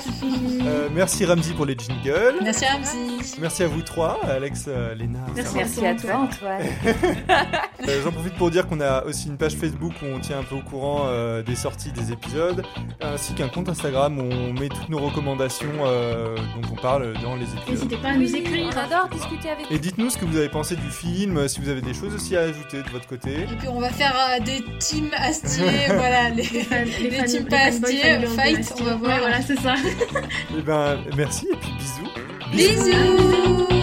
Euh, 0.66 0.90
merci 0.94 1.26
Ramzi 1.26 1.54
pour 1.54 1.66
les 1.66 1.76
jingles. 1.78 2.36
Merci 2.44 2.66
Ramzi. 2.66 3.36
Merci 3.40 3.64
à 3.64 3.68
vous 3.68 3.82
trois, 3.82 4.20
Alex, 4.30 4.66
euh, 4.68 4.94
Léna. 4.96 5.20
Merci. 5.36 5.56
Merci 5.56 5.86
à 5.86 5.96
toi, 5.96 6.18
Antoine. 6.18 6.62
Euh, 7.88 8.02
J'en 8.04 8.12
profite 8.12 8.34
pour 8.36 8.50
dire 8.50 8.66
qu'on 8.68 8.80
a 8.80 9.04
aussi 9.04 9.28
une 9.28 9.38
page 9.38 9.54
Facebook 9.54 9.92
où 10.02 10.06
on 10.06 10.20
tient 10.20 10.40
un 10.40 10.44
peu 10.44 10.56
au 10.56 10.62
courant 10.62 11.04
euh, 11.08 11.44
des 11.44 11.56
sorties 11.56 11.92
des 11.92 12.12
épisodes, 12.14 12.64
ainsi 13.02 13.34
qu'un 13.34 13.50
compte 13.50 13.68
Instagram 13.70 14.18
où 14.18 14.24
on 14.24 14.54
met 14.54 14.70
toutes 14.70 14.90
nos 14.90 14.98
recommandations 14.98 15.68
euh, 15.86 16.36
dont 16.36 16.68
on 16.72 16.76
parle 16.82 17.14
dans 17.22 17.36
les 17.36 17.44
épisodes. 17.44 17.70
N'hésitez 17.70 17.98
pas 17.98 18.08
à 18.10 18.16
nous 18.16 18.34
écrire. 18.36 18.70
On 18.74 18.80
adore 18.80 19.10
discuter 19.10 19.50
avec 19.52 19.70
Et 19.70 19.78
dites-nous 19.78 20.10
ce 20.10 20.18
que 20.18 20.26
vous 20.26 20.38
avez 20.38 20.50
pensé 20.50 20.76
du 20.78 20.90
film, 20.90 21.48
si 21.48 21.60
vous 21.60 21.70
avez 21.70 21.82
des 21.82 21.94
choses 21.94 22.16
aussi 22.16 22.36
à 22.36 22.42
ajouter 22.42 22.82
de 22.82 22.90
votre 22.90 23.08
côté. 23.08 23.42
Et 23.42 23.56
puis 23.60 23.68
on 23.68 23.80
va 23.82 23.90
faire 23.90 24.16
euh, 24.16 24.44
des 24.44 24.64
teams 24.80 25.12
Astier, 25.18 25.66
voilà, 25.90 26.30
les, 26.30 26.44
Les 26.44 26.64
fans- 26.64 26.76
les 26.86 27.10
les 27.10 27.18
fans- 27.18 27.26
teams 27.26 27.46
pas 27.46 27.58
Astier, 27.66 28.20
fight, 28.36 28.74
on 28.80 28.84
va 28.86 28.96
voir. 28.96 29.12
Ouais, 29.12 29.20
voilà, 29.20 29.42
c'est 29.42 29.60
ça. 29.60 29.76
et 29.86 30.58
eh 30.58 30.62
ben, 30.62 31.00
merci 31.16 31.48
et 31.52 31.56
puis 31.56 31.72
bisous. 31.78 32.10
Bisous. 32.52 32.84
bisous. 32.84 33.75